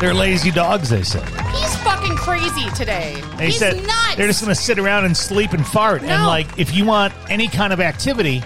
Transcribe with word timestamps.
They're 0.00 0.14
lazy 0.14 0.50
dogs, 0.50 0.88
they 0.88 1.02
said. 1.02 1.28
He's 1.54 1.76
fucking 1.82 2.16
crazy 2.16 2.70
today. 2.74 3.22
They 3.36 3.46
He's 3.46 3.58
said 3.58 3.76
nuts. 3.86 4.16
they're 4.16 4.26
just 4.26 4.40
going 4.42 4.54
to 4.54 4.60
sit 4.60 4.78
around 4.78 5.04
and 5.04 5.14
sleep 5.14 5.52
and 5.52 5.66
fart. 5.66 6.00
And 6.00 6.08
No. 6.08 6.26
like, 6.26 6.58
if 6.58 6.74
you 6.74 6.86
want 6.86 7.12
any 7.28 7.48
kind 7.48 7.70
of 7.70 7.80
activity, 7.80 8.42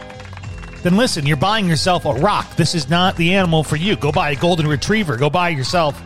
then 0.83 0.97
listen, 0.97 1.25
you're 1.27 1.37
buying 1.37 1.69
yourself 1.69 2.07
a 2.07 2.13
rock. 2.15 2.57
This 2.57 2.75
is 2.75 2.91
not 2.91 3.17
the 3.17 3.35
animal 3.35 3.63
for 3.63 3.77
you. 3.77 3.95
Go 3.95 4.11
buy 4.11 4.31
a 4.31 4.37
golden 4.37 4.67
retriever. 4.67 5.17
Go 5.17 5.31
buy 5.31 5.51
yourself 5.51 5.97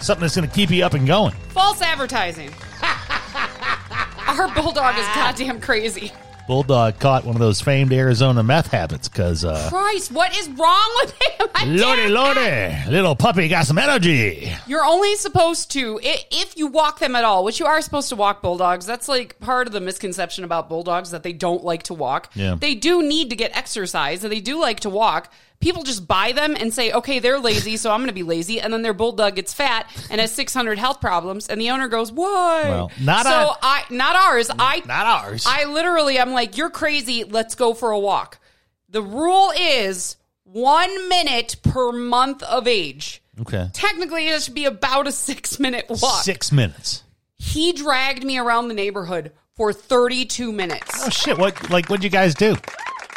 something 0.00 0.22
that's 0.22 0.34
going 0.36 0.48
to 0.48 0.54
keep 0.54 0.70
you 0.70 0.84
up 0.84 0.94
and 0.94 1.06
going. 1.06 1.32
False 1.50 1.80
advertising. 1.80 2.50
Our 4.26 4.52
bulldog 4.54 4.96
is 4.96 5.04
ah. 5.06 5.12
goddamn 5.14 5.60
crazy. 5.60 6.12
Bulldog 6.48 6.98
caught 6.98 7.26
one 7.26 7.36
of 7.36 7.40
those 7.40 7.60
famed 7.60 7.92
Arizona 7.92 8.42
meth 8.42 8.68
habits 8.68 9.06
because, 9.06 9.44
uh, 9.44 9.68
Christ, 9.68 10.10
what 10.10 10.34
is 10.34 10.48
wrong 10.48 10.90
with 11.02 11.14
him? 11.20 11.76
Lordy, 11.76 12.08
lordy, 12.08 12.74
little 12.88 13.14
puppy 13.14 13.48
got 13.48 13.66
some 13.66 13.76
energy. 13.76 14.50
You're 14.66 14.84
only 14.84 15.14
supposed 15.16 15.70
to, 15.72 16.00
if 16.02 16.56
you 16.56 16.68
walk 16.68 17.00
them 17.00 17.14
at 17.14 17.22
all, 17.24 17.44
which 17.44 17.60
you 17.60 17.66
are 17.66 17.82
supposed 17.82 18.08
to 18.08 18.16
walk 18.16 18.40
bulldogs. 18.40 18.86
That's 18.86 19.08
like 19.08 19.38
part 19.40 19.66
of 19.66 19.74
the 19.74 19.80
misconception 19.82 20.42
about 20.42 20.70
bulldogs 20.70 21.10
that 21.10 21.22
they 21.22 21.34
don't 21.34 21.64
like 21.64 21.82
to 21.84 21.94
walk. 21.94 22.32
Yeah. 22.34 22.54
They 22.58 22.74
do 22.74 23.02
need 23.02 23.28
to 23.28 23.36
get 23.36 23.54
exercise 23.54 24.24
and 24.24 24.32
they 24.32 24.40
do 24.40 24.58
like 24.58 24.80
to 24.80 24.90
walk. 24.90 25.30
People 25.60 25.82
just 25.82 26.06
buy 26.06 26.30
them 26.32 26.54
and 26.58 26.72
say, 26.72 26.92
okay, 26.92 27.18
they're 27.18 27.40
lazy, 27.40 27.76
so 27.76 27.90
I'm 27.90 27.98
going 27.98 28.08
to 28.08 28.14
be 28.14 28.22
lazy. 28.22 28.60
And 28.60 28.72
then 28.72 28.82
their 28.82 28.94
bulldog 28.94 29.34
gets 29.34 29.52
fat 29.52 29.90
and 30.08 30.20
has 30.20 30.32
600 30.32 30.78
health 30.78 31.00
problems. 31.00 31.48
And 31.48 31.60
the 31.60 31.70
owner 31.70 31.88
goes, 31.88 32.12
why? 32.12 32.62
Well, 32.68 32.92
not 33.00 33.26
so 33.26 33.54
I, 33.60 33.82
not 33.90 34.14
ours. 34.14 34.50
I, 34.56 34.82
Not 34.86 35.06
ours. 35.06 35.44
I 35.48 35.64
literally, 35.64 36.18
I'm 36.20 36.32
like, 36.32 36.56
you're 36.56 36.70
crazy. 36.70 37.24
Let's 37.24 37.56
go 37.56 37.74
for 37.74 37.90
a 37.90 37.98
walk. 37.98 38.38
The 38.88 39.02
rule 39.02 39.52
is 39.58 40.16
one 40.44 41.08
minute 41.08 41.56
per 41.64 41.90
month 41.92 42.42
of 42.44 42.68
age. 42.68 43.20
okay. 43.40 43.68
Technically, 43.72 44.28
it 44.28 44.40
should 44.40 44.54
be 44.54 44.64
about 44.64 45.06
a 45.08 45.12
six 45.12 45.58
minute 45.58 45.86
walk. 45.88 46.22
Six 46.22 46.52
minutes. 46.52 47.02
He 47.36 47.72
dragged 47.72 48.24
me 48.24 48.38
around 48.38 48.68
the 48.68 48.74
neighborhood 48.74 49.32
for 49.56 49.72
32 49.72 50.52
minutes. 50.52 51.04
Oh, 51.04 51.08
shit. 51.10 51.36
What, 51.36 51.68
like, 51.68 51.88
what'd 51.88 52.04
you 52.04 52.10
guys 52.10 52.34
do? 52.34 52.56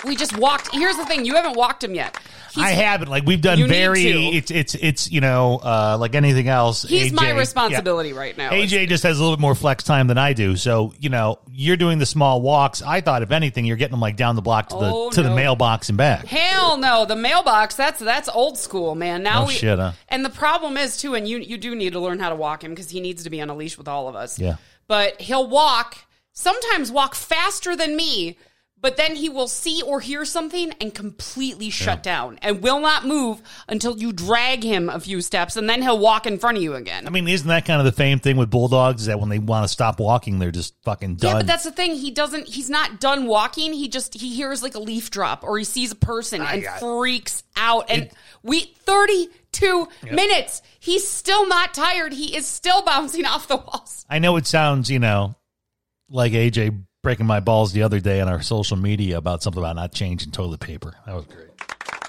We 0.05 0.15
just 0.15 0.35
walked. 0.37 0.73
Here's 0.73 0.97
the 0.97 1.05
thing 1.05 1.25
you 1.25 1.35
haven't 1.35 1.55
walked 1.55 1.83
him 1.83 1.93
yet. 1.93 2.17
He's, 2.53 2.63
I 2.63 2.71
haven't. 2.71 3.07
Like 3.07 3.25
we've 3.25 3.39
done 3.41 3.67
very. 3.67 4.03
It's 4.35 4.51
it's 4.51 4.75
it's 4.75 5.11
you 5.11 5.21
know 5.21 5.59
uh, 5.63 5.97
like 5.99 6.15
anything 6.15 6.47
else. 6.49 6.83
He's 6.83 7.11
AJ 7.11 7.15
my 7.15 7.27
yeah. 7.29 7.37
responsibility 7.37 8.11
right 8.11 8.37
now. 8.37 8.49
AJ 8.49 8.89
just 8.89 9.03
has 9.03 9.19
a 9.19 9.21
little 9.23 9.37
bit 9.37 9.41
more 9.41 9.55
flex 9.55 9.83
time 9.85 10.07
than 10.07 10.17
I 10.17 10.33
do. 10.33 10.55
So 10.57 10.93
you 10.99 11.09
know 11.09 11.39
you're 11.49 11.77
doing 11.77 11.97
the 11.99 12.05
small 12.05 12.41
walks. 12.41 12.81
I 12.81 12.99
thought 13.01 13.21
if 13.21 13.31
anything 13.31 13.63
you're 13.65 13.77
getting 13.77 13.91
them 13.93 14.01
like 14.01 14.17
down 14.17 14.35
the 14.35 14.41
block 14.41 14.69
to 14.69 14.75
the 14.75 14.91
Oh, 14.93 15.09
to 15.11 15.23
the 15.23 15.33
mailbox 15.33 15.89
and 15.89 15.97
back. 15.97 16.25
Hell 16.25 16.77
no, 16.77 17.05
the 17.05 17.15
mailbox. 17.15 17.75
That's 17.75 17.99
that's 17.99 18.27
old 18.27 18.57
school, 18.57 18.95
man. 18.95 19.23
Now 19.23 19.43
Oh, 19.43 19.47
we 19.47 19.53
shit, 19.53 19.79
huh? 19.79 19.93
and 20.09 20.25
the 20.25 20.29
problem 20.29 20.75
is 20.77 20.97
too, 20.97 21.15
and 21.15 21.27
you 21.27 21.37
you 21.37 21.57
do 21.57 21.73
need 21.75 21.93
to 21.93 21.99
learn 21.99 22.19
how 22.19 22.29
to 22.29 22.35
walk 22.35 22.63
him 22.63 22.71
because 22.71 22.89
he 22.89 22.99
needs 22.99 23.23
to 23.23 23.29
be 23.29 23.39
on 23.41 23.49
a 23.49 23.55
leash 23.55 23.77
with 23.77 23.87
all 23.87 24.09
of 24.09 24.15
us. 24.15 24.37
Yeah. 24.39 24.55
but 24.87 25.21
he'll 25.21 25.47
walk 25.47 25.95
sometimes 26.33 26.91
walk 26.91 27.15
faster 27.15 27.75
than 27.75 27.95
me. 27.95 28.37
But 28.81 28.97
then 28.97 29.15
he 29.15 29.29
will 29.29 29.47
see 29.47 29.83
or 29.83 29.99
hear 29.99 30.25
something 30.25 30.73
and 30.81 30.93
completely 30.93 31.69
shut 31.69 32.01
down 32.01 32.39
and 32.41 32.63
will 32.63 32.79
not 32.79 33.05
move 33.05 33.41
until 33.67 33.95
you 33.97 34.11
drag 34.11 34.63
him 34.63 34.89
a 34.89 34.99
few 34.99 35.21
steps, 35.21 35.55
and 35.55 35.69
then 35.69 35.83
he'll 35.83 35.99
walk 35.99 36.25
in 36.25 36.39
front 36.39 36.57
of 36.57 36.63
you 36.63 36.73
again. 36.73 37.05
I 37.05 37.11
mean, 37.11 37.27
isn't 37.27 37.47
that 37.47 37.65
kind 37.65 37.79
of 37.79 37.85
the 37.85 37.95
same 37.95 38.17
thing 38.19 38.37
with 38.37 38.49
bulldogs? 38.49 39.01
Is 39.01 39.07
that 39.07 39.19
when 39.19 39.29
they 39.29 39.37
want 39.37 39.65
to 39.65 39.67
stop 39.67 39.99
walking, 39.99 40.39
they're 40.39 40.51
just 40.51 40.73
fucking 40.83 41.17
done. 41.17 41.29
Yeah, 41.29 41.37
but 41.37 41.47
that's 41.47 41.63
the 41.63 41.71
thing. 41.71 41.93
He 41.93 42.09
doesn't. 42.09 42.47
He's 42.47 42.69
not 42.69 42.99
done 42.99 43.27
walking. 43.27 43.73
He 43.73 43.87
just 43.87 44.15
he 44.15 44.33
hears 44.33 44.63
like 44.63 44.73
a 44.73 44.79
leaf 44.79 45.11
drop 45.11 45.43
or 45.43 45.57
he 45.59 45.63
sees 45.63 45.91
a 45.91 45.95
person 45.95 46.41
and 46.41 46.65
I- 46.65 46.79
freaks 46.79 47.43
out. 47.55 47.85
And 47.89 48.09
we 48.41 48.61
thirty 48.79 49.29
two 49.51 49.87
minutes. 50.03 50.63
He's 50.79 51.07
still 51.07 51.47
not 51.47 51.73
tired. 51.75 52.13
He 52.13 52.35
is 52.35 52.47
still 52.47 52.81
bouncing 52.85 53.25
off 53.25 53.47
the 53.47 53.57
walls. 53.57 54.05
I 54.09 54.17
know 54.19 54.37
it 54.37 54.47
sounds, 54.47 54.89
you 54.89 54.97
know, 54.99 55.35
like 56.09 56.31
AJ 56.33 56.83
breaking 57.01 57.25
my 57.25 57.39
balls 57.39 57.73
the 57.73 57.83
other 57.83 57.99
day 57.99 58.21
on 58.21 58.27
our 58.27 58.41
social 58.41 58.77
media 58.77 59.17
about 59.17 59.41
something 59.41 59.61
about 59.61 59.75
not 59.75 59.91
changing 59.93 60.31
toilet 60.31 60.59
paper. 60.59 60.93
That 61.05 61.15
was 61.15 61.25
great. 61.25 61.47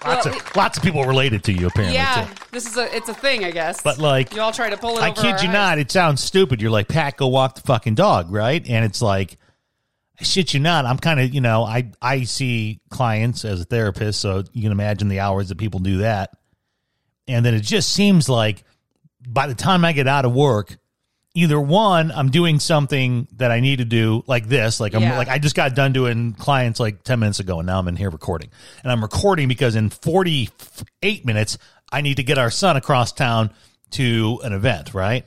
Lots 0.05 0.27
Well, 0.27 0.37
of 0.37 0.57
lots 0.57 0.77
of 0.77 0.83
people 0.85 1.05
related 1.05 1.45
to 1.45 1.53
you 1.53 1.69
apparently. 1.69 1.95
Yeah, 1.97 2.25
too. 2.27 2.45
this 2.51 2.67
is 2.67 2.77
a 2.77 2.95
it's 2.95 3.09
a 3.09 3.15
thing, 3.15 3.45
I 3.45 3.53
guess. 3.53 3.83
But, 3.83 3.99
like, 3.99 4.35
you 4.35 4.41
all 4.41 4.53
try 4.53 4.69
to 4.69 4.77
pull 4.77 4.99
it. 4.99 5.03
I 5.03 5.13
kid 5.13 5.43
you 5.43 5.49
eyes. 5.49 5.53
not. 5.55 5.79
It 5.79 5.91
sounds 5.93 6.23
stupid. 6.23 6.61
You're 6.61 6.73
like, 6.73 6.89
Pat, 6.89 7.17
go 7.17 7.29
walk 7.29 7.55
the 7.55 7.61
fucking 7.63 7.95
dog, 7.95 8.31
right? 8.33 8.69
And 8.69 8.85
it's 8.85 9.01
like, 9.01 9.39
I 10.21 10.25
shit 10.25 10.53
you 10.55 10.61
not. 10.61 10.87
I'm 10.87 10.99
kind 10.99 11.21
of, 11.21 11.33
you 11.33 11.41
know, 11.41 11.63
I 11.63 11.93
I 12.03 12.25
see 12.25 12.81
clients 12.91 13.45
as 13.45 13.61
a 13.61 13.65
therapist, 13.65 14.21
so 14.21 14.43
you 14.53 14.63
can 14.63 14.73
imagine 14.73 15.07
the 15.09 15.21
hours 15.21 15.49
that 15.51 15.59
people 15.59 15.79
do 15.81 15.99
that. 15.99 16.37
And 17.29 17.47
then 17.47 17.55
it 17.55 17.61
just 17.61 17.91
seems 17.93 18.29
like 18.29 18.65
by 19.27 19.47
the 19.47 19.55
time 19.55 19.85
I 19.85 19.93
get 19.93 20.09
out 20.09 20.25
of 20.25 20.33
work, 20.35 20.77
either 21.35 21.59
one, 21.61 22.11
I'm 22.13 22.31
doing 22.31 22.59
something 22.61 23.27
that 23.37 23.51
I 23.51 23.61
need 23.61 23.77
to 23.79 23.85
do, 23.85 24.23
like 24.27 24.49
this, 24.49 24.81
like 24.81 24.95
I'm 24.95 25.03
Yeah. 25.03 25.17
like 25.17 25.29
I 25.29 25.39
just 25.39 25.55
got 25.57 25.75
done 25.75 25.93
doing 25.93 26.33
clients 26.35 26.79
like 26.79 27.03
ten 27.05 27.21
minutes 27.21 27.41
ago, 27.41 27.59
and 27.61 27.67
now 27.67 27.79
I'm 27.79 27.89
in 27.89 27.97
here 27.97 28.11
recording, 28.11 28.51
and 28.83 28.93
I'm 28.93 29.03
recording 29.03 29.49
because 29.49 29.75
in 29.77 29.89
48 29.91 31.25
minutes 31.25 31.59
I 31.91 32.01
need 32.01 32.17
to 32.17 32.23
get 32.23 32.39
our 32.39 32.51
son 32.51 32.77
across 32.77 33.13
town 33.13 33.51
to 33.93 34.41
an 34.45 34.53
event, 34.53 34.95
right? 34.95 35.27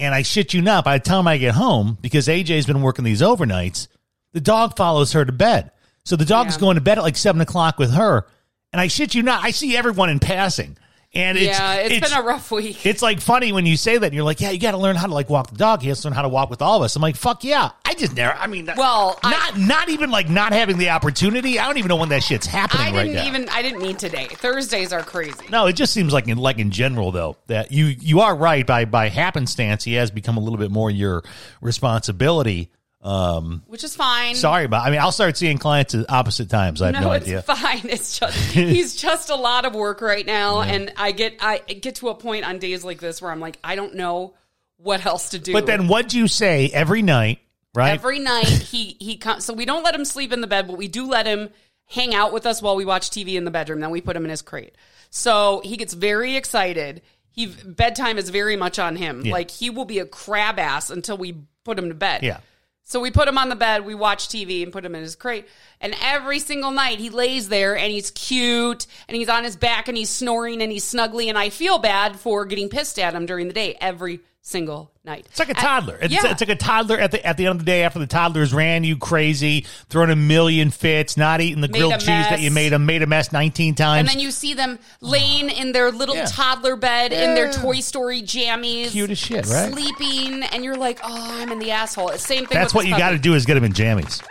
And 0.00 0.14
I 0.14 0.22
shit 0.22 0.54
you 0.54 0.62
not, 0.62 0.84
by 0.84 0.98
the 0.98 1.04
time 1.04 1.26
I 1.26 1.38
get 1.38 1.54
home, 1.54 1.98
because 2.00 2.28
AJ's 2.28 2.66
been 2.66 2.82
working 2.82 3.04
these 3.04 3.20
overnights, 3.22 3.88
the 4.32 4.40
dog 4.40 4.76
follows 4.76 5.12
her 5.12 5.24
to 5.24 5.32
bed. 5.32 5.70
So 6.04 6.16
the 6.16 6.24
dog's 6.24 6.54
Yeah. 6.54 6.60
going 6.60 6.74
to 6.76 6.80
bed 6.80 6.98
at 6.98 7.04
like 7.04 7.16
seven 7.16 7.40
o'clock 7.40 7.78
with 7.78 7.92
her. 7.92 8.26
And 8.72 8.80
I 8.80 8.86
shit 8.88 9.14
you 9.14 9.22
not, 9.22 9.42
I 9.44 9.50
see 9.50 9.76
everyone 9.76 10.10
in 10.10 10.18
passing. 10.20 10.76
And 11.18 11.36
it's, 11.36 11.46
yeah, 11.58 11.74
it's 11.74 12.08
been 12.08 12.18
a 12.18 12.22
rough 12.22 12.50
week. 12.50 12.86
it's 12.86 13.02
like 13.02 13.20
funny 13.20 13.50
when 13.52 13.66
you 13.66 13.76
say 13.76 13.98
that 13.98 14.06
and 14.06 14.14
you're 14.14 14.24
like, 14.24 14.40
yeah, 14.40 14.50
you 14.50 14.58
got 14.60 14.70
to 14.70 14.76
learn 14.78 14.94
how 14.96 15.06
to 15.08 15.12
like 15.12 15.28
walk 15.28 15.50
the 15.50 15.56
dog. 15.56 15.82
He 15.82 15.88
has 15.88 16.00
to 16.02 16.08
learn 16.08 16.14
how 16.14 16.22
to 16.22 16.28
walk 16.28 16.48
with 16.48 16.62
all 16.62 16.76
of 16.76 16.82
us. 16.82 16.94
I'm 16.96 17.02
like, 17.02 17.16
fuck 17.16 17.42
yeah. 17.44 17.70
I 17.84 17.94
just 17.94 18.14
never, 18.14 18.32
I 18.38 18.46
mean, 18.46 18.70
Well, 18.76 19.18
I- 19.22 19.30
not, 19.30 19.58
not 19.58 19.88
even 19.88 20.10
like 20.10 20.28
not 20.30 20.52
having 20.52 20.78
the 20.78 20.90
opportunity. 20.90 21.58
I 21.58 21.66
don't 21.66 21.76
even 21.78 21.88
know 21.88 21.96
when 21.96 22.10
that 22.10 22.22
shit's 22.22 22.46
happening 22.46 22.86
I 22.94 22.96
right 22.96 23.02
didn't 23.04 23.16
now. 23.16 23.26
even. 23.26 23.48
I 23.48 23.62
didn't 23.62 23.82
mean 23.82 23.96
today. 23.96 24.26
Thursdays 24.28 24.92
are 24.92 25.02
crazy. 25.02 25.46
No, 25.50 25.66
it 25.66 25.72
just 25.74 25.92
seems 25.92 26.12
like 26.12 26.28
in 26.28 26.38
like 26.38 26.58
in 26.58 26.70
general 26.70 27.10
though 27.10 27.36
that 27.48 27.72
you 27.72 27.86
you 27.86 28.20
are 28.20 28.36
right 28.36 28.64
by 28.66 28.84
by 28.84 29.08
happenstance 29.08 29.82
he 29.84 29.94
has 29.94 30.10
become 30.12 30.36
a 30.36 30.40
little 30.40 30.58
bit 30.58 30.70
more 30.70 30.90
your 30.90 31.22
responsibility. 31.60 32.70
Um, 33.00 33.62
which 33.66 33.84
is 33.84 33.94
fine. 33.94 34.34
sorry 34.34 34.64
about. 34.64 34.84
I 34.86 34.90
mean, 34.90 34.98
I'll 34.98 35.12
start 35.12 35.36
seeing 35.36 35.58
clients 35.58 35.94
at 35.94 36.10
opposite 36.10 36.50
times. 36.50 36.82
I 36.82 36.86
have 36.90 37.02
no, 37.02 37.12
it's 37.12 37.26
idea. 37.26 37.42
fine. 37.42 37.82
It's 37.84 38.18
just 38.18 38.36
he's 38.52 38.96
just 38.96 39.30
a 39.30 39.36
lot 39.36 39.64
of 39.64 39.74
work 39.74 40.00
right 40.00 40.26
now, 40.26 40.62
and 40.62 40.92
I 40.96 41.12
get 41.12 41.36
I 41.40 41.58
get 41.58 41.96
to 41.96 42.08
a 42.08 42.14
point 42.14 42.44
on 42.44 42.58
days 42.58 42.84
like 42.84 42.98
this 42.98 43.22
where 43.22 43.30
I'm 43.30 43.40
like, 43.40 43.58
I 43.62 43.76
don't 43.76 43.94
know 43.94 44.34
what 44.78 45.06
else 45.06 45.30
to 45.30 45.38
do. 45.38 45.52
But 45.52 45.66
then 45.66 45.86
what 45.86 46.08
do 46.08 46.18
you 46.18 46.26
say 46.26 46.70
every 46.72 47.02
night? 47.02 47.38
Right? 47.74 47.90
every 47.92 48.18
night 48.18 48.46
he 48.48 48.96
he 48.98 49.16
comes. 49.16 49.44
So 49.44 49.54
we 49.54 49.64
don't 49.64 49.84
let 49.84 49.94
him 49.94 50.04
sleep 50.04 50.32
in 50.32 50.40
the 50.40 50.46
bed, 50.48 50.66
but 50.66 50.76
we 50.76 50.88
do 50.88 51.06
let 51.06 51.26
him 51.26 51.50
hang 51.86 52.14
out 52.14 52.32
with 52.32 52.46
us 52.46 52.60
while 52.60 52.74
we 52.74 52.84
watch 52.84 53.10
TV 53.10 53.34
in 53.34 53.44
the 53.44 53.50
bedroom. 53.52 53.78
Then 53.80 53.90
we 53.90 54.00
put 54.00 54.16
him 54.16 54.24
in 54.24 54.30
his 54.30 54.42
crate. 54.42 54.74
So 55.10 55.62
he 55.64 55.76
gets 55.76 55.94
very 55.94 56.36
excited. 56.36 57.02
He 57.30 57.46
bedtime 57.46 58.18
is 58.18 58.30
very 58.30 58.56
much 58.56 58.80
on 58.80 58.96
him. 58.96 59.22
Yeah. 59.24 59.32
Like 59.32 59.52
he 59.52 59.70
will 59.70 59.84
be 59.84 60.00
a 60.00 60.06
crab 60.06 60.58
ass 60.58 60.90
until 60.90 61.16
we 61.16 61.36
put 61.64 61.78
him 61.78 61.88
to 61.88 61.94
bed. 61.94 62.24
yeah. 62.24 62.40
So 62.88 63.00
we 63.00 63.10
put 63.10 63.28
him 63.28 63.36
on 63.36 63.50
the 63.50 63.54
bed, 63.54 63.84
we 63.84 63.94
watch 63.94 64.28
TV 64.28 64.62
and 64.62 64.72
put 64.72 64.82
him 64.82 64.94
in 64.94 65.02
his 65.02 65.14
crate. 65.14 65.46
And 65.78 65.94
every 66.00 66.38
single 66.38 66.70
night 66.70 66.98
he 66.98 67.10
lays 67.10 67.50
there 67.50 67.76
and 67.76 67.92
he's 67.92 68.10
cute 68.10 68.86
and 69.06 69.14
he's 69.14 69.28
on 69.28 69.44
his 69.44 69.56
back 69.56 69.88
and 69.88 69.96
he's 69.96 70.08
snoring 70.08 70.62
and 70.62 70.72
he's 70.72 70.90
snuggly. 70.90 71.28
And 71.28 71.36
I 71.36 71.50
feel 71.50 71.78
bad 71.78 72.18
for 72.18 72.46
getting 72.46 72.70
pissed 72.70 72.98
at 72.98 73.12
him 73.12 73.26
during 73.26 73.46
the 73.46 73.52
day 73.52 73.76
every 73.78 74.20
single 74.42 74.90
night. 75.04 75.26
It's 75.30 75.38
like 75.38 75.48
a 75.48 75.56
At- 75.56 75.62
toddler. 75.62 75.98
It's, 76.00 76.12
yeah. 76.12 76.30
it's 76.30 76.40
like 76.40 76.48
a 76.48 76.56
toddler 76.56 76.98
at 76.98 77.10
the 77.10 77.24
at 77.26 77.36
the 77.36 77.46
end 77.46 77.52
of 77.52 77.58
the 77.58 77.64
day 77.64 77.82
after 77.82 77.98
the 77.98 78.06
toddlers 78.06 78.54
ran 78.54 78.82
you 78.84 78.96
crazy, 78.96 79.66
throwing 79.90 80.10
a 80.10 80.16
million 80.16 80.70
fits, 80.70 81.16
not 81.16 81.40
eating 81.40 81.60
the 81.60 81.68
Made 81.68 81.78
grilled 81.78 81.92
a 81.94 81.98
cheese 81.98 82.06
that 82.06 82.40
you 82.40 82.50
made 82.50 82.70
them, 82.70 82.86
made 82.86 83.02
a 83.02 83.06
mess 83.06 83.32
nineteen 83.32 83.74
times. 83.74 84.00
and 84.00 84.08
then 84.08 84.18
you 84.18 84.30
see 84.30 84.54
them 84.54 84.78
laying 85.00 85.50
in 85.50 85.72
their 85.72 85.90
little 85.90 86.16
Yeah. 86.16 86.26
toddler 86.26 86.76
bed 86.76 87.12
in 87.12 87.34
their 87.34 87.52
Toy 87.52 87.80
Story 87.80 88.22
jammies. 88.22 88.92
Cute 88.92 89.10
as 89.10 89.18
shit, 89.18 89.46
right? 89.46 89.72
Sleeping, 89.72 90.42
and 90.44 90.64
you're 90.64 90.76
like, 90.76 91.00
oh, 91.02 91.40
I'm 91.40 91.52
in 91.52 91.58
the 91.58 91.70
asshole. 91.72 92.10
Same 92.12 92.46
thing 92.46 92.56
That's 92.58 92.72
with 92.72 92.84
what 92.84 92.86
you 92.90 92.96
got 92.96 93.10
to 93.10 93.18
do 93.18 93.34
is 93.34 93.44
get 93.44 93.54
them 93.54 93.64
in 93.64 93.72
jammies. 93.72 94.22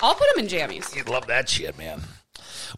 I'll 0.00 0.14
put 0.14 0.26
them 0.34 0.44
in 0.44 0.50
jammies. 0.50 0.94
You'd 0.94 1.08
love 1.08 1.26
that 1.28 1.48
shit, 1.48 1.76
man. 1.78 2.00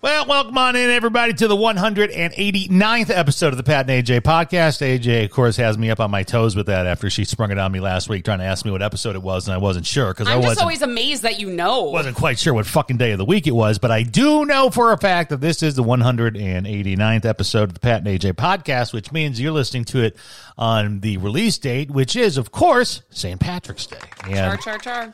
Well, 0.00 0.26
welcome 0.26 0.56
on 0.56 0.76
in, 0.76 0.90
everybody, 0.90 1.32
to 1.32 1.48
the 1.48 1.56
189th 1.56 3.10
episode 3.10 3.48
of 3.48 3.56
the 3.56 3.64
Pat 3.64 3.90
and 3.90 4.06
AJ 4.06 4.20
podcast. 4.20 4.80
AJ, 4.80 5.24
of 5.24 5.32
course, 5.32 5.56
has 5.56 5.76
me 5.76 5.90
up 5.90 5.98
on 5.98 6.08
my 6.08 6.22
toes 6.22 6.54
with 6.54 6.66
that 6.66 6.86
after 6.86 7.10
she 7.10 7.24
sprung 7.24 7.50
it 7.50 7.58
on 7.58 7.72
me 7.72 7.80
last 7.80 8.08
week, 8.08 8.24
trying 8.24 8.38
to 8.38 8.44
ask 8.44 8.64
me 8.64 8.70
what 8.70 8.80
episode 8.80 9.16
it 9.16 9.22
was, 9.22 9.48
and 9.48 9.54
I 9.56 9.58
wasn't 9.58 9.86
sure 9.86 10.14
because 10.14 10.28
I 10.28 10.34
just 10.34 10.46
wasn't, 10.46 10.62
always 10.62 10.82
amazed 10.82 11.24
that 11.24 11.40
you 11.40 11.50
know. 11.50 11.82
wasn't 11.84 12.16
quite 12.16 12.38
sure 12.38 12.54
what 12.54 12.64
fucking 12.66 12.96
day 12.96 13.10
of 13.10 13.18
the 13.18 13.24
week 13.24 13.48
it 13.48 13.52
was, 13.52 13.80
but 13.80 13.90
I 13.90 14.04
do 14.04 14.44
know 14.44 14.70
for 14.70 14.92
a 14.92 14.98
fact 14.98 15.30
that 15.30 15.40
this 15.40 15.64
is 15.64 15.74
the 15.74 15.82
189th 15.82 17.24
episode 17.24 17.64
of 17.64 17.74
the 17.74 17.80
Pat 17.80 18.06
and 18.06 18.20
AJ 18.20 18.34
podcast, 18.34 18.92
which 18.92 19.10
means 19.10 19.40
you're 19.40 19.50
listening 19.50 19.84
to 19.86 20.04
it 20.04 20.16
on 20.56 21.00
the 21.00 21.16
release 21.16 21.58
date, 21.58 21.90
which 21.90 22.14
is, 22.14 22.36
of 22.36 22.52
course, 22.52 23.02
St. 23.10 23.40
Patrick's 23.40 23.86
Day. 23.88 23.98
And 24.26 24.60
Char, 24.60 24.78
char, 24.78 24.78
char. 24.78 25.12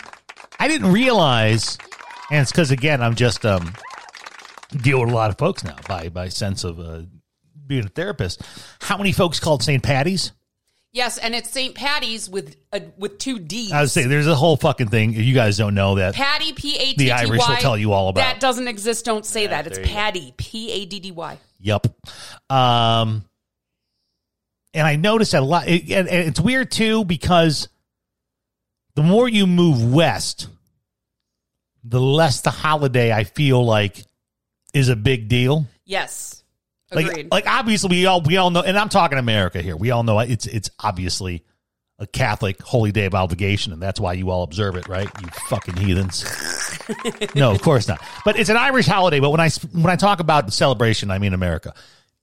I 0.61 0.69
didn't 0.69 0.93
realize, 0.93 1.79
and 2.31 2.43
it's 2.43 2.53
because 2.53 2.71
again, 2.71 3.01
I'm 3.01 3.15
just 3.15 3.47
um 3.47 3.73
deal 4.79 5.01
with 5.01 5.11
a 5.11 5.15
lot 5.15 5.31
of 5.31 5.39
folks 5.39 5.65
now 5.65 5.77
by 5.89 6.09
by 6.09 6.29
sense 6.29 6.65
of 6.65 6.79
uh, 6.79 7.03
being 7.67 7.85
a 7.85 7.89
therapist. 7.89 8.43
How 8.81 8.97
many 8.97 9.13
folks 9.13 9.41
called 9.41 9.63
St. 9.63 9.83
Patty's? 9.83 10.33
Yes, 10.93 11.19
and 11.19 11.35
it's 11.35 11.51
St. 11.51 11.75
Paddy's 11.75 12.31
with 12.31 12.55
uh, 12.73 12.79
with 12.97 13.19
two 13.19 13.41
D's. 13.41 13.73
I 13.73 13.81
would 13.81 13.91
say 13.91 14.07
there's 14.07 14.29
a 14.29 14.35
whole 14.37 14.57
fucking 14.57 14.89
thing. 14.89 15.13
You 15.13 15.35
guys 15.35 15.57
don't 15.57 15.75
know 15.75 15.97
that. 15.97 16.15
Patty, 16.15 16.53
P 16.53 16.77
A 16.77 16.79
T 16.79 16.95
T 16.95 17.11
Y. 17.11 17.17
The 17.17 17.27
Irish 17.27 17.49
will 17.49 17.57
tell 17.57 17.77
you 17.77 17.93
all 17.93 18.09
about. 18.11 18.21
That 18.21 18.39
doesn't 18.39 18.69
exist. 18.69 19.05
Don't 19.05 19.27
say 19.27 19.49
that. 19.49 19.67
It's 19.67 19.77
there 19.77 19.85
you 19.85 19.93
go. 19.93 19.97
Paddy, 19.97 20.35
P 20.37 20.71
A 20.71 20.85
D 20.87 21.01
D 21.01 21.11
Y. 21.11 21.39
Yep. 21.59 21.87
Um, 22.49 23.25
and 24.73 24.87
I 24.87 24.95
noticed 24.95 25.33
that 25.33 25.43
a 25.43 25.47
lot. 25.47 25.67
It, 25.67 25.91
and, 25.91 26.09
and 26.09 26.29
it's 26.29 26.39
weird 26.39 26.71
too 26.71 27.05
because 27.05 27.69
the 28.95 29.03
more 29.03 29.29
you 29.29 29.49
move 29.49 29.93
west, 29.93 30.47
the 31.83 32.01
less 32.01 32.43
the 32.43 32.51
holiday 32.51 33.13
I 33.13 33.25
feel 33.25 33.65
like 33.65 34.05
is 34.75 34.89
a 34.91 34.97
big 34.97 35.29
deal. 35.29 35.67
Yes, 35.87 36.43
Like, 36.93 37.07
agreed. 37.07 37.29
like 37.31 37.47
obviously 37.47 37.91
we 37.91 38.07
all 38.07 38.21
we 38.21 38.37
all 38.37 38.51
know, 38.51 38.63
and 38.63 38.77
I'm 38.79 38.89
talking 38.89 39.19
America 39.19 39.63
here. 39.63 39.77
We 39.77 39.91
all 39.91 40.03
know 40.03 40.19
it's 40.21 40.47
it's 40.47 40.71
obviously 40.81 41.45
a 41.99 42.07
Catholic 42.07 42.61
holy 42.61 42.91
day 42.93 43.07
of 43.07 43.15
obligation, 43.15 43.73
and 43.73 43.81
that's 43.81 44.01
why 44.01 44.15
you 44.15 44.31
all 44.31 44.43
observe 44.43 44.77
it, 44.77 44.89
right? 44.89 45.09
You 45.23 45.29
fucking 45.49 45.77
heathens. 45.77 46.25
no, 47.35 47.53
of 47.53 47.63
course 47.63 47.87
not. 47.87 48.03
But 48.25 48.39
it's 48.39 48.51
an 48.51 48.57
Irish 48.57 48.87
holiday. 48.87 49.21
But 49.21 49.31
when 49.31 49.41
I 49.41 49.49
when 49.73 49.87
I 49.87 49.97
talk 49.97 50.21
about 50.21 50.53
celebration, 50.53 51.11
I 51.11 51.19
mean 51.19 51.33
America. 51.35 51.73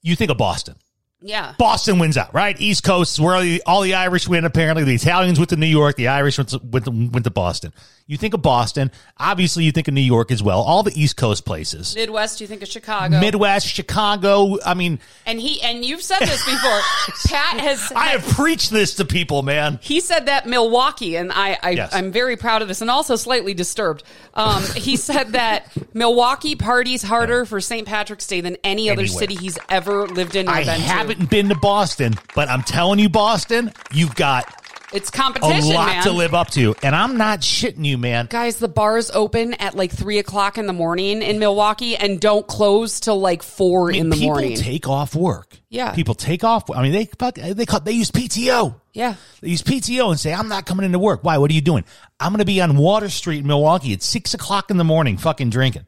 You 0.02 0.16
think 0.16 0.30
of 0.32 0.38
Boston. 0.38 0.76
Yeah. 1.22 1.54
Boston 1.58 2.00
wins 2.00 2.18
out, 2.18 2.34
right? 2.34 2.60
East 2.60 2.84
Coast 2.84 3.20
where 3.20 3.36
all 3.36 3.42
the, 3.42 3.64
all 3.66 3.82
the 3.82 3.94
Irish 3.94 4.28
win. 4.28 4.46
Apparently, 4.46 4.84
the 4.84 4.96
Italians 4.96 5.40
went 5.40 5.50
to 5.50 5.56
New 5.56 5.68
York, 5.68 5.96
the 5.96 6.08
Irish 6.08 6.38
went 6.38 6.50
to, 6.50 6.60
went, 6.64 6.86
to, 6.86 6.92
went 6.92 7.24
to 7.26 7.32
Boston. 7.32 7.74
You 8.08 8.18
think 8.18 8.34
of 8.34 8.42
Boston, 8.42 8.92
obviously, 9.18 9.64
you 9.64 9.72
think 9.72 9.88
of 9.88 9.94
New 9.94 10.02
York 10.02 10.32
as 10.32 10.44
well. 10.44 10.62
All 10.62 10.84
the 10.84 10.92
East 11.00 11.16
Coast 11.16 11.46
places, 11.46 11.96
Midwest, 11.96 12.42
you 12.42 12.48
think 12.48 12.62
of 12.62 12.68
Chicago. 12.68 13.20
Midwest, 13.20 13.68
Chicago. 13.68 14.58
I 14.66 14.74
mean, 14.74 15.00
and 15.26 15.40
he 15.40 15.62
and 15.62 15.86
you've 15.86 16.02
said 16.02 16.20
this 16.20 16.44
before. 16.44 16.80
Pat 17.28 17.60
has 17.62 17.92
I 17.96 18.08
have 18.08 18.24
preached 18.36 18.70
this 18.70 18.96
to 18.96 19.06
people, 19.06 19.44
man. 19.44 19.80
he 19.82 20.02
said 20.02 20.26
that 20.26 20.46
Milwaukee, 20.46 21.16
and 21.16 21.32
I, 21.32 21.58
I 21.62 21.72
Yes. 21.72 21.96
I'm 21.96 22.12
very 22.12 22.36
proud 22.36 22.62
of 22.62 22.68
this, 22.68 22.82
and 22.82 22.90
also 22.90 23.16
slightly 23.16 23.54
disturbed. 23.54 24.04
Um, 24.34 24.64
he 24.76 24.98
said 24.98 25.30
that 25.30 25.72
Milwaukee 25.94 26.56
parties 26.56 27.02
harder 27.02 27.46
for 27.46 27.62
St. 27.62 27.88
Patrick's 27.88 28.28
Day 28.28 28.42
than 28.42 28.58
any 28.64 28.90
other 28.90 29.08
city 29.08 29.36
he's 29.36 29.58
ever 29.70 30.08
lived 30.08 30.36
in 30.36 30.48
or 30.48 30.52
I 30.52 30.66
been 30.66 30.82
to. 30.82 30.88
Haven't 31.12 31.30
been 31.30 31.50
to 31.50 31.56
Boston, 31.56 32.16
but 32.36 32.50
I'm 32.50 32.64
telling 32.64 33.00
you, 33.00 33.10
Boston, 33.10 33.72
you've 33.94 34.16
got 34.16 34.54
It's 34.94 35.10
competition. 35.10 35.72
a 35.72 35.76
lot 35.76 35.88
man. 35.88 36.04
to 36.04 36.12
live 36.12 36.34
up 36.34 36.50
to, 36.52 36.76
and 36.84 36.96
I'm 36.96 37.18
not 37.18 37.40
shitting 37.40 37.86
you, 37.86 37.98
man. 37.98 38.28
Guys, 38.30 38.58
the 38.58 38.68
bars 38.68 39.10
open 39.12 39.54
at 39.56 39.76
like 39.76 39.92
three 39.92 40.20
o'clock 40.20 40.58
in 40.58 40.66
the 40.68 40.74
morning 40.74 41.22
in 41.22 41.40
Milwaukee 41.40 41.96
and 41.96 42.20
don't 42.20 42.46
close 42.48 43.00
till 43.00 43.20
like 43.20 43.42
four 43.44 43.90
I 43.90 43.94
mean, 43.94 44.02
in 44.02 44.10
the 44.10 44.16
people 44.16 44.28
morning. 44.34 44.50
People 44.52 44.64
take 44.64 44.88
off 44.88 45.16
work. 45.16 45.58
Yeah. 45.70 45.94
people 45.94 46.16
take 46.16 46.44
off. 46.44 46.70
I 46.70 46.82
mean, 46.84 46.92
they 46.92 47.06
they 47.54 47.66
call, 47.66 47.80
they 47.80 47.94
use 47.94 48.12
PTO. 48.12 48.76
yeah. 48.94 49.16
They 49.42 49.50
use 49.50 49.62
PTO 49.62 50.10
and 50.12 50.20
say, 50.20 50.34
I'm 50.34 50.50
not 50.50 50.66
coming 50.66 50.86
into 50.86 51.00
work. 51.00 51.24
Why? 51.24 51.38
What 51.38 51.50
are 51.50 51.54
you 51.54 51.62
doing? 51.62 51.86
I'm 52.20 52.32
going 52.34 52.40
to 52.40 52.46
be 52.46 52.60
on 52.62 52.76
Water 52.78 53.10
Street 53.10 53.40
in 53.40 53.48
Milwaukee 53.48 53.94
at 53.94 54.02
six 54.04 54.34
o'clock 54.34 54.70
in 54.72 54.78
the 54.78 54.84
morning, 54.84 55.18
fucking 55.18 55.50
drinking. 55.50 55.86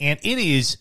And 0.00 0.18
it 0.22 0.38
is, 0.38 0.78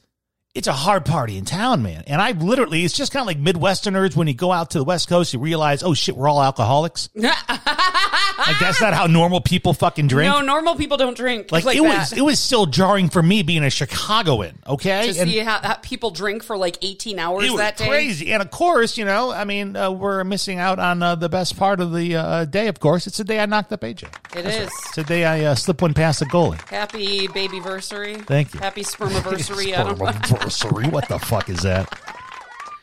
it's 0.56 0.68
a 0.68 0.74
hard 0.74 1.04
party 1.04 1.38
in 1.38 1.46
town, 1.46 1.82
man. 1.82 2.04
And 2.06 2.22
I 2.22 2.32
literally, 2.32 2.86
it's 2.86 2.94
just 2.94 3.12
kind 3.12 3.22
of 3.22 3.28
like 3.28 3.40
Midwesterners 3.40 4.16
when 4.16 4.28
you 4.28 4.36
go 4.36 4.52
out 4.52 4.72
to 4.72 4.78
the 4.78 4.84
West 4.84 5.10
Coast, 5.10 5.34
you 5.34 5.40
realize, 5.40 5.82
oh 5.82 5.96
shit, 5.96 6.16
we're 6.16 6.30
all 6.30 6.44
alcoholics. 6.44 7.10
like 7.16 8.60
that's 8.60 8.80
not 8.80 8.94
how 8.94 9.08
normal 9.08 9.42
people 9.42 9.74
fucking 9.74 10.08
drink. 10.08 10.32
No, 10.32 10.42
normal 10.42 10.76
people 10.76 10.98
don't 10.98 11.18
drink 11.18 11.52
like, 11.52 11.66
like, 11.66 11.78
it 11.78 11.82
that. 11.82 11.98
was, 11.98 12.14
it 12.14 12.22
was 12.22 12.40
still 12.40 12.68
jarring 12.68 13.10
for 13.10 13.24
me 13.24 13.42
being 13.42 13.64
a 13.64 13.72
Chicagoan. 13.72 14.60
Okay, 14.68 15.08
to 15.08 15.14
see 15.14 15.40
how, 15.40 15.58
how 15.58 15.74
people 15.76 16.12
drink 16.12 16.44
for 16.44 16.56
like 16.56 16.78
18 16.84 17.18
hours 17.18 17.46
it 17.46 17.52
was 17.52 17.60
that 17.60 17.78
day. 17.78 17.88
crazy. 17.88 18.32
And 18.32 18.44
of 18.44 18.52
course, 18.52 18.96
you 18.96 19.06
know, 19.06 19.32
I 19.32 19.46
mean, 19.46 19.76
uh, 19.76 19.90
we're 19.90 20.24
missing 20.24 20.60
out 20.60 20.78
on 20.78 21.02
uh, 21.02 21.16
the 21.16 21.30
best 21.30 21.58
part 21.58 21.80
of 21.80 21.94
the 21.94 22.16
uh, 22.16 22.46
day. 22.46 22.68
Of 22.68 22.80
course, 22.80 23.08
it's 23.08 23.18
the 23.18 23.24
day 23.24 23.40
I 23.40 23.48
knocked 23.48 23.74
up 23.74 23.82
AJ. 23.82 24.38
It 24.38 24.46
is. 24.46 24.68
It's 24.68 24.96
the 24.96 25.04
day 25.04 25.26
I 25.26 25.46
uh, 25.46 25.56
slip 25.56 25.82
one 25.82 25.96
past 25.96 26.20
the 26.20 26.26
goalie. 26.28 26.62
Happy 26.70 27.28
babyversary. 27.28 28.24
Thank 28.26 28.54
you. 28.54 28.60
Happy 28.60 28.82
spermiversary. 28.84 29.76
I 29.76 29.84
don't 29.84 30.43
know. 30.44 30.50
Spermiversary. 30.50 30.92
What 30.92 31.08
the 31.08 31.20
fuck 31.20 31.50
is 31.50 31.62
that? 31.64 31.88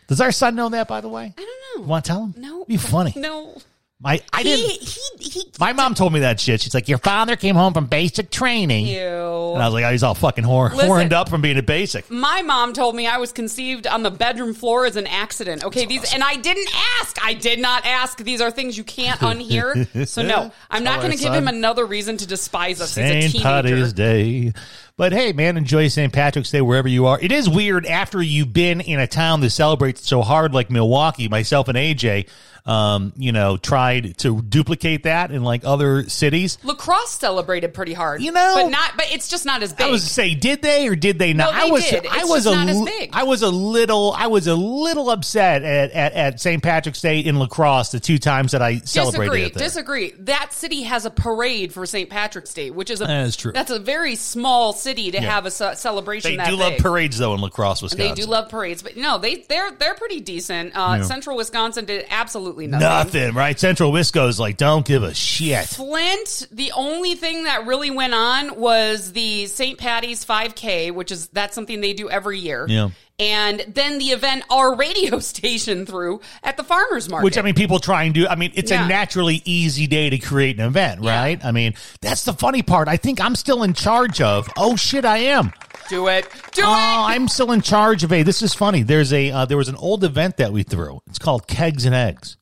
Does 0.08 0.20
our 0.20 0.32
son 0.32 0.54
know 0.56 0.68
that? 0.70 0.88
By 0.88 1.00
the 1.00 1.08
way, 1.08 1.32
I 1.36 1.40
don't 1.40 1.82
know. 1.82 1.88
Want 1.88 2.04
to 2.04 2.08
tell 2.08 2.24
him? 2.24 2.34
No. 2.36 2.64
be 2.64 2.76
funny. 2.76 3.12
No. 3.16 3.56
My 4.02 4.18
I 4.32 4.38
He, 4.38 4.44
didn't. 4.44 4.88
he, 5.20 5.28
he, 5.28 5.52
My 5.60 5.74
mom 5.74 5.94
told 5.94 6.14
me 6.14 6.20
that 6.20 6.40
shit. 6.40 6.62
She's 6.62 6.72
like, 6.72 6.88
your 6.88 6.96
father 6.96 7.36
came 7.36 7.54
home 7.54 7.74
from 7.74 7.84
basic 7.84 8.30
training, 8.30 8.86
Ew. 8.86 8.96
and 8.98 9.62
I 9.62 9.66
was 9.66 9.74
like, 9.74 9.84
oh, 9.84 9.90
he's 9.90 10.02
all 10.02 10.14
fucking 10.14 10.42
whor- 10.44 10.70
Listen. 10.70 10.86
horned 10.86 11.12
up 11.12 11.28
from 11.28 11.42
being 11.42 11.58
a 11.58 11.62
basic. 11.62 12.10
My 12.10 12.40
mom 12.40 12.72
told 12.72 12.94
me 12.96 13.06
I 13.06 13.18
was 13.18 13.30
conceived 13.30 13.86
on 13.86 14.02
the 14.02 14.10
bedroom 14.10 14.54
floor 14.54 14.86
as 14.86 14.96
an 14.96 15.06
accident. 15.06 15.64
Okay, 15.64 15.84
these 15.84 16.14
and 16.14 16.22
I 16.22 16.36
didn't 16.36 16.68
ask. 17.02 17.22
I 17.22 17.34
did 17.34 17.58
not 17.60 17.84
ask. 17.84 18.16
These 18.16 18.40
are 18.40 18.50
things 18.50 18.78
you 18.78 18.84
can't 18.84 19.20
unhear. 19.20 20.08
So 20.08 20.22
no, 20.22 20.50
I'm 20.70 20.82
not 20.82 20.92
Tell 20.92 21.02
going 21.02 21.18
to 21.18 21.22
give 21.22 21.34
him 21.34 21.44
son. 21.44 21.54
another 21.56 21.84
reason 21.84 22.16
to 22.16 22.26
despise 22.26 22.80
us. 22.80 22.94
He's 22.94 23.04
a 23.04 23.08
St. 23.20 23.32
teenager. 23.32 23.42
Patty's 23.42 23.92
Day. 23.92 24.54
But 25.00 25.14
hey, 25.14 25.32
man, 25.32 25.56
enjoy 25.56 25.88
St. 25.88 26.12
Patrick's 26.12 26.50
Day 26.50 26.60
wherever 26.60 26.86
you 26.86 27.06
are. 27.06 27.18
It 27.18 27.32
is 27.32 27.48
weird 27.48 27.86
after 27.86 28.20
you've 28.20 28.52
been 28.52 28.82
in 28.82 29.00
a 29.00 29.06
town 29.06 29.40
that 29.40 29.48
celebrates 29.48 30.06
so 30.06 30.20
hard 30.20 30.52
like 30.52 30.68
Milwaukee, 30.68 31.26
myself 31.26 31.68
and 31.68 31.78
AJ, 31.78 32.28
um, 32.66 33.14
you 33.16 33.32
know, 33.32 33.56
tried 33.56 34.18
to 34.18 34.42
duplicate 34.42 35.04
that 35.04 35.30
in 35.30 35.42
like 35.42 35.64
other 35.64 36.06
cities. 36.10 36.58
La 36.62 36.74
Crosse 36.74 37.12
celebrated 37.12 37.72
pretty 37.72 37.94
hard, 37.94 38.20
You 38.20 38.30
know- 38.30 38.52
but 38.56 38.68
not. 38.68 38.92
But 38.94 39.10
it's 39.10 39.28
just 39.28 39.46
not 39.46 39.62
as 39.62 39.72
big. 39.72 39.86
I 39.86 39.90
was 39.90 40.04
to 40.04 40.10
say, 40.10 40.34
did 40.34 40.60
they 40.60 40.86
or 40.86 40.94
did 40.94 41.18
they 41.18 41.32
not? 41.32 41.54
No, 41.54 41.58
I 41.58 41.70
was, 41.70 41.88
did. 41.88 42.06
I 42.06 42.24
was 42.24 42.44
just 42.44 42.48
a, 42.48 42.50
not 42.50 42.68
as 42.68 42.82
big. 42.82 43.10
I 43.14 43.22
was 43.22 43.40
a 43.40 43.48
little, 43.48 44.12
I 44.14 44.26
was 44.26 44.48
a 44.48 44.54
little 44.54 45.08
upset 45.08 45.62
at, 45.62 45.92
at, 45.92 46.12
at 46.12 46.40
St. 46.40 46.62
Patrick's 46.62 47.00
Day 47.00 47.20
in 47.20 47.38
La 47.38 47.46
Crosse 47.46 47.92
the 47.92 48.00
two 48.00 48.18
times 48.18 48.52
that 48.52 48.60
I 48.60 48.80
celebrated 48.80 49.22
disagree. 49.22 49.42
it 49.44 49.54
there. 49.54 49.66
Disagree. 49.66 50.10
That 50.26 50.52
city 50.52 50.82
has 50.82 51.06
a 51.06 51.10
parade 51.10 51.72
for 51.72 51.86
St. 51.86 52.10
Patrick's 52.10 52.52
Day, 52.52 52.70
which 52.70 52.90
is 52.90 53.00
a 53.00 53.06
That 53.06 53.26
is 53.26 53.36
true. 53.36 53.52
That's 53.52 53.70
a 53.70 53.78
very 53.78 54.14
small 54.14 54.74
city 54.74 54.89
to 54.94 55.20
have 55.20 55.46
a 55.46 55.50
ce- 55.50 55.78
celebration. 55.78 56.32
They 56.32 56.36
that 56.36 56.48
do 56.48 56.56
love 56.56 56.74
parades 56.78 57.18
though 57.18 57.34
in 57.34 57.40
La 57.40 57.48
Crosse, 57.48 57.82
Wisconsin. 57.82 58.14
They 58.14 58.20
do 58.20 58.28
love 58.28 58.48
parades, 58.48 58.82
but 58.82 58.96
no, 58.96 59.18
they 59.18 59.36
they're 59.36 59.70
they're 59.72 59.94
pretty 59.94 60.20
decent. 60.20 60.72
Uh, 60.76 61.02
Central 61.04 61.36
Wisconsin 61.36 61.84
did 61.84 62.06
absolutely 62.10 62.66
nothing. 62.66 62.88
nothing, 62.88 63.34
right? 63.34 63.58
Central 63.58 63.92
Wisco's 63.92 64.38
like, 64.38 64.56
don't 64.56 64.84
give 64.86 65.02
a 65.02 65.14
shit. 65.14 65.66
Flint, 65.66 66.46
the 66.50 66.72
only 66.72 67.14
thing 67.14 67.44
that 67.44 67.66
really 67.66 67.90
went 67.90 68.14
on 68.14 68.58
was 68.58 69.12
the 69.12 69.46
St. 69.46 69.78
Patty's 69.78 70.24
5K, 70.24 70.92
which 70.92 71.10
is 71.12 71.28
that's 71.28 71.54
something 71.54 71.80
they 71.80 71.92
do 71.92 72.08
every 72.10 72.38
year. 72.38 72.66
Yeah. 72.68 72.90
And 73.20 73.64
then 73.68 73.98
the 73.98 74.06
event 74.06 74.44
our 74.50 74.74
radio 74.74 75.18
station 75.20 75.84
threw 75.86 76.20
at 76.42 76.56
the 76.56 76.64
farmers 76.64 77.08
market. 77.08 77.24
Which 77.24 77.38
I 77.38 77.42
mean, 77.42 77.54
people 77.54 77.78
try 77.78 78.04
and 78.04 78.14
do. 78.14 78.26
I 78.26 78.34
mean, 78.34 78.50
it's 78.54 78.70
Yeah. 78.70 78.86
a 78.86 78.88
naturally 78.88 79.42
easy 79.44 79.86
day 79.86 80.08
to 80.10 80.18
create 80.18 80.58
an 80.58 80.66
event, 80.66 81.02
Yeah. 81.02 81.20
right? 81.20 81.44
I 81.44 81.52
mean, 81.52 81.74
that's 82.00 82.24
the 82.24 82.32
funny 82.32 82.62
part. 82.62 82.88
I 82.88 82.96
think 82.96 83.20
I'm 83.20 83.36
still 83.36 83.62
in 83.62 83.74
charge 83.74 84.20
of. 84.20 84.48
Oh 84.56 84.74
shit, 84.76 85.04
I 85.04 85.18
am. 85.18 85.52
do 85.90 86.06
it, 86.08 86.26
do 86.52 86.62
Oh, 86.64 86.68
it. 86.70 86.74
I'm 87.14 87.28
still 87.28 87.52
in 87.52 87.60
charge 87.60 88.04
of 88.04 88.12
a. 88.12 88.22
This 88.22 88.42
is 88.42 88.54
funny. 88.54 88.82
There's 88.82 89.12
a 89.12 89.30
uh, 89.30 89.44
there 89.44 89.56
was 89.58 89.68
an 89.68 89.76
old 89.76 90.02
event 90.04 90.36
that 90.38 90.52
we 90.52 90.62
threw. 90.62 91.00
It's 91.08 91.18
called 91.18 91.46
Kegs 91.46 91.84
and 91.84 91.94
Eggs. 91.94 92.36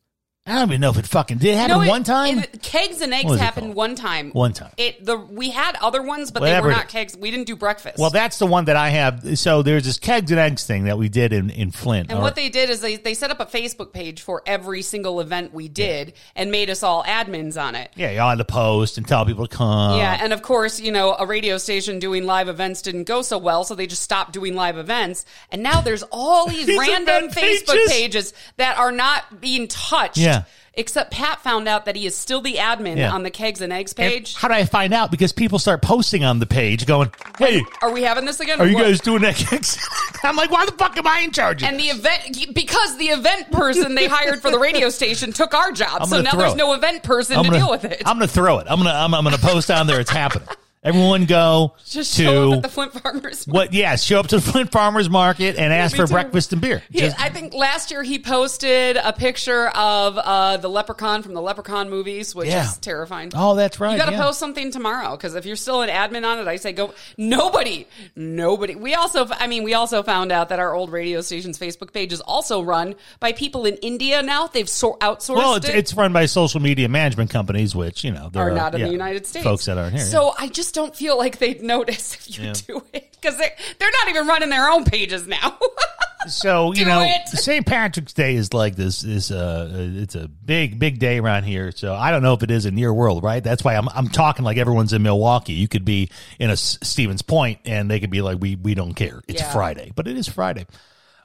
I 0.48 0.54
don't 0.60 0.68
even 0.68 0.80
know 0.80 0.90
if 0.90 0.98
it 0.98 1.06
fucking 1.06 1.38
did 1.38 1.54
it 1.54 1.56
happen 1.56 1.76
No, 1.78 1.82
it- 1.82 1.88
one 1.88 2.04
time. 2.04 2.38
it- 2.40 2.62
kegs 2.62 3.00
and 3.00 3.12
eggs 3.12 3.24
What 3.24 3.30
was 3.32 3.40
it 3.40 3.44
happened 3.44 3.74
one 3.74 3.94
time. 3.94 4.30
One 4.30 4.52
time. 4.52 4.70
It 4.76 5.04
the 5.04 5.16
we 5.16 5.50
had 5.50 5.76
other 5.80 6.02
ones, 6.02 6.30
but 6.30 6.40
Whatever 6.42 6.68
they 6.68 6.74
were 6.74 6.78
not 6.78 6.88
kegs. 6.88 7.16
We 7.16 7.30
didn't 7.30 7.46
do 7.46 7.56
breakfast. 7.56 7.98
well, 7.98 8.10
that's 8.10 8.38
the 8.38 8.46
one 8.46 8.64
that 8.66 8.76
I 8.76 8.90
have. 8.90 9.38
So 9.38 9.62
there's 9.62 9.84
this 9.84 9.98
Kegs 9.98 10.30
and 10.30 10.40
Eggs 10.40 10.64
thing 10.64 10.84
that 10.84 10.98
we 10.98 11.08
did 11.08 11.32
in 11.32 11.50
in 11.50 11.70
Flint. 11.70 12.10
And 12.10 12.18
Or- 12.18 12.22
what 12.22 12.34
they 12.34 12.48
did 12.48 12.70
is 12.70 12.80
they, 12.80 12.96
they 12.96 13.14
set 13.14 13.30
up 13.30 13.40
a 13.40 13.46
Facebook 13.46 13.92
page 13.92 14.20
for 14.22 14.42
every 14.46 14.82
single 14.82 15.20
event 15.20 15.52
we 15.54 15.68
did 15.68 16.14
and 16.36 16.50
made 16.50 16.70
us 16.70 16.82
all 16.82 17.02
admins 17.04 17.60
on 17.60 17.74
it. 17.74 17.90
yeah, 17.96 18.10
y'all 18.10 18.28
had 18.30 18.38
to 18.38 18.44
post 18.44 18.98
and 18.98 19.06
tell 19.06 19.24
people 19.26 19.46
to 19.46 19.56
come. 19.56 19.98
Yeah, 19.98 20.18
and 20.22 20.32
of 20.32 20.42
course, 20.42 20.80
you 20.80 20.92
know, 20.92 21.14
a 21.18 21.26
radio 21.26 21.58
station 21.58 21.98
doing 21.98 22.24
live 22.26 22.48
events 22.48 22.82
didn't 22.82 23.04
go 23.04 23.22
so 23.22 23.38
well, 23.38 23.64
so 23.64 23.74
they 23.74 23.86
just 23.86 24.02
stopped 24.02 24.32
doing 24.32 24.54
live 24.54 24.78
events. 24.78 25.24
And 25.50 25.62
now 25.62 25.80
there's 25.80 26.02
all 26.10 26.46
these 26.48 26.66
These 26.66 26.78
random 26.78 27.28
Facebook 27.30 27.66
pages. 27.66 27.90
pages. 27.92 28.34
that 28.56 28.78
are 28.78 28.92
not 28.92 29.40
being 29.40 29.68
touched. 29.68 30.16
Yeah. 30.16 30.37
Except 30.74 31.10
Pat 31.10 31.40
found 31.40 31.66
out 31.66 31.86
that 31.86 31.96
he 31.96 32.06
is 32.06 32.14
still 32.14 32.40
the 32.40 32.54
admin 32.54 32.96
Yeah. 32.98 33.12
on 33.12 33.24
the 33.24 33.30
Kegs 33.30 33.60
and 33.60 33.72
Eggs 33.72 33.92
page. 33.92 34.34
How 34.36 34.46
did 34.46 34.58
I 34.58 34.64
find 34.64 34.94
out? 34.94 35.10
Because 35.10 35.32
people 35.32 35.58
start 35.58 35.82
posting 35.82 36.22
on 36.24 36.38
the 36.38 36.46
page 36.46 36.86
going, 36.86 37.10
hey, 37.38 37.62
Are 37.82 37.90
we 37.90 38.02
having 38.02 38.24
this 38.26 38.38
again? 38.38 38.60
are 38.60 38.66
you 38.66 38.74
what? 38.74 38.82
guys 38.84 39.00
doing 39.00 39.22
that? 39.22 39.78
I'm 40.22 40.36
like, 40.36 40.50
why 40.52 40.66
the 40.66 40.72
fuck 40.72 40.96
am 40.96 41.06
I 41.06 41.20
in 41.20 41.32
charge? 41.32 41.62
of 41.62 41.68
And 41.68 41.80
the 41.80 41.86
event, 41.86 42.54
because 42.54 42.96
the 42.96 43.06
event 43.08 43.50
person 43.50 43.94
they 43.96 44.06
hired 44.06 44.40
for 44.40 44.50
the 44.52 44.58
radio 44.60 44.88
station 44.90 45.32
took 45.32 45.52
our 45.52 45.72
job, 45.72 46.02
I'm 46.02 46.06
so 46.08 46.16
gonna 46.16 46.22
now 46.22 46.30
throw 46.30 46.40
there's 46.40 46.52
it. 46.54 46.58
no 46.58 46.72
event 46.74 47.02
person 47.02 47.36
I'm 47.38 47.44
to 47.44 47.50
gonna, 47.50 47.60
deal 47.62 47.70
with 47.70 47.84
it. 47.84 48.02
I'm 48.06 48.14
gonna 48.16 48.28
throw 48.28 48.58
it. 48.58 48.66
I'm 48.70 48.78
gonna 48.78 48.90
I'm, 48.94 49.14
I'm 49.14 49.24
gonna 49.24 49.38
post 49.38 49.66
down 49.66 49.86
there. 49.88 49.98
It's 49.98 50.10
happening. 50.10 50.46
Everyone 50.84 51.24
go 51.26 51.74
Just 51.84 52.16
to 52.16 52.22
show 52.22 52.50
up 52.52 52.56
at 52.58 52.62
the 52.62 52.68
Flint 52.68 52.92
Farmers. 52.92 53.46
what? 53.48 53.72
Yeah, 53.74 53.96
show 53.96 54.20
up 54.20 54.28
to 54.28 54.36
the 54.36 54.42
Flint 54.52 54.70
Farmers 54.70 55.10
Market 55.10 55.56
and 55.56 55.72
ask 55.72 55.96
for 55.96 56.06
breakfast 56.06 56.52
and 56.52 56.62
beer. 56.62 56.82
He- 56.90 57.00
Just- 57.00 57.20
I 57.20 57.30
think 57.30 57.52
last 57.52 57.90
year 57.90 58.04
he 58.04 58.20
posted 58.20 58.96
a 58.96 59.12
picture 59.12 59.68
of 59.70 60.16
uh, 60.18 60.56
the 60.58 60.68
leprechaun 60.70 61.22
from 61.24 61.34
the 61.34 61.42
Leprechaun 61.42 61.90
movies, 61.90 62.32
which 62.32 62.48
Yeah. 62.48 62.64
is 62.64 62.78
terrifying. 62.78 63.32
oh, 63.34 63.56
that's 63.56 63.80
right. 63.80 63.92
You 63.92 63.98
got 63.98 64.06
to 64.06 64.12
yeah. 64.12 64.22
post 64.22 64.38
something 64.38 64.70
tomorrow 64.70 65.10
because 65.16 65.34
if 65.34 65.44
you're 65.46 65.56
still 65.56 65.82
an 65.82 65.88
admin 65.88 66.24
on 66.24 66.38
it, 66.38 66.46
I 66.46 66.56
say 66.56 66.72
go. 66.72 66.94
Nobody, 67.16 67.86
nobody. 68.14 68.76
We 68.76 68.94
also, 68.94 69.26
I 69.30 69.48
mean, 69.48 69.64
we 69.64 69.74
also 69.74 70.04
found 70.04 70.30
out 70.30 70.48
that 70.50 70.60
our 70.60 70.74
old 70.74 70.92
radio 70.92 71.20
station's 71.22 71.58
Facebook 71.58 71.92
page 71.92 72.12
is 72.12 72.20
also 72.20 72.62
run 72.62 72.94
by 73.18 73.32
people 73.32 73.66
in 73.66 73.74
India 73.76 74.22
now. 74.22 74.46
They've 74.46 74.68
so- 74.68 74.96
outsourced 75.00 75.36
Well, 75.36 75.54
it's, 75.56 75.68
it. 75.68 75.74
it's 75.74 75.94
run 75.94 76.12
by 76.12 76.26
social 76.26 76.60
media 76.60 76.88
management 76.88 77.30
companies, 77.30 77.74
which 77.74 78.04
you 78.04 78.12
know 78.12 78.28
there 78.32 78.44
are 78.44 78.52
not 78.54 78.74
in 78.74 78.80
yeah, 78.80 78.86
the 78.86 78.92
United 78.92 79.26
States. 79.26 79.44
Folks 79.44 79.64
that 79.64 79.76
aren't 79.76 79.94
here. 79.96 80.04
So 80.04 80.34
I 80.38 80.46
just 80.46 80.67
don't 80.72 80.94
feel 80.94 81.16
like 81.18 81.38
they'd 81.38 81.62
notice 81.62 82.14
if 82.14 82.38
you 82.38 82.44
Yeah. 82.46 82.52
do 82.66 82.82
it 82.92 83.16
because 83.20 83.36
they 83.38 83.50
they're 83.78 83.90
not 84.00 84.08
even 84.08 84.26
running 84.26 84.50
their 84.50 84.68
own 84.70 84.84
pages 84.84 85.26
now. 85.26 85.58
so 86.28 86.72
you 86.74 86.84
know. 86.84 87.06
St. 87.26 87.64
Patrick's 87.66 88.12
Day 88.12 88.34
is 88.34 88.52
like 88.52 88.76
this 88.76 89.04
is 89.04 89.30
uh 89.30 89.70
it's 89.96 90.14
a 90.14 90.28
big 90.28 90.78
big 90.78 90.98
day 90.98 91.18
around 91.18 91.44
here. 91.44 91.70
So 91.72 91.94
I 91.94 92.10
don't 92.10 92.22
know 92.22 92.34
if 92.34 92.42
it 92.42 92.50
is 92.50 92.66
in 92.66 92.76
your 92.78 92.94
world, 92.94 93.22
right? 93.22 93.42
That's 93.42 93.62
why 93.64 93.74
I'm 93.76 93.88
I'm 93.90 94.08
talking 94.08 94.44
like 94.44 94.56
everyone's 94.56 94.92
in 94.92 95.02
Milwaukee. 95.02 95.52
You 95.54 95.68
could 95.68 95.84
be 95.84 96.10
in 96.38 96.50
a 96.50 96.54
S- 96.54 96.78
Stevens 96.82 97.22
Point 97.22 97.60
and 97.64 97.90
they 97.90 98.00
could 98.00 98.10
be 98.10 98.20
like 98.22 98.38
we 98.40 98.56
we 98.56 98.74
don't 98.74 98.94
care. 98.94 99.22
It's 99.28 99.40
Yeah. 99.40 99.52
Friday, 99.52 99.92
but 99.94 100.06
it 100.08 100.16
is 100.16 100.28
Friday. 100.28 100.66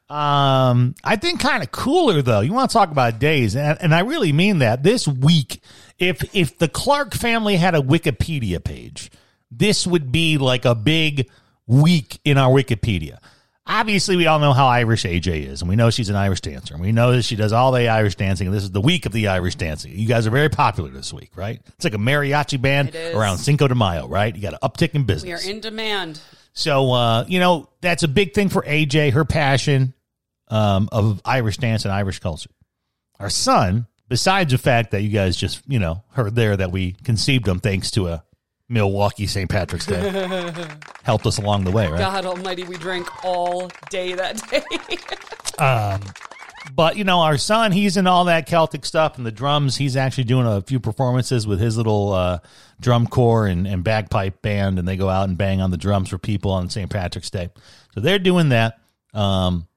Um, 0.10 0.96
I 1.04 1.16
think 1.16 1.40
kind 1.40 1.64
of 1.64 1.72
cooler 1.72 2.22
though. 2.22 2.42
You 2.42 2.54
want 2.54 2.70
to 2.70 2.74
talk 2.74 2.92
about 2.92 3.20
days, 3.20 3.56
and, 3.56 3.78
and 3.82 3.96
I 3.96 4.02
really 4.02 4.32
mean 4.34 4.60
that. 4.60 4.84
This 4.84 5.08
week, 5.08 5.62
if 5.98 6.36
if 6.36 6.58
the 6.60 6.68
Clark 6.68 7.14
family 7.16 7.56
had 7.56 7.74
a 7.74 7.80
Wikipedia 7.82 8.64
page, 8.64 9.10
this 9.58 9.88
would 9.88 10.12
be 10.12 10.38
like 10.38 10.66
a 10.66 10.76
big 10.76 11.30
week 11.68 12.20
in 12.26 12.38
our 12.38 12.52
Wikipedia. 12.52 13.20
Obviously, 13.66 14.18
we 14.18 14.28
all 14.28 14.40
know 14.40 14.52
how 14.52 14.68
Irish 14.68 15.04
AJ 15.06 15.48
is, 15.48 15.62
and 15.62 15.70
we 15.70 15.78
know 15.78 15.90
she's 15.90 16.10
an 16.10 16.18
Irish 16.18 16.42
dancer, 16.42 16.74
and 16.74 16.84
we 16.84 16.92
know 16.92 17.14
that 17.14 17.24
she 17.24 17.38
does 17.38 17.54
all 17.54 17.72
the 17.72 17.88
Irish 17.88 18.16
dancing. 18.16 18.48
And 18.48 18.56
this 18.56 18.64
is 18.64 18.72
the 18.72 18.82
week 18.82 19.06
of 19.06 19.14
the 19.14 19.30
Irish 19.30 19.56
dancing. 19.56 19.94
You 19.98 20.06
guys 20.06 20.28
are 20.28 20.32
very 20.32 20.50
popular 20.50 20.90
this 20.90 21.14
week, 21.14 21.32
right? 21.38 21.62
It's 21.76 21.86
like 21.86 21.94
a 21.94 21.98
mariachi 21.98 22.62
band 22.62 22.94
around 22.94 23.38
Cinco 23.38 23.70
de 23.70 23.76
Mayo, 23.76 24.06
right? 24.08 24.36
You 24.36 24.42
got 24.42 24.54
an 24.54 24.60
uptick 24.62 24.96
in 24.96 25.06
business. 25.06 25.46
we 25.46 25.50
are 25.50 25.52
in 25.52 25.62
demand. 25.62 26.20
So 26.52 26.92
uh, 26.92 27.26
you 27.30 27.40
know 27.40 27.70
that's 27.80 28.04
a 28.04 28.10
big 28.10 28.34
thing 28.34 28.50
for 28.50 28.64
AJ. 28.64 29.14
Her 29.14 29.24
passion 29.24 29.94
um, 30.50 30.90
of 30.92 31.22
Irish 31.24 31.58
dance 31.58 31.86
and 31.86 31.94
Irish 31.94 32.20
culture. 32.20 32.50
Our 33.18 33.30
son, 33.30 33.88
besides 34.10 34.52
the 34.52 34.58
fact 34.58 34.92
that 34.92 35.02
you 35.04 35.10
guys 35.10 35.38
just 35.38 35.62
you 35.68 35.80
know 35.80 36.04
heard 36.12 36.36
there 36.36 36.58
that 36.58 36.72
we 36.74 36.92
conceived 37.04 37.48
him 37.48 37.60
thanks 37.62 37.92
to 37.92 38.08
a 38.10 38.26
Milwaukee 38.74 39.28
St. 39.28 39.50
Patrick's 39.50 39.86
Day, 39.86 40.02
helped 41.04 41.26
us 41.26 41.38
along 41.38 41.64
the 41.64 41.72
way, 41.72 41.88
right? 41.88 42.00
God 42.00 42.26
Almighty, 42.26 42.64
we 42.64 42.76
drank 42.76 43.24
all 43.24 43.70
day 43.90 44.14
that 44.14 44.42
day. 44.50 44.64
But 46.76 46.98
you 46.98 47.04
know, 47.04 47.20
our 47.20 47.38
son, 47.38 47.72
he's 47.72 47.98
in 47.98 48.08
all 48.08 48.26
that 48.26 48.48
Celtic 48.48 48.86
stuff 48.86 49.18
and 49.18 49.26
the 49.26 49.32
drums. 49.32 49.76
He's 49.76 49.98
actually 49.98 50.24
doing 50.24 50.48
a 50.48 50.62
few 50.62 50.80
performances 50.80 51.46
with 51.46 51.60
his 51.60 51.78
little 51.78 52.14
uh, 52.14 52.40
drum 52.80 53.06
corps 53.06 53.48
and, 53.48 53.68
and 53.68 53.84
bagpipe 53.84 54.42
band, 54.42 54.80
and 54.80 54.88
they 54.88 54.96
go 54.96 55.10
out 55.10 55.28
and 55.28 55.38
bang 55.38 55.62
on 55.62 55.72
the 55.72 55.78
drums 55.78 56.10
for 56.10 56.18
people 56.18 56.52
on 56.52 56.70
St. 56.70 56.90
Patrick's 56.90 57.30
Day. 57.30 57.50
So 57.94 58.00
they're 58.00 58.18
doing 58.18 58.50
that. 58.50 58.80
Um, 59.14 59.68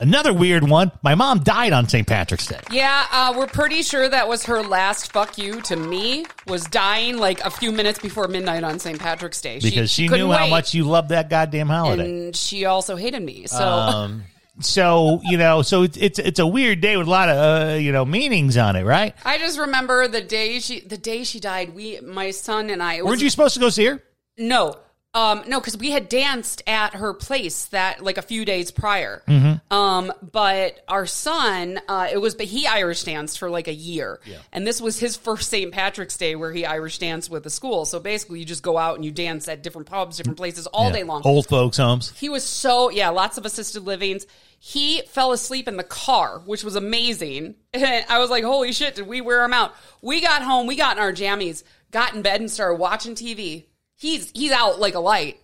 another 0.00 0.32
weird 0.32 0.68
one. 0.68 0.90
My 1.02 1.14
mom 1.14 1.40
died 1.40 1.72
on 1.72 1.88
St. 1.88 2.06
Patrick's 2.06 2.46
Day. 2.46 2.60
yeah, 2.70 3.06
uh, 3.10 3.34
we're 3.36 3.46
pretty 3.46 3.82
sure 3.82 4.08
that 4.08 4.28
was 4.28 4.44
her 4.44 4.62
last 4.62 5.12
fuck 5.12 5.38
you 5.38 5.60
to 5.62 5.76
me. 5.76 6.26
Was 6.46 6.64
dying 6.64 7.18
like 7.18 7.40
a 7.44 7.50
few 7.50 7.72
minutes 7.72 7.98
before 7.98 8.28
midnight 8.28 8.64
on 8.64 8.78
St. 8.78 8.98
Patrick's 8.98 9.40
Day 9.40 9.58
Because 9.60 9.90
she, 9.90 10.08
couldn't 10.08 10.26
knew 10.26 10.32
how 10.32 10.44
wait. 10.44 10.50
much 10.50 10.74
you 10.74 10.84
loved 10.84 11.08
that 11.10 11.30
goddamn 11.30 11.68
holiday. 11.68 12.08
and 12.26 12.36
she 12.36 12.64
also 12.64 12.96
hated 12.96 13.22
me. 13.22 13.46
So 13.46 13.64
um, 13.64 14.24
so 14.60 15.20
you 15.24 15.36
know, 15.38 15.62
so 15.62 15.82
it's 15.82 15.96
it's 15.96 16.18
it's 16.18 16.38
a 16.38 16.46
weird 16.46 16.80
day 16.80 16.96
with 16.96 17.06
a 17.06 17.10
lot 17.10 17.28
of 17.28 17.36
uh, 17.70 17.74
you 17.74 17.92
know 17.92 18.04
meanings 18.04 18.56
on 18.56 18.76
it, 18.76 18.84
right? 18.84 19.14
I 19.24 19.38
just 19.38 19.58
remember 19.58 20.06
the 20.08 20.20
day 20.20 20.58
she 20.60 20.80
the 20.80 20.98
day 20.98 21.24
she 21.24 21.40
died. 21.40 21.74
We, 21.74 22.00
my 22.00 22.30
son 22.30 22.70
and 22.70 22.82
I. 22.82 23.02
was- 23.02 23.10
Weren't 23.10 23.22
you 23.22 23.30
supposed 23.30 23.54
to 23.54 23.60
go 23.60 23.68
see 23.68 23.86
her? 23.86 24.02
No. 24.38 24.76
Um, 25.14 25.44
no, 25.46 25.60
because 25.60 25.76
we 25.78 25.92
had 25.92 26.08
danced 26.08 26.62
at 26.66 26.94
her 26.94 27.14
place 27.14 27.66
that 27.66 28.02
like 28.02 28.18
a 28.18 28.22
few 28.22 28.44
days 28.44 28.72
prior. 28.72 29.22
Mm-hmm. 29.28 29.72
Um, 29.72 30.12
but 30.32 30.82
our 30.88 31.06
son, 31.06 31.80
uh, 31.88 32.08
it 32.12 32.18
was, 32.18 32.34
but 32.34 32.46
he 32.46 32.66
Irish 32.66 33.04
danced 33.04 33.38
for 33.38 33.48
like 33.48 33.68
a 33.68 33.72
year, 33.74 34.18
and 34.52 34.66
this 34.66 34.80
was 34.80 34.98
his 34.98 35.16
first 35.16 35.50
St. 35.50 35.70
Patrick's 35.72 36.16
Day 36.16 36.34
where 36.34 36.50
he 36.52 36.66
Irish 36.66 36.98
danced 36.98 37.30
with 37.30 37.44
the 37.44 37.50
school. 37.50 37.84
So 37.84 38.00
basically, 38.00 38.40
you 38.40 38.44
just 38.44 38.64
go 38.64 38.76
out 38.76 38.96
and 38.96 39.04
you 39.04 39.12
dance 39.12 39.46
at 39.46 39.62
different 39.62 39.86
pubs, 39.86 40.16
different 40.16 40.36
places 40.36 40.66
all 40.66 40.86
Yeah. 40.86 40.92
day 40.94 41.02
long. 41.04 41.22
Old 41.24 41.46
folks' 41.46 41.76
homes. 41.76 42.12
He 42.16 42.28
was 42.28 42.42
so 42.42 42.90
yeah, 42.90 43.10
lots 43.10 43.38
of 43.38 43.46
assisted 43.46 43.84
livings. 43.84 44.26
He 44.58 45.02
fell 45.08 45.30
asleep 45.32 45.68
in 45.68 45.76
the 45.76 45.84
car, 45.84 46.40
which 46.44 46.64
was 46.64 46.74
amazing. 46.76 47.54
And 47.74 48.04
I 48.08 48.18
was 48.18 48.30
like, 48.30 48.44
"Holy 48.44 48.72
shit, 48.72 48.94
did 48.94 49.06
we 49.06 49.20
wear 49.20 49.44
him 49.44 49.52
out?" 49.52 49.74
We 50.00 50.20
got 50.20 50.42
home, 50.42 50.66
we 50.66 50.76
got 50.76 50.96
in 50.96 51.02
our 51.02 51.12
jammies, 51.12 51.62
got 51.90 52.14
in 52.14 52.22
bed 52.22 52.40
and 52.40 52.50
started 52.50 52.76
watching 52.80 53.14
TV. 53.14 53.64
He's 54.04 54.30
he's 54.34 54.52
out 54.52 54.78
like 54.80 54.94
a 54.94 55.00
light. 55.00 55.40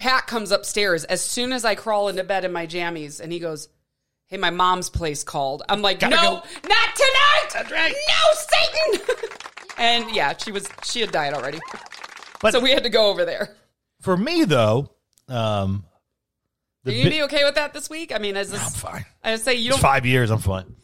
Pat 0.00 0.26
comes 0.26 0.50
upstairs 0.50 1.04
as 1.04 1.22
soon 1.22 1.52
as 1.52 1.64
I 1.64 1.76
crawl 1.76 2.08
into 2.08 2.24
bed 2.24 2.44
in 2.44 2.52
my 2.52 2.66
jammies, 2.66 3.20
and 3.20 3.32
he 3.32 3.38
goes, 3.38 3.68
"Hey, 4.26 4.38
my 4.38 4.50
mom's 4.50 4.90
place 4.90 5.22
called." 5.22 5.62
I'm 5.68 5.82
like, 5.82 6.00
Gotta 6.00 6.16
"No, 6.16 6.22
go." 6.22 6.34
not 6.68 6.96
tonight! 6.96 7.48
That's 7.54 7.70
right. 7.70 7.94
No, 8.08 8.98
Satan!" 8.98 9.18
and 9.78 10.10
yeah, 10.16 10.34
she 10.36 10.50
was 10.50 10.68
she 10.84 11.00
had 11.00 11.12
died 11.12 11.32
already, 11.32 11.60
But 12.40 12.52
so 12.54 12.58
we 12.60 12.72
had 12.72 12.82
to 12.82 12.90
go 12.90 13.08
over 13.08 13.24
there. 13.24 13.54
for 14.00 14.16
me 14.16 14.44
though, 14.44 14.90
um, 15.28 15.84
Are 16.86 16.90
you 16.90 17.04
bi- 17.04 17.10
be 17.10 17.22
okay 17.22 17.44
with 17.44 17.54
that 17.54 17.72
this 17.72 17.88
week? 17.88 18.12
I 18.12 18.18
mean, 18.18 18.36
as 18.36 18.50
this, 18.50 18.60
I'm 18.60 18.72
fine. 18.72 19.06
I 19.22 19.36
say 19.36 19.54
you 19.54 19.68
It's 19.68 19.76
don't. 19.76 19.80
five 19.82 20.04
years. 20.04 20.30
I'm 20.30 20.40
fine. 20.40 20.74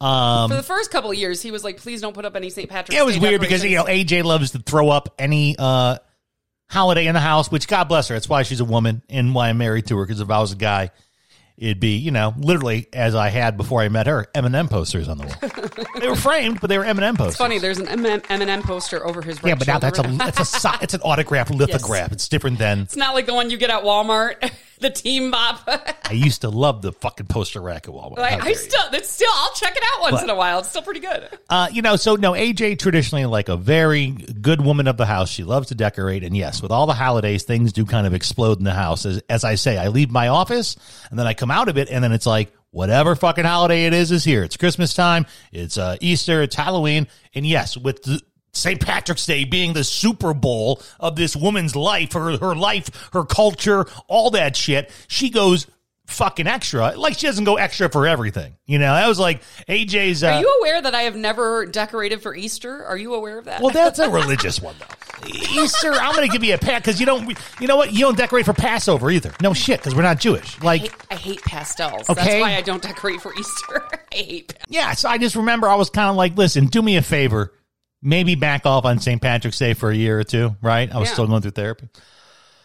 Um, 0.00 0.48
For 0.48 0.56
the 0.56 0.62
first 0.62 0.92
couple 0.92 1.10
of 1.10 1.16
years, 1.16 1.42
he 1.42 1.50
was 1.50 1.64
like, 1.64 1.78
"Please 1.78 2.00
don't 2.00 2.14
put 2.14 2.24
up 2.24 2.36
any 2.36 2.50
St. 2.50 2.70
Patrick's." 2.70 3.00
it 3.00 3.04
was 3.04 3.16
Day 3.18 3.28
weird 3.30 3.40
because 3.40 3.64
you 3.64 3.76
know. 3.76 3.84
AJ 3.84 4.22
loves 4.22 4.52
to 4.52 4.60
throw 4.60 4.88
up 4.90 5.14
any 5.18 5.56
uh 5.58 5.98
holiday 6.72 7.06
in 7.06 7.14
the 7.14 7.20
house, 7.20 7.50
which 7.50 7.68
God 7.68 7.84
bless 7.84 8.08
her. 8.08 8.14
That's 8.14 8.28
why 8.28 8.42
she's 8.42 8.60
a 8.60 8.64
woman 8.64 9.02
and 9.10 9.34
why 9.34 9.50
I'm 9.50 9.58
married 9.58 9.86
to 9.88 9.98
her. 9.98 10.04
Because 10.04 10.20
if 10.20 10.30
I 10.30 10.40
was 10.40 10.52
a 10.52 10.56
guy, 10.56 10.90
it'd 11.58 11.80
be 11.80 11.96
you 11.96 12.10
know 12.10 12.34
literally 12.38 12.88
as 12.92 13.14
I 13.14 13.28
had 13.28 13.56
before 13.56 13.80
I 13.80 13.88
met 13.88 14.06
her, 14.06 14.28
Eminem 14.34 14.68
posters 14.70 15.08
on 15.08 15.18
the 15.18 15.26
wall. 15.26 15.86
they 16.00 16.08
were 16.08 16.16
framed, 16.16 16.60
but 16.60 16.68
they 16.68 16.78
were 16.78 16.84
Eminem 16.84 17.16
posters. 17.16 17.28
It's 17.34 17.36
funny. 17.38 17.58
There's 17.58 17.78
an 17.78 17.86
Eminem 17.86 18.62
poster 18.62 19.06
over 19.06 19.22
his 19.22 19.42
right 19.42 19.50
Yeah, 19.50 19.54
but 19.56 19.66
now 19.66 19.78
that's 19.78 19.98
a 19.98 20.02
that's 20.02 20.64
a 20.64 20.70
it's 20.82 20.94
an 20.94 21.00
autograph 21.02 21.50
lithograph. 21.54 22.12
It's 22.12 22.28
different 22.28 22.58
than 22.58 22.80
It's 22.80 22.96
not 22.96 23.14
like 23.14 23.26
the 23.26 23.34
one 23.34 23.50
you 23.50 23.56
get 23.56 23.70
at 23.70 23.82
Walmart, 23.82 24.50
the 24.80 24.90
Team 24.90 25.30
Bop. 25.30 25.62
I 25.66 26.12
used 26.12 26.42
to 26.42 26.50
love 26.50 26.82
the 26.82 26.92
fucking 26.92 27.26
poster 27.26 27.60
rack 27.60 27.88
at 27.88 27.94
Walmart. 27.94 28.18
How 28.18 28.24
I, 28.24 28.30
dare 28.30 28.42
I 28.42 28.48
you. 28.48 28.54
still, 28.54 28.82
it's 28.92 29.08
still, 29.08 29.30
I'll 29.32 29.54
check 29.54 29.76
it 29.76 29.82
out 29.94 30.02
once 30.02 30.14
But- 30.16 30.24
in 30.24 30.30
a 30.30 30.34
while. 30.34 30.58
It's 30.60 30.68
still 30.68 30.82
pretty 30.82 31.00
good. 31.00 31.28
Uh, 31.48 31.68
you 31.72 31.82
know, 31.82 31.96
so 31.96 32.16
no, 32.16 32.32
AJ 32.32 32.78
traditionally 32.78 33.24
like 33.26 33.48
a 33.48 33.56
very 33.56 34.08
good 34.10 34.60
woman 34.60 34.88
of 34.88 34.96
the 34.96 35.06
house. 35.06 35.30
She 35.30 35.44
loves 35.44 35.68
to 35.68 35.74
decorate, 35.74 36.24
and 36.24 36.36
yes, 36.36 36.60
with 36.62 36.70
all 36.70 36.86
the 36.86 36.94
holidays, 36.94 37.44
things 37.44 37.72
do 37.72 37.84
kind 37.84 38.06
of 38.06 38.14
explode 38.14 38.58
in 38.58 38.64
the 38.64 38.72
house. 38.72 39.06
As, 39.06 39.22
as 39.28 39.44
I 39.44 39.54
say, 39.54 39.78
I 39.78 39.88
leave 39.88 40.10
my 40.10 40.28
office, 40.28 40.76
and 41.10 41.18
then 41.18 41.26
I 41.26 41.34
come 41.42 41.50
out 41.50 41.68
of 41.68 41.76
it, 41.76 41.90
and 41.90 42.04
then 42.04 42.12
it's 42.12 42.24
like 42.24 42.52
whatever 42.70 43.16
fucking 43.16 43.44
holiday 43.44 43.86
it 43.86 43.92
is 43.92 44.12
is 44.12 44.22
here. 44.22 44.44
It's 44.44 44.56
Christmas 44.56 44.94
time, 44.94 45.26
it's 45.50 45.76
uh, 45.76 45.96
Easter, 46.00 46.40
it's 46.40 46.54
Halloween, 46.54 47.08
and 47.34 47.44
yes, 47.44 47.76
with 47.76 48.04
the, 48.04 48.22
St. 48.52 48.80
Patrick's 48.80 49.26
Day 49.26 49.44
being 49.44 49.72
the 49.72 49.82
Super 49.82 50.34
Bowl 50.34 50.80
of 51.00 51.16
this 51.16 51.34
woman's 51.34 51.74
life, 51.74 52.12
her 52.12 52.36
her 52.36 52.54
life, 52.54 53.10
her 53.12 53.24
culture, 53.24 53.86
all 54.06 54.30
that 54.30 54.54
shit, 54.54 54.92
she 55.08 55.30
goes 55.30 55.66
fucking 56.12 56.46
extra. 56.46 56.92
Like 56.96 57.18
she 57.18 57.26
doesn't 57.26 57.44
go 57.44 57.56
extra 57.56 57.88
for 57.88 58.06
everything. 58.06 58.54
You 58.66 58.78
know, 58.78 58.94
that 58.94 59.08
was 59.08 59.18
like 59.18 59.42
AJ's. 59.68 60.22
Uh, 60.22 60.28
Are 60.28 60.40
you 60.40 60.58
aware 60.60 60.80
that 60.82 60.94
I 60.94 61.02
have 61.02 61.16
never 61.16 61.66
decorated 61.66 62.22
for 62.22 62.34
Easter? 62.34 62.84
Are 62.84 62.96
you 62.96 63.14
aware 63.14 63.38
of 63.38 63.46
that? 63.46 63.60
well, 63.60 63.70
that's 63.70 63.98
a 63.98 64.08
religious 64.08 64.60
one, 64.62 64.74
though. 64.78 65.26
Easter, 65.28 65.92
I'm 65.92 66.14
going 66.14 66.26
to 66.26 66.32
give 66.32 66.42
you 66.44 66.54
a 66.54 66.58
pat 66.58 66.82
because 66.82 66.98
you 67.00 67.06
don't. 67.06 67.36
You 67.60 67.66
know 67.66 67.76
what? 67.76 67.92
You 67.92 68.00
don't 68.00 68.16
decorate 68.16 68.44
for 68.44 68.52
Passover 68.52 69.10
either. 69.10 69.32
No 69.40 69.52
shit, 69.54 69.80
because 69.80 69.94
we're 69.94 70.02
not 70.02 70.18
Jewish. 70.18 70.60
I 70.60 70.64
Like, 70.64 70.80
hate, 70.82 70.94
I 71.10 71.14
hate 71.16 71.42
pastels. 71.42 72.06
That's 72.06 72.20
Okay. 72.20 72.40
why 72.40 72.54
I 72.56 72.60
don't 72.60 72.82
decorate 72.82 73.20
for 73.20 73.32
Easter. 73.34 73.82
I 74.12 74.14
hate. 74.14 74.54
yeah. 74.68 74.92
So 74.94 75.08
I 75.08 75.18
just 75.18 75.36
remember 75.36 75.68
I 75.68 75.74
was 75.76 75.90
kind 75.90 76.10
of 76.10 76.16
like, 76.16 76.36
listen, 76.36 76.66
do 76.66 76.82
me 76.82 76.96
a 76.96 77.02
favor, 77.02 77.52
maybe 78.02 78.34
back 78.34 78.66
off 78.66 78.84
on 78.84 78.98
St. 78.98 79.20
Patrick's 79.22 79.58
Day 79.58 79.74
for 79.74 79.90
a 79.90 79.94
year 79.96 80.18
or 80.18 80.24
two. 80.24 80.56
Right? 80.60 80.92
I 80.92 80.98
was 80.98 81.08
Yeah. 81.08 81.12
still 81.14 81.26
going 81.26 81.42
through 81.42 81.52
therapy. 81.52 81.88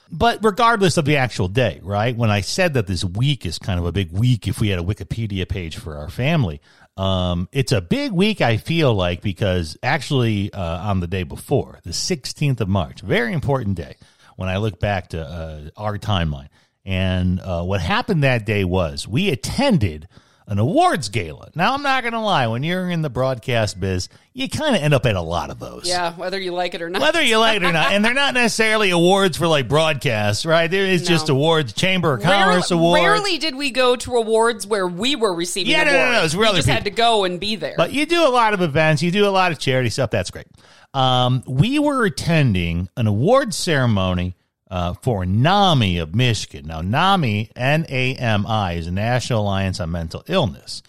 But 0.09 0.43
regardless 0.43 0.97
of 0.97 1.05
the 1.05 1.17
actual 1.17 1.47
day, 1.47 1.79
right? 1.83 2.15
When 2.15 2.29
I 2.29 2.41
said 2.41 2.75
that 2.75 2.87
this 2.87 3.03
week 3.03 3.45
is 3.45 3.59
kind 3.59 3.79
of 3.79 3.85
a 3.85 3.91
big 3.91 4.11
week 4.11 4.47
if 4.47 4.59
we 4.59 4.69
had 4.69 4.79
a 4.79 4.83
Wikipedia 4.83 5.47
page 5.47 5.77
for 5.77 5.97
our 5.97 6.09
family, 6.09 6.61
um, 6.95 7.47
it's 7.51 7.71
a 7.71 7.81
big 7.81 8.11
week, 8.11 8.41
I 8.41 8.57
feel 8.57 8.93
like, 8.93 9.21
because 9.21 9.77
actually 9.83 10.51
uh, 10.53 10.89
on 10.89 10.99
the 10.99 11.07
day 11.07 11.23
before, 11.23 11.79
the 11.83 11.91
16th 11.91 12.61
of 12.61 12.69
March, 12.69 13.01
very 13.01 13.33
important 13.33 13.75
day, 13.75 13.95
when 14.35 14.49
I 14.49 14.57
look 14.57 14.79
back 14.79 15.09
to 15.09 15.21
uh, 15.21 15.69
our 15.75 15.97
timeline. 15.97 16.49
And 16.85 17.39
uh, 17.41 17.63
what 17.63 17.81
happened 17.81 18.23
that 18.23 18.45
day 18.45 18.63
was 18.63 19.07
we 19.07 19.29
attended 19.29 20.07
an 20.49 20.59
awards 20.59 21.09
gala. 21.09 21.49
Now, 21.55 21.73
I'm 21.73 21.83
not 21.83 22.03
going 22.03 22.13
to 22.13 22.21
lie, 22.21 22.47
when 22.47 22.63
you're 22.63 22.89
in 22.89 23.01
the 23.01 23.09
broadcast 23.09 23.79
biz, 23.79 24.07
you 24.33 24.47
kind 24.47 24.75
of 24.75 24.81
end 24.81 24.93
up 24.93 25.05
at 25.05 25.15
a 25.15 25.21
lot 25.21 25.49
of 25.49 25.59
those. 25.59 25.83
Yeah, 25.85 26.13
whether 26.13 26.39
you 26.39 26.53
like 26.53 26.73
it 26.73 26.81
or 26.81 26.89
not. 26.89 27.01
Whether 27.01 27.21
you 27.21 27.37
like 27.37 27.57
it 27.57 27.63
or 27.65 27.71
not. 27.73 27.91
And 27.91 28.03
they're 28.05 28.13
not 28.13 28.33
necessarily 28.33 28.91
awards 28.91 29.35
for 29.37 29.45
like 29.47 29.67
broadcasts, 29.67 30.45
right? 30.45 30.71
There 30.71 30.85
is 30.85 31.05
just 31.05 31.27
awards, 31.27 31.73
Chamber 31.73 32.13
of 32.13 32.21
Commerce 32.21 32.71
Rarely, 32.71 32.81
awards. 32.85 33.03
rarely 33.03 33.37
did 33.39 33.55
we 33.55 33.71
go 33.71 33.95
to 33.97 34.15
awards 34.15 34.65
where 34.65 34.87
we 34.87 35.15
were 35.17 35.33
receiving 35.33 35.71
Yeah, 35.71 35.83
no, 35.83 35.91
awards. 35.91 36.05
no, 36.05 36.11
no, 36.13 36.23
it's 36.23 36.33
for 36.33 36.39
we 36.39 36.47
other 36.47 36.57
just 36.59 36.69
had 36.69 36.85
to 36.85 36.91
go 36.91 37.25
and 37.25 37.39
be 37.39 37.57
there. 37.57 37.75
But 37.75 37.91
you 37.91 38.05
do 38.05 38.25
a 38.25 38.29
lot 38.31 38.53
of 38.53 38.61
events, 38.61 39.03
you 39.03 39.11
do 39.11 39.27
a 39.27 39.29
lot 39.31 39.51
of 39.51 39.59
charity 39.59 39.89
stuff. 39.89 40.11
That's 40.11 40.31
great. 40.31 40.47
Um, 40.93 41.43
we 41.45 41.77
were 41.77 42.05
attending 42.05 42.87
an 42.95 43.07
awards 43.07 43.57
ceremony 43.57 44.35
uh, 44.69 44.93
for 45.01 45.25
NAMI 45.25 45.97
of 45.99 46.13
Michigan. 46.15 46.67
Now, 46.67 46.81
NAMI, 46.81 47.51
N 47.55 47.85
A 47.89 48.15
M 48.15 48.45
I, 48.45 48.73
is 48.73 48.87
a 48.87 48.91
National 48.91 49.41
Alliance 49.43 49.79
on 49.79 49.91
Mental 49.91 50.23
Illness. 50.27 50.81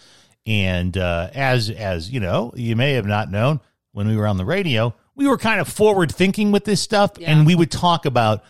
And 0.47 0.97
uh, 0.97 1.29
as 1.35 1.71
as 1.71 2.11
you 2.11 2.21
know, 2.21 2.53
you 2.57 2.75
may 2.77 2.95
have 2.95 3.07
not 3.07 3.31
known 3.31 3.61
when 3.93 4.09
we 4.09 4.17
were 4.17 4.27
on 4.27 4.37
the 4.37 4.45
radio, 4.45 4.95
we 5.15 5.27
were 5.27 5.39
kind 5.39 5.61
of 5.61 5.69
forward 5.69 6.11
thinking 6.13 6.53
with 6.53 6.65
this 6.65 6.81
stuff, 6.81 7.13
Yeah. 7.19 7.31
and 7.33 7.47
we 7.47 7.55
would 7.55 7.71
talk 7.71 8.07
about 8.07 8.45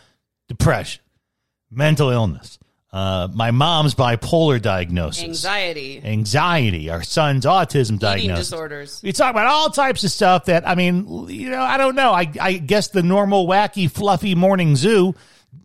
depression, 0.47 1.01
mental 1.71 2.09
illness, 2.09 2.57
uh, 2.91 3.27
my 3.33 3.51
mom's 3.51 3.93
bipolar 3.93 4.59
diagnosis, 4.61 5.23
Anxiety, 5.23 6.01
anxiety, 6.03 6.89
our 6.89 7.03
son's 7.03 7.45
autism 7.45 7.95
eating 7.95 7.97
diagnosis. 7.99 8.47
disorders. 8.49 9.01
We 9.03 9.11
talk 9.11 9.29
about 9.31 9.45
all 9.45 9.69
types 9.69 10.03
of 10.03 10.11
stuff 10.11 10.45
that 10.45 10.67
I 10.67 10.73
mean, 10.75 11.27
you 11.29 11.49
know, 11.51 11.61
I 11.61 11.77
don't 11.77 11.95
know. 11.95 12.11
I 12.13 12.31
I 12.41 12.53
guess 12.53 12.87
the 12.87 13.03
normal 13.03 13.47
wacky 13.47 13.89
fluffy 13.89 14.33
morning 14.33 14.75
zoo, 14.75 15.13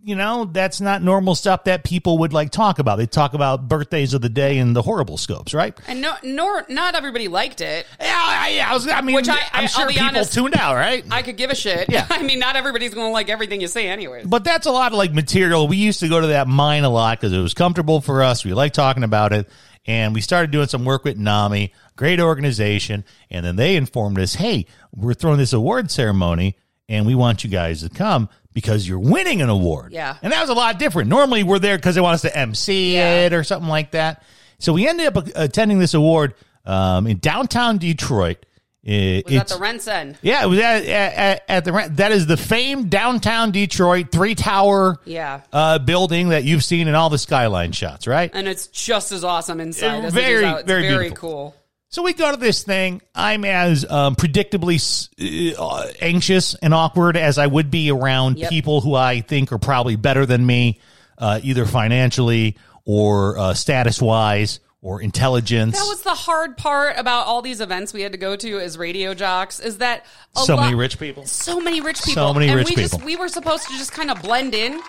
you 0.03 0.17
know, 0.17 0.45
that's 0.45 0.81
not 0.81 1.03
normal 1.03 1.35
stuff 1.35 1.64
that 1.64 1.83
people 1.85 2.19
would 2.19 2.33
like 2.33 2.50
talk 2.50 2.79
about. 2.79 2.97
They 2.97 3.07
talk 3.07 3.33
about 3.35 3.69
birthdays 3.69 4.12
of 4.14 4.21
the 4.21 4.29
day 4.29 4.59
and 4.59 4.75
the 4.76 4.83
horrible 4.83 5.17
scopes, 5.17 5.55
right? 5.55 5.75
And 5.88 6.00
no, 6.03 6.14
nor 6.23 6.64
not 6.69 6.95
everybody 6.95 7.29
liked 7.29 7.61
it. 7.62 7.87
Yeah, 8.00 8.07
I, 8.14 8.49
yeah. 8.50 8.71
I 8.71 8.75
was. 8.75 8.87
I 8.87 9.00
mean, 9.00 9.14
Which 9.14 9.29
I- 9.29 9.38
I'm 9.53 9.64
I- 9.64 9.67
sure 9.67 9.88
people 9.88 10.07
honest- 10.07 10.33
tuned 10.35 10.57
out, 10.57 10.75
right? 10.75 11.05
I 11.11 11.23
could 11.23 11.37
give 11.37 11.50
a 11.50 11.55
shit. 11.55 11.88
Yeah. 11.91 12.07
I 12.11 12.23
mean, 12.23 12.38
not 12.38 12.57
everybody's 12.57 12.93
going 12.95 13.09
to 13.09 13.12
like 13.12 13.29
everything 13.31 13.61
you 13.61 13.69
say, 13.69 13.88
anyways. 13.88 14.26
But 14.26 14.45
that's 14.45 14.67
a 14.67 14.71
lot 14.73 14.93
of 14.93 14.99
like 14.99 15.12
material. 15.14 15.69
We 15.69 15.76
used 15.79 16.00
to 16.00 16.09
go 16.09 16.21
to 16.21 16.26
that 16.29 16.49
mine 16.49 16.85
a 16.85 16.91
lot 16.91 17.19
because 17.21 17.33
it 17.33 17.41
was 17.41 17.55
comfortable 17.55 18.00
for 18.00 18.23
us. 18.23 18.45
We 18.45 18.53
liked 18.55 18.75
talking 18.75 19.05
about 19.05 19.33
it. 19.33 19.49
And 19.87 20.14
we 20.14 20.23
started 20.23 20.50
doing 20.50 20.67
some 20.69 20.87
work 20.87 21.05
with 21.05 21.19
NAMI, 21.19 21.71
great 21.97 22.19
organization. 22.19 23.05
And 23.31 23.45
then 23.45 23.57
they 23.57 23.76
informed 23.76 24.19
us, 24.19 24.35
hey, 24.35 24.64
we're 24.95 25.12
throwing 25.14 25.37
this 25.38 25.53
award 25.53 25.91
ceremony 25.91 26.57
and 26.88 27.05
we 27.07 27.14
want 27.14 27.45
you 27.45 27.50
guys 27.50 27.83
to 27.83 27.88
come 27.91 28.29
because 28.55 28.89
you're 28.89 28.99
winning 28.99 29.43
an 29.43 29.51
award. 29.51 29.93
Yeah. 29.93 30.17
And 30.23 30.33
that 30.33 30.41
was 30.41 30.49
a 30.49 30.55
lot 30.55 30.79
different. 30.79 31.11
Normally 31.11 31.43
we're 31.43 31.59
there 31.59 31.77
because 31.77 31.95
they 31.97 32.01
want 32.01 32.15
us 32.15 32.23
to 32.23 32.35
MC 32.37 32.95
Yeah. 32.95 33.27
it 33.27 33.33
or 33.35 33.45
something 33.45 33.69
like 33.69 33.91
that. 33.91 34.23
So 34.59 34.73
we 34.73 34.89
ended 34.89 35.15
up 35.15 35.29
attending 35.35 35.79
this 35.81 35.93
award 35.93 36.35
um, 36.65 37.07
in 37.07 37.19
downtown 37.19 37.77
Detroit. 37.79 38.39
It- 38.83 39.25
was 39.25 39.35
at 39.35 39.49
the 39.49 39.55
RenCen. 39.55 40.17
yeah, 40.21 40.45
it 40.45 40.47
was 40.47 40.59
at, 40.59 40.85
at, 40.85 41.43
at 41.49 41.65
the 41.65 41.73
rent. 41.73 41.97
That 41.97 42.13
is 42.13 42.27
the 42.27 42.37
famed 42.37 42.91
downtown 42.91 43.51
Detroit 43.51 44.13
three 44.13 44.35
tower 44.35 44.99
Yeah. 45.07 45.41
uh, 45.55 45.79
building 45.79 46.29
that 46.29 46.45
you've 46.45 46.63
seen 46.63 46.87
in 46.87 46.95
all 46.95 47.09
the 47.09 47.17
skyline 47.19 47.73
shots, 47.73 48.07
right? 48.07 48.31
And 48.35 48.47
it's 48.47 48.67
just 48.67 49.11
as 49.11 49.25
awesome 49.25 49.59
inside 49.61 50.05
as 50.05 50.13
very, 50.13 50.35
it 50.35 50.39
is 50.39 50.45
out. 50.45 50.59
It's 50.61 50.67
very 50.69 50.83
very, 50.83 51.05
beautiful. 51.05 51.31
cool. 51.31 51.55
So 51.95 52.03
we 52.03 52.13
go 52.13 52.29
to 52.33 52.37
this 52.37 52.65
thing. 52.65 53.03
I'm 53.15 53.45
as 53.45 53.89
um, 53.89 54.17
predictably 54.17 55.55
uh, 55.57 55.93
anxious 56.01 56.57
and 56.57 56.75
awkward 56.75 57.17
as 57.17 57.39
I 57.39 57.47
would 57.47 57.71
be 57.71 57.89
around 57.89 58.37
Yep. 58.37 58.51
people 58.51 58.81
who 58.81 58.97
I 58.97 59.21
think 59.21 59.53
are 59.53 59.59
probably 59.59 59.95
better 59.95 60.27
than 60.27 60.45
me, 60.45 60.81
uh, 61.19 61.39
either 61.45 61.67
financially 61.67 62.57
or 62.85 63.39
uh, 63.39 63.55
status 63.55 64.03
wise 64.03 64.59
or 64.83 65.03
intelligence. 65.03 65.79
That 65.79 65.87
was 65.87 66.03
the 66.03 66.17
hard 66.17 66.57
part 66.57 66.99
about 66.99 67.29
all 67.29 67.43
these 67.43 67.61
events 67.61 67.95
we 67.95 68.03
had 68.03 68.11
to 68.11 68.19
go 68.19 68.35
to 68.35 68.59
as 68.59 68.77
radio 68.77 69.15
jocks 69.15 69.61
is 69.61 69.79
that 69.79 70.05
a 70.35 70.41
so 70.41 70.57
many 70.57 70.75
rich 70.75 70.99
people. 70.99 71.27
so 71.27 71.61
many 71.61 71.81
rich 71.81 71.99
people. 72.03 72.14
so 72.14 72.35
many 72.35 72.49
and 72.49 72.57
rich 72.57 72.71
we 72.71 72.75
people. 72.75 72.99
Just, 72.99 73.05
we 73.05 73.14
were 73.14 73.29
supposed 73.29 73.68
to 73.68 73.79
just 73.79 73.92
kind 73.92 74.11
of 74.11 74.21
blend 74.21 74.53
in. 74.53 74.83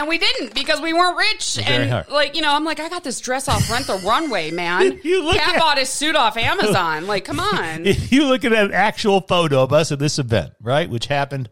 And 0.00 0.08
we 0.08 0.16
didn't 0.16 0.54
because 0.54 0.80
we 0.80 0.94
weren't 0.94 1.18
rich. 1.18 1.56
Very 1.56 1.82
and 1.82 1.90
hard. 1.90 2.08
like, 2.08 2.34
you 2.34 2.40
know, 2.40 2.54
I'm 2.54 2.64
like, 2.64 2.80
I 2.80 2.88
got 2.88 3.04
this 3.04 3.20
dress 3.20 3.48
off 3.48 3.70
Rent 3.70 3.86
the 3.86 3.98
Runway, 3.98 4.50
man. 4.50 4.98
You 5.04 5.22
look 5.22 5.36
Cat 5.36 5.56
at- 5.56 5.60
bought 5.60 5.76
his 5.76 5.90
suit 5.90 6.16
off 6.16 6.38
Amazon. 6.38 7.06
Like, 7.06 7.26
come 7.26 7.38
on. 7.38 7.84
if 7.84 8.10
you 8.12 8.26
look 8.26 8.46
at 8.46 8.54
an 8.54 8.72
actual 8.72 9.20
photo 9.20 9.62
of 9.62 9.74
us 9.74 9.92
at 9.92 9.98
this 9.98 10.18
event, 10.18 10.54
right, 10.62 10.88
which 10.88 11.04
happened 11.06 11.50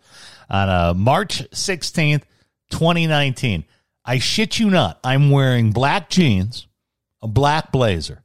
on 0.48 0.68
uh, 0.70 0.94
March 0.94 1.42
16th, 1.50 2.22
2019, 2.70 3.64
I 4.02 4.18
shit 4.18 4.58
you 4.58 4.70
not, 4.70 4.98
I'm 5.04 5.30
wearing 5.30 5.72
black 5.72 6.08
jeans, 6.08 6.66
a 7.20 7.28
black 7.28 7.70
blazer, 7.70 8.22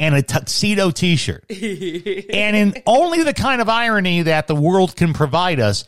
and 0.00 0.16
a 0.16 0.22
tuxedo 0.22 0.90
t 0.90 1.14
shirt. 1.14 1.44
and 1.50 2.56
in 2.56 2.82
only 2.86 3.22
the 3.22 3.34
kind 3.34 3.60
of 3.60 3.68
irony 3.68 4.22
that 4.22 4.48
the 4.48 4.56
world 4.56 4.96
can 4.96 5.12
provide 5.12 5.60
us, 5.60 5.84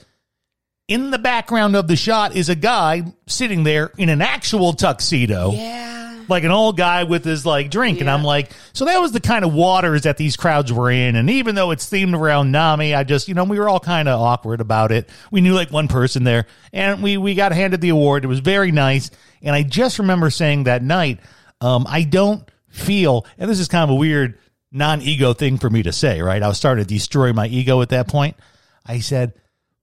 in 0.89 1.11
the 1.11 1.19
background 1.19 1.77
of 1.77 1.87
the 1.89 1.97
shot 1.97 2.35
is 2.37 2.49
a 2.49 2.55
guy 2.55 3.05
sitting 3.27 3.63
there 3.63 3.93
in 3.97 4.09
an 4.09 4.21
actual 4.21 4.73
tuxedo. 4.73 5.53
Yeah. 5.53 6.25
like 6.29 6.45
an 6.45 6.51
old 6.51 6.77
guy 6.77 7.05
with 7.05 7.25
his 7.25 7.45
like 7.47 7.71
drink. 7.71 8.01
And 8.01 8.09
i'm 8.11 8.23
like 8.23 8.53
so 8.73 8.85
that 8.85 8.99
was 8.99 9.13
the 9.13 9.21
kind 9.21 9.45
of 9.45 9.53
waters 9.53 10.03
that 10.03 10.17
these 10.17 10.37
crowds 10.37 10.73
were 10.73 10.91
in. 10.91 11.17
And 11.17 11.29
even 11.31 11.55
though 11.55 11.71
it's 11.71 11.89
themed 11.91 12.17
around 12.17 12.53
nami 12.53 12.95
i 12.95 13.05
just 13.05 13.29
you 13.29 13.35
know 13.35 13.45
we 13.45 13.59
were 13.59 13.69
all 13.69 13.81
kind 13.81 14.09
of 14.09 14.21
awkward 14.21 14.61
about 14.61 14.93
it. 14.93 15.09
We 15.31 15.41
knew 15.41 15.55
like 15.55 15.71
one 15.71 15.89
person 15.89 16.25
there. 16.25 16.47
And 16.73 17.03
we 17.03 17.17
we 17.17 17.35
got 17.35 17.53
handed 17.53 17.81
the 17.81 17.89
award. 17.91 18.25
It 18.25 18.29
was 18.29 18.41
very 18.41 18.71
nice. 18.73 19.11
And 19.43 19.55
i 19.55 19.63
just 19.63 19.99
remember 19.99 20.31
saying 20.31 20.65
that 20.65 20.83
night 20.83 21.21
um 21.61 21.87
i 21.89 22.03
don't 22.03 22.49
feel 22.69 23.27
and 23.39 23.51
this 23.51 23.61
is 23.61 23.69
kind 23.69 23.85
of 23.85 23.91
a 23.91 23.95
weird 23.99 24.39
non-ego 24.73 25.35
thing 25.35 25.59
for 25.59 25.69
me 25.71 25.83
to 25.83 25.93
say 25.93 26.23
right? 26.23 26.43
I 26.43 26.49
was 26.49 26.57
starting 26.57 26.85
to 26.85 26.89
destroy 26.89 27.33
my 27.33 27.47
ego 27.47 27.83
at 27.83 27.91
that 27.91 28.09
point. 28.09 28.37
I 28.87 29.01
said 29.01 29.35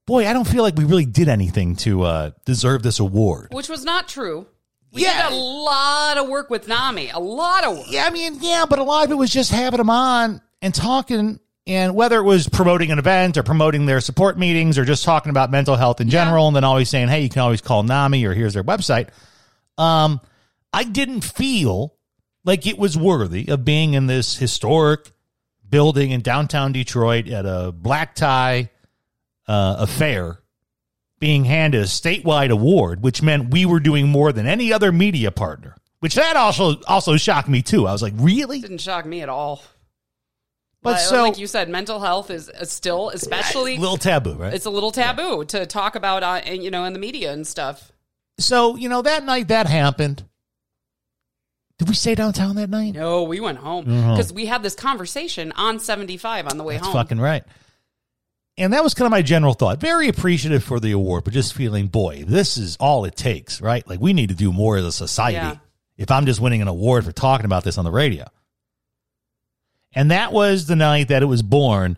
boy 0.10 0.28
i 0.28 0.34
don't 0.34 0.48
feel 0.48 0.64
like 0.64 0.76
we 0.76 0.84
really 0.84 1.06
did 1.06 1.30
anything 1.30 1.76
to 1.76 2.02
uh 2.04 2.32
deserve 2.46 2.84
this 2.84 3.00
award 3.00 3.48
Which 3.52 3.70
was 3.70 3.86
not 3.86 4.08
true. 4.08 4.48
We 4.92 5.04
Yeah. 5.04 5.30
did 5.30 5.34
a 5.34 5.40
lot 5.40 6.18
of 6.18 6.28
work 6.28 6.50
with 6.50 6.68
Nami. 6.68 7.10
A 7.12 7.20
lot 7.20 7.64
of 7.64 7.78
work. 7.78 7.86
Yeah, 7.92 8.06
I 8.06 8.10
mean, 8.10 8.40
yeah, 8.42 8.66
but 8.68 8.80
a 8.80 8.84
lot 8.84 9.06
of 9.06 9.12
it 9.12 9.16
was 9.16 9.30
just 9.30 9.52
having 9.52 9.78
them 9.78 9.92
on 9.92 10.42
and 10.64 10.74
talking, 10.74 11.40
and 11.68 11.94
whether 11.94 12.18
it 12.18 12.24
was 12.24 12.50
promoting 12.50 12.92
an 12.92 12.98
event 12.98 13.38
or 13.38 13.44
promoting 13.44 13.86
their 13.86 14.02
support 14.02 14.40
meetings 14.40 14.80
or 14.80 14.86
just 14.86 15.04
talking 15.06 15.30
about 15.30 15.52
mental 15.52 15.76
health 15.76 16.02
in 16.02 16.10
general, 16.10 16.48
and 16.48 16.56
then 16.56 16.64
always 16.64 16.90
saying, 16.90 17.08
"Hey, 17.08 17.22
you 17.22 17.30
can 17.30 17.44
always 17.44 17.62
call 17.62 17.84
NAMI 17.84 18.26
or 18.26 18.34
here's 18.34 18.56
their 18.56 18.64
website." 18.64 19.10
Um, 19.78 20.22
I 20.74 20.86
didn't 20.86 21.22
feel 21.22 21.94
like 22.44 22.66
it 22.66 22.80
was 22.80 22.98
worthy 22.98 23.48
of 23.48 23.64
being 23.64 23.94
in 23.94 24.08
this 24.08 24.38
historic 24.38 25.12
building 25.70 26.10
in 26.10 26.22
downtown 26.22 26.72
Detroit 26.72 27.28
at 27.28 27.46
a 27.46 27.72
black 27.72 28.16
tie 28.16 28.72
uh, 29.50 29.76
affair 29.80 30.40
being 31.20 31.44
handed 31.44 31.82
a 31.82 31.86
statewide 31.86 32.50
award, 32.52 33.02
which 33.04 33.22
meant 33.22 33.52
we 33.52 33.66
were 33.66 33.80
doing 33.82 34.08
more 34.08 34.32
than 34.32 34.46
any 34.48 34.72
other 34.72 34.92
media 34.92 35.32
partner. 35.32 35.76
Which 36.00 36.16
that 36.16 36.38
also 36.38 36.80
also 36.88 37.18
shocked 37.18 37.50
me 37.50 37.62
too. 37.62 37.86
I 37.86 37.92
was 37.92 38.02
like, 38.02 38.14
really? 38.16 38.62
Didn't 38.62 38.78
shock 38.78 39.06
me 39.06 39.22
at 39.22 39.28
all. 39.28 39.62
But 40.82 40.94
But 40.94 40.98
so 41.00 41.24
like 41.24 41.38
you 41.38 41.48
said, 41.48 41.68
mental 41.68 42.00
health 42.00 42.32
is 42.32 42.50
still, 42.64 43.10
especially, 43.10 43.76
a 43.76 43.80
little 43.80 43.98
taboo, 43.98 44.36
right? 44.36 44.54
it's 44.54 44.66
a 44.66 44.70
little 44.70 44.92
taboo 44.92 45.44
to 45.46 45.66
talk 45.66 45.96
about, 45.96 46.24
uh, 46.24 46.40
and, 46.46 46.64
you 46.64 46.72
know, 46.72 46.86
in 46.86 46.94
the 46.94 47.00
media 47.00 47.34
and 47.34 47.46
stuff. 47.46 47.92
so 48.38 48.78
you 48.78 48.88
know 48.88 49.02
that 49.02 49.26
night 49.26 49.50
that 49.50 49.68
happened. 49.68 50.24
Did 51.80 51.90
we 51.90 51.96
stay 51.96 52.14
downtown 52.16 52.56
that 52.56 52.70
night? 52.70 52.94
No, 52.94 53.24
we 53.24 53.40
went 53.42 53.58
home 53.58 53.86
because 53.86 54.32
we 54.32 54.46
had 54.46 54.64
this 54.64 54.76
conversation 54.76 55.52
on 55.54 55.80
75 55.80 56.48
on 56.48 56.58
the 56.58 56.64
way 56.64 56.76
That's 56.76 56.88
home. 56.88 56.94
fucking 56.94 57.20
right. 57.20 57.44
And 58.60 58.74
that 58.74 58.84
was 58.84 58.94
kind 58.94 59.06
of 59.06 59.12
my 59.12 59.22
general 59.22 59.54
thought. 59.54 59.80
Very 59.80 60.10
appreciative 60.10 60.66
for 60.66 60.82
the 60.82 60.92
award, 60.92 61.24
but 61.24 61.34
just 61.34 61.54
feeling, 61.54 61.88
boy, 61.88 62.26
this 62.28 62.58
is 62.58 62.76
all 62.78 63.06
it 63.06 63.16
takes, 63.16 63.62
right? 63.62 63.88
Like 63.88 64.02
we 64.02 64.12
need 64.12 64.30
to 64.30 64.36
do 64.36 64.52
more 64.52 64.78
as 64.78 64.84
a 64.84 64.92
society. 64.92 65.38
Yeah. 65.38 65.56
If 65.98 66.12
I'm 66.12 66.26
just 66.26 66.42
winning 66.42 66.62
an 66.62 66.68
award 66.68 67.06
for 67.06 67.14
talking 67.14 67.46
about 67.46 67.64
this 67.64 67.78
on 67.78 67.86
the 67.86 67.92
radio. 67.92 68.26
And 69.94 70.12
that 70.12 70.34
was 70.34 70.68
the 70.68 70.76
night 70.76 71.08
that 71.08 71.24
it 71.24 71.28
was 71.28 71.42
born. 71.42 71.98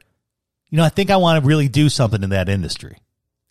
You 0.69 0.77
know, 0.77 0.83
I 0.83 0.89
think 0.89 1.09
I 1.09 1.17
want 1.17 1.41
to 1.41 1.47
really 1.47 1.67
do 1.67 1.89
something 1.89 2.21
in 2.21 2.29
that 2.29 2.47
industry. 2.47 2.97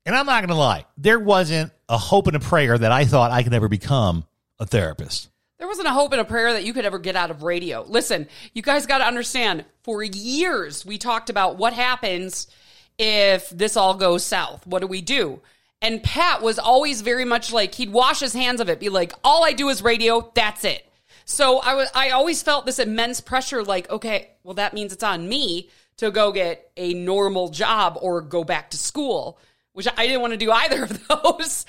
And 0.07 0.14
I'm 0.14 0.27
not 0.27 0.40
going 0.40 0.49
to 0.49 0.55
lie, 0.55 0.87
there 0.96 1.18
wasn't 1.18 1.73
a 1.88 1.99
hope 1.99 2.29
and 2.29 2.37
a 2.37 2.40
prayer 2.40 2.79
that 2.79 2.92
I 2.92 3.05
thought 3.05 3.33
I 3.33 3.42
could 3.42 3.53
ever 3.53 3.68
become 3.68 4.25
a 4.59 4.66
therapist. 4.66 5.29
There 5.59 5.68
wasn't 5.68 5.88
a 5.88 5.92
hope 5.92 6.12
and 6.12 6.20
a 6.20 6.25
prayer 6.25 6.55
that 6.55 6.64
you 6.64 6.73
could 6.73 6.87
ever 6.87 6.99
get 6.99 7.16
out 7.16 7.31
of 7.31 7.42
radio. 7.42 7.85
Listen, 7.87 8.29
you 8.55 8.62
guys 8.62 8.87
got 8.87 8.99
to 8.99 9.07
understand, 9.07 9.66
for 9.83 10.03
years 10.03 10.87
we 10.87 10.96
talked 10.96 11.29
about 11.29 11.59
what 11.59 11.75
happens 11.75 12.46
if 13.00 13.48
this 13.48 13.76
all 13.76 13.94
goes 13.94 14.22
south. 14.22 14.66
What 14.66 14.80
do 14.80 14.86
we 14.86 15.00
do? 15.00 15.40
And 15.80 16.02
Pat 16.02 16.42
was 16.42 16.58
always 16.58 17.00
very 17.00 17.24
much 17.24 17.52
like 17.52 17.74
he'd 17.74 17.90
wash 17.90 18.20
his 18.20 18.34
hands 18.34 18.60
of 18.60 18.68
it, 18.68 18.78
be 18.78 18.90
like, 18.90 19.12
"All 19.24 19.42
I 19.42 19.52
do 19.52 19.70
is 19.70 19.82
radio. 19.82 20.30
That's 20.34 20.64
it." 20.64 20.86
So 21.24 21.58
I 21.60 21.74
was 21.74 21.88
I 21.94 22.10
always 22.10 22.42
felt 22.42 22.66
this 22.66 22.78
immense 22.78 23.20
pressure 23.20 23.64
like, 23.64 23.88
okay, 23.88 24.30
well 24.44 24.54
that 24.54 24.74
means 24.74 24.92
it's 24.92 25.02
on 25.02 25.28
me 25.28 25.70
to 25.96 26.10
go 26.10 26.32
get 26.32 26.70
a 26.76 26.92
normal 26.92 27.48
job 27.48 27.98
or 28.02 28.20
go 28.20 28.44
back 28.44 28.70
to 28.70 28.76
school, 28.76 29.38
which 29.72 29.88
I 29.96 30.06
didn't 30.06 30.22
want 30.22 30.32
to 30.32 30.36
do 30.36 30.50
either 30.50 30.84
of 30.84 31.08
those. 31.22 31.64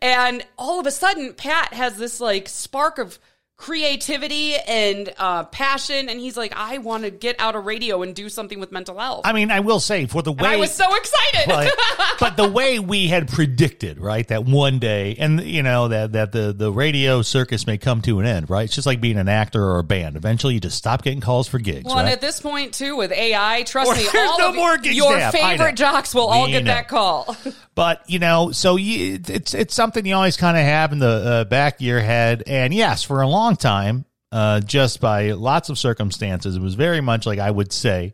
And 0.00 0.46
all 0.56 0.80
of 0.80 0.86
a 0.86 0.90
sudden 0.90 1.34
Pat 1.34 1.74
has 1.74 1.98
this 1.98 2.20
like 2.20 2.48
spark 2.48 2.98
of 2.98 3.18
creativity 3.60 4.54
and 4.56 5.12
uh, 5.18 5.44
passion 5.44 6.08
and 6.08 6.18
he's 6.18 6.34
like 6.34 6.52
I 6.56 6.78
want 6.78 7.04
to 7.04 7.10
get 7.10 7.36
out 7.38 7.54
of 7.54 7.66
radio 7.66 8.00
and 8.02 8.14
do 8.14 8.30
something 8.30 8.58
with 8.58 8.72
mental 8.72 8.98
health. 8.98 9.20
I 9.24 9.34
mean, 9.34 9.50
I 9.50 9.60
will 9.60 9.80
say 9.80 10.06
for 10.06 10.22
the 10.22 10.32
and 10.32 10.40
way 10.40 10.48
I 10.48 10.56
was 10.56 10.72
so 10.72 10.86
excited. 10.94 11.44
but, 11.46 11.74
but 12.20 12.36
the 12.38 12.48
way 12.48 12.78
we 12.78 13.08
had 13.08 13.28
predicted, 13.28 14.00
right, 14.00 14.26
that 14.28 14.46
one 14.46 14.78
day, 14.78 15.14
and 15.18 15.42
you 15.42 15.62
know 15.62 15.88
that 15.88 16.12
that 16.12 16.32
the 16.32 16.54
the 16.54 16.72
radio 16.72 17.20
circus 17.20 17.66
may 17.66 17.76
come 17.76 18.00
to 18.02 18.18
an 18.18 18.24
end, 18.26 18.48
right? 18.48 18.64
It's 18.64 18.74
just 18.74 18.86
like 18.86 19.02
being 19.02 19.18
an 19.18 19.28
actor 19.28 19.62
or 19.62 19.78
a 19.80 19.84
band. 19.84 20.16
Eventually, 20.16 20.54
you 20.54 20.60
just 20.60 20.78
stop 20.78 21.02
getting 21.02 21.20
calls 21.20 21.46
for 21.46 21.58
gigs, 21.58 21.84
well, 21.84 21.98
and 21.98 22.08
at 22.08 22.22
this 22.22 22.40
point 22.40 22.72
too, 22.72 22.96
with 22.96 23.12
AI, 23.12 23.62
trust 23.64 23.90
Or 23.90 23.94
me, 23.94 24.08
all 24.18 24.38
no 24.38 24.48
of 24.48 24.54
more 24.54 24.78
gigs 24.78 24.96
your 24.96 25.12
to 25.12 25.20
have. 25.20 25.34
I 25.34 25.38
know. 25.38 25.48
favorite 25.58 25.76
jocks 25.76 26.14
will 26.14 26.28
all 26.28 26.46
get 26.48 26.64
know. 26.64 26.72
that 26.72 26.88
call. 26.88 27.36
But 27.72 28.02
you 28.10 28.18
know, 28.18 28.50
so 28.50 28.76
you, 28.76 29.20
it's 29.26 29.54
it's 29.54 29.74
something 29.74 30.04
you 30.04 30.14
always 30.14 30.36
kind 30.36 30.54
of 30.54 30.64
have 30.64 30.92
in 30.92 30.98
the 30.98 31.08
uh, 31.08 31.44
back 31.44 31.76
of 31.76 31.80
your 31.80 32.00
head. 32.00 32.42
And 32.46 32.74
yes, 32.74 33.04
for 33.04 33.22
a 33.22 33.26
long 33.26 33.49
time, 33.56 34.04
uh, 34.32 34.60
just 34.60 35.00
by 35.00 35.32
lots 35.32 35.68
of 35.68 35.78
circumstances, 35.78 36.56
it 36.56 36.62
was 36.62 36.74
very 36.74 37.00
much 37.00 37.26
like 37.26 37.38
I 37.38 37.50
would 37.50 37.72
say, 37.72 38.12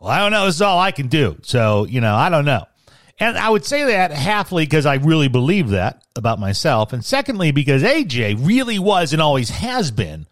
"Well, 0.00 0.10
I 0.10 0.18
don't 0.18 0.32
know. 0.32 0.46
This 0.46 0.56
is 0.56 0.62
all 0.62 0.78
I 0.78 0.92
can 0.92 1.08
do." 1.08 1.38
So 1.42 1.84
you 1.84 2.00
know, 2.00 2.14
I 2.14 2.30
don't 2.30 2.44
know. 2.44 2.64
And 3.18 3.38
I 3.38 3.48
would 3.48 3.64
say 3.64 3.84
that 3.84 4.10
halfly 4.10 4.62
because 4.62 4.84
I 4.84 4.96
really 4.96 5.28
believe 5.28 5.70
that 5.70 6.02
about 6.16 6.38
myself, 6.38 6.92
and 6.92 7.04
secondly 7.04 7.50
because 7.50 7.82
AJ 7.82 8.46
really 8.46 8.78
was 8.78 9.12
and 9.12 9.22
always 9.22 9.48
has 9.50 9.90
been 9.90 10.26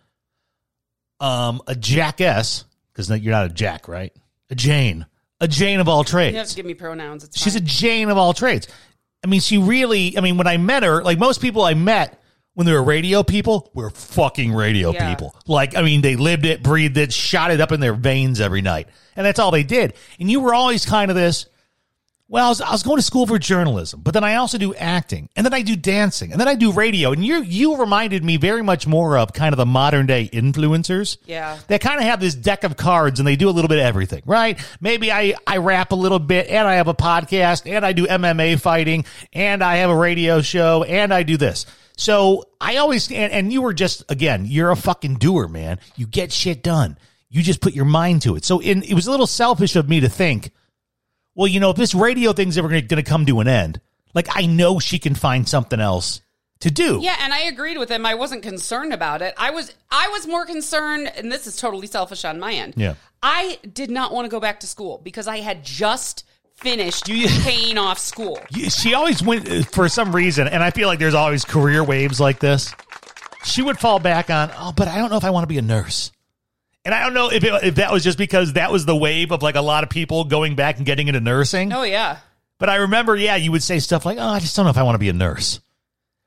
um, 1.21 1.63
a 1.67 1.75
jackass. 1.75 2.65
Because 2.93 3.11
you're 3.11 3.33
not 3.33 3.47
a 3.47 3.53
jack, 3.53 3.89
right? 3.89 4.13
A 4.51 4.55
Jane, 4.55 5.07
a 5.41 5.49
Jane 5.49 5.81
of 5.81 5.89
all 5.89 6.05
trades. 6.05 6.33
You 6.35 6.39
have 6.39 6.49
to 6.49 6.57
give 6.57 6.67
me 6.67 6.75
pronouns. 6.75 7.25
It's 7.25 7.41
She's 7.41 7.57
a. 7.57 7.61
Jane 7.61 8.09
of 8.09 8.17
all 8.17 8.33
trades. 8.33 8.69
I 9.25 9.27
mean, 9.27 9.41
she 9.41 9.59
really, 9.59 10.17
I 10.17 10.21
mean, 10.21 10.37
when 10.37 10.47
I 10.47 10.59
met 10.59 10.83
her, 10.83 11.03
like 11.03 11.19
most 11.19 11.41
people 11.41 11.63
I 11.63 11.75
met 11.75 12.23
when 12.55 12.67
they 12.67 12.73
were 12.73 12.83
radio 12.83 13.23
people, 13.23 13.71
were 13.75 13.91
fucking 13.91 14.53
radio 14.53 14.93
Yeah. 14.93 15.11
people. 15.11 15.35
Like, 15.47 15.77
I 15.77 15.83
mean, 15.83 16.01
they 16.01 16.17
lived 16.17 16.45
it, 16.47 16.63
breathed 16.63 16.97
it, 16.97 17.13
shot 17.13 17.51
it 17.51 17.61
up 17.61 17.73
in 17.73 17.81
their 17.81 17.95
veins 17.95 18.41
every 18.41 18.63
night. 18.63 18.89
And 19.17 19.27
that's 19.27 19.39
all 19.39 19.51
they 19.51 19.63
did. 19.65 19.95
And 20.19 20.31
you 20.31 20.41
were 20.41 20.55
always 20.55 20.85
kind 20.87 21.11
of 21.11 21.17
this, 21.17 21.47
well, 22.27 22.47
I 22.47 22.49
was, 22.49 22.61
I 22.63 22.73
was 22.73 22.83
going 22.83 22.97
to 22.97 23.03
school 23.03 23.27
for 23.27 23.39
journalism, 23.39 24.01
but 24.03 24.15
then 24.15 24.25
I 24.25 24.37
also 24.37 24.57
do 24.57 24.75
acting, 24.75 25.29
and 25.37 25.45
then 25.45 25.53
I 25.53 25.61
do 25.61 25.77
dancing, 25.77 26.33
and 26.33 26.41
then 26.41 26.49
I 26.49 26.55
do 26.55 26.73
radio. 26.73 27.13
And 27.13 27.25
you 27.25 27.43
you 27.43 27.77
reminded 27.77 28.25
me 28.25 28.39
very 28.39 28.63
much 28.63 28.87
more 28.87 29.19
of 29.19 29.33
kind 29.35 29.53
of 29.53 29.59
the 29.59 29.67
modern 29.67 30.07
day 30.07 30.31
influencers. 30.33 31.19
Yeah. 31.27 31.59
They 31.69 31.79
kind 31.79 31.99
of 32.01 32.07
have 32.07 32.21
this 32.21 32.35
deck 32.35 32.65
of 32.65 32.77
cards 32.79 33.21
and 33.21 33.27
they 33.29 33.37
do 33.37 33.49
a 33.49 33.53
little 33.53 33.69
bit 33.69 33.79
of 33.79 33.85
everything, 33.85 34.23
right? 34.25 34.59
Maybe 34.81 35.13
I, 35.13 35.35
I 35.47 35.59
rap 35.59 35.93
a 35.93 35.97
little 35.97 36.19
bit 36.19 36.49
and 36.49 36.67
I 36.67 36.75
have 36.77 36.89
a 36.89 36.95
podcast 36.95 37.71
and 37.71 37.85
I 37.85 37.93
do 37.93 38.07
MMA 38.07 38.59
fighting 38.59 39.05
and 39.35 39.63
I 39.63 39.77
have 39.77 39.91
a 39.91 39.97
radio 39.97 40.41
show 40.41 40.83
and 40.83 41.13
I 41.13 41.25
do 41.25 41.37
this. 41.37 41.67
So 41.97 42.45
I 42.61 42.77
always, 42.77 43.11
and, 43.11 43.33
and 43.33 43.53
you 43.53 43.63
were 43.63 43.75
just, 43.75 44.05
again, 44.11 44.47
you're 44.47 44.71
a 44.71 44.77
fucking 44.77 45.17
doer, 45.17 45.49
man. 45.49 45.79
You 45.97 46.07
get 46.07 46.33
shit 46.33 46.63
done. 46.63 46.99
You 47.31 47.43
just 47.43 47.61
put 47.61 47.75
your 47.75 47.85
mind 47.85 48.23
to 48.23 48.37
it. 48.37 48.45
So 48.45 48.61
in, 48.61 48.83
it 48.83 48.95
was 48.95 49.07
a 49.07 49.11
little 49.11 49.27
selfish 49.27 49.77
of 49.77 49.89
me 49.89 50.01
to 50.01 50.09
think, 50.09 50.51
well, 51.35 51.49
you 51.49 51.61
know, 51.61 51.71
if 51.71 51.77
this 51.77 51.95
radio 51.95 52.33
thing's 52.33 52.59
ever 52.59 52.69
going 52.69 52.87
to 52.89 53.03
come 53.03 53.27
to 53.27 53.41
an 53.41 53.49
end, 53.49 53.81
like 54.15 54.29
I 54.31 54.47
know 54.47 54.79
she 54.79 54.99
can 54.99 55.15
find 55.15 55.49
something 55.49 55.81
else 55.81 56.21
to 56.61 56.71
do. 56.71 57.01
Yeah, 57.03 57.17
and 57.21 57.33
I 57.33 57.43
agreed 57.43 57.79
with 57.79 57.91
him. 57.91 58.07
I 58.07 58.15
wasn't 58.15 58.43
concerned 58.43 58.93
about 58.93 59.21
it. 59.23 59.35
I 59.37 59.51
was 59.51 59.73
I 59.91 60.09
was 60.09 60.27
more 60.27 60.47
concerned, 60.47 61.13
and 61.17 61.31
this 61.31 61.47
is 61.47 61.57
totally 61.57 61.87
selfish 61.87 62.25
on 62.25 62.39
my 62.39 62.53
end. 62.53 62.75
Yeah. 62.77 62.95
I 63.23 63.59
did 63.73 63.91
not 63.91 64.13
want 64.13 64.27
to 64.27 64.31
go 64.31 64.41
back 64.41 64.61
to 64.61 64.67
school 64.67 65.01
because 65.03 65.27
I 65.27 65.39
had 65.39 65.65
just 65.65 66.25
finished 66.65 67.09
You- 67.09 67.29
paying 67.43 67.79
off 67.79 67.99
school. 67.99 68.41
You- 68.51 68.71
she 68.71 68.95
always 68.95 69.23
went 69.23 69.49
uh, 69.49 69.63
for 69.65 69.89
some 69.89 70.15
reason, 70.15 70.49
and 70.49 70.63
I 70.63 70.71
feel 70.71 70.89
like 70.89 70.99
there's 70.99 71.15
always 71.15 71.45
career 71.45 71.85
waves 71.85 72.19
like 72.19 72.41
this. 72.41 72.75
She 73.45 73.61
would 73.63 73.79
fall 73.79 73.99
back 73.99 74.31
on, 74.31 74.51
oh, 74.59 74.73
but 74.75 74.89
I 74.89 74.97
don't 74.97 75.11
know 75.11 75.19
if 75.19 75.25
I 75.25 75.31
want 75.31 75.45
to 75.45 75.49
be 75.49 75.59
a 75.59 75.63
nurse. 75.63 76.11
And 76.87 76.95
I 76.95 77.03
don't 77.03 77.15
know 77.15 77.31
if 77.31 77.45
it, 77.45 77.65
if 77.65 77.75
that 77.77 77.93
was 77.93 78.03
just 78.03 78.19
because 78.19 78.55
that 78.55 78.73
was 78.73 78.85
the 78.87 78.97
wave 78.97 79.31
of 79.33 79.43
like 79.43 79.55
a 79.55 79.61
lot 79.63 79.85
of 79.85 79.91
people 79.91 80.25
going 80.25 80.55
back 80.55 80.79
and 80.79 80.87
getting 80.87 81.09
into 81.09 81.21
nursing. 81.21 81.73
Oh 81.73 81.83
yeah. 81.83 82.19
But 82.59 82.71
I 82.71 82.77
remember, 82.77 83.15
yeah, 83.17 83.37
you 83.37 83.53
would 83.53 83.63
say 83.63 83.79
stuff 83.79 84.07
like, 84.07 84.17
oh, 84.19 84.27
I 84.27 84.39
just 84.41 84.57
don't 84.57 84.65
know 84.65 84.71
if 84.71 84.79
I 84.79 84.83
want 84.83 84.95
to 84.95 84.99
be 85.01 85.09
a 85.11 85.13
nurse. 85.15 85.61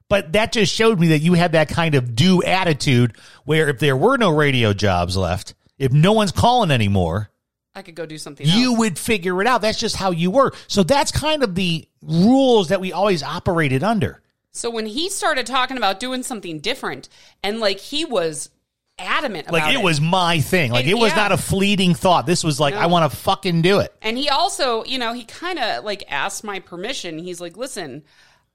But 0.10 0.34
that 0.34 0.52
just 0.52 0.74
showed 0.74 1.00
me 1.00 1.08
that 1.10 1.20
you 1.20 1.34
had 1.34 1.52
that 1.54 1.70
kind 1.70 1.96
of 1.96 2.16
do 2.16 2.42
attitude 2.44 3.18
where 3.46 3.68
if 3.70 3.80
there 3.80 3.98
were 3.98 4.18
no 4.18 4.30
radio 4.30 4.74
jobs 4.74 5.18
left, 5.18 5.54
if 5.78 5.92
no 5.92 6.14
one's 6.14 6.32
calling 6.32 6.72
anymore, 6.72 7.30
I 7.78 7.82
could 7.84 7.96
go 7.96 8.06
do 8.06 8.18
something 8.18 8.48
you 8.48 8.74
would 8.74 8.98
figure 8.98 9.40
it 9.42 9.48
out. 9.48 9.62
That's 9.62 9.78
just 9.80 9.96
how 9.96 10.12
you 10.12 10.32
were. 10.32 10.52
So 10.68 10.84
that's 10.84 11.12
kind 11.12 11.44
of 11.44 11.54
the 11.56 11.88
rules 12.02 12.70
that 12.70 12.82
we 12.82 12.92
always 12.92 13.22
operated 13.24 13.84
under. 13.84 14.22
So 14.52 14.70
when 14.72 14.88
he 14.88 15.10
started 15.10 15.46
talking 15.46 15.78
about 15.78 16.00
doing 16.00 16.24
something 16.24 16.60
different 16.60 17.08
and 17.44 17.60
like 17.60 17.80
he 17.80 18.04
was 18.06 18.50
adamant 18.98 19.48
about 19.48 19.62
Like 19.62 19.76
it 19.76 19.84
was 19.84 20.02
my 20.02 20.40
thing. 20.42 20.72
Like 20.72 20.86
And- 20.86 20.92
it 20.92 20.96
was 20.98 21.12
yeah. 21.12 21.18
not 21.18 21.32
a 21.32 21.38
fleeting 21.38 21.94
thought. 21.94 22.26
This 22.26 22.44
was 22.44 22.60
like 22.60 22.74
No. 22.74 22.80
I 22.80 22.88
want 22.88 23.12
to 23.12 23.16
fucking 23.18 23.62
do 23.62 23.80
it. 23.80 23.94
And 24.02 24.18
he 24.18 24.30
also, 24.30 24.84
you 24.86 24.98
know, 24.98 25.14
he 25.14 25.24
kind 25.26 25.60
of 25.60 25.84
like 25.84 26.04
asked 26.10 26.44
my 26.44 26.60
permission. 26.60 27.20
He's 27.20 27.40
like, 27.40 27.56
"Listen, 27.56 28.04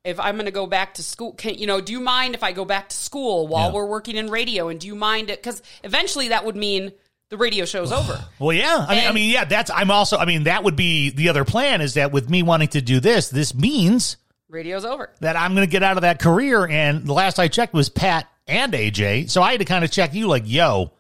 if 0.05 0.19
I'm 0.19 0.35
going 0.35 0.47
to 0.47 0.51
go 0.51 0.67
back 0.67 0.95
to 0.95 1.03
school, 1.05 1.33
can 1.35 1.55
you 1.55 1.69
know, 1.69 1.81
do 1.81 1.93
you 1.93 2.01
mind 2.01 2.35
if 2.35 2.43
I 2.43 2.51
go 2.51 2.65
back 2.65 2.89
to 2.89 2.97
school 2.97 3.47
while 3.47 3.69
Yeah. 3.69 3.75
we're 3.75 3.87
working 3.87 4.17
in 4.17 4.29
radio? 4.31 4.67
And 4.67 4.81
do 4.81 4.89
you 4.89 4.97
mind 4.97 5.31
it? 5.31 5.41
Because 5.41 5.63
eventually 5.85 6.29
that 6.31 6.45
would 6.45 6.57
mean 6.57 6.91
the 7.33 7.39
radio 7.39 7.65
show's 7.65 7.91
over. 7.91 8.23
Well, 8.39 8.53
yeah. 8.55 8.85
I 8.87 8.95
mean, 8.95 9.07
I 9.09 9.13
mean, 9.13 9.31
yeah. 9.31 9.47
That's. 9.47 9.71
I'm 9.71 9.91
also. 9.91 10.19
I 10.19 10.27
mean, 10.27 10.45
that 10.45 10.63
would 10.65 10.77
be 10.77 11.09
the 11.09 11.31
other 11.31 11.47
plan. 11.47 11.81
Is 11.81 11.95
that 11.95 12.13
with 12.13 12.29
me 12.29 12.43
wanting 12.43 12.69
to 12.69 12.83
do 12.83 13.01
this, 13.01 13.31
this 13.31 13.55
means 13.55 14.19
Radio's 14.51 14.85
over. 14.85 15.11
that 15.21 15.35
I'm 15.35 15.55
going 15.55 15.67
to 15.67 15.71
get 15.71 15.83
out 15.83 15.97
of 15.97 16.03
that 16.03 16.21
career. 16.21 16.67
And 16.67 17.07
the 17.07 17.15
last 17.15 17.39
I 17.39 17.49
checked 17.49 17.73
was 17.73 17.89
Pat 17.89 18.29
and 18.47 18.75
AJ. 18.75 19.31
So 19.31 19.43
I 19.43 19.53
had 19.53 19.61
to 19.61 19.65
kind 19.65 19.83
of 19.83 19.91
check 19.91 20.13
you, 20.13 20.29
like, 20.29 20.43
yo, 20.45 20.93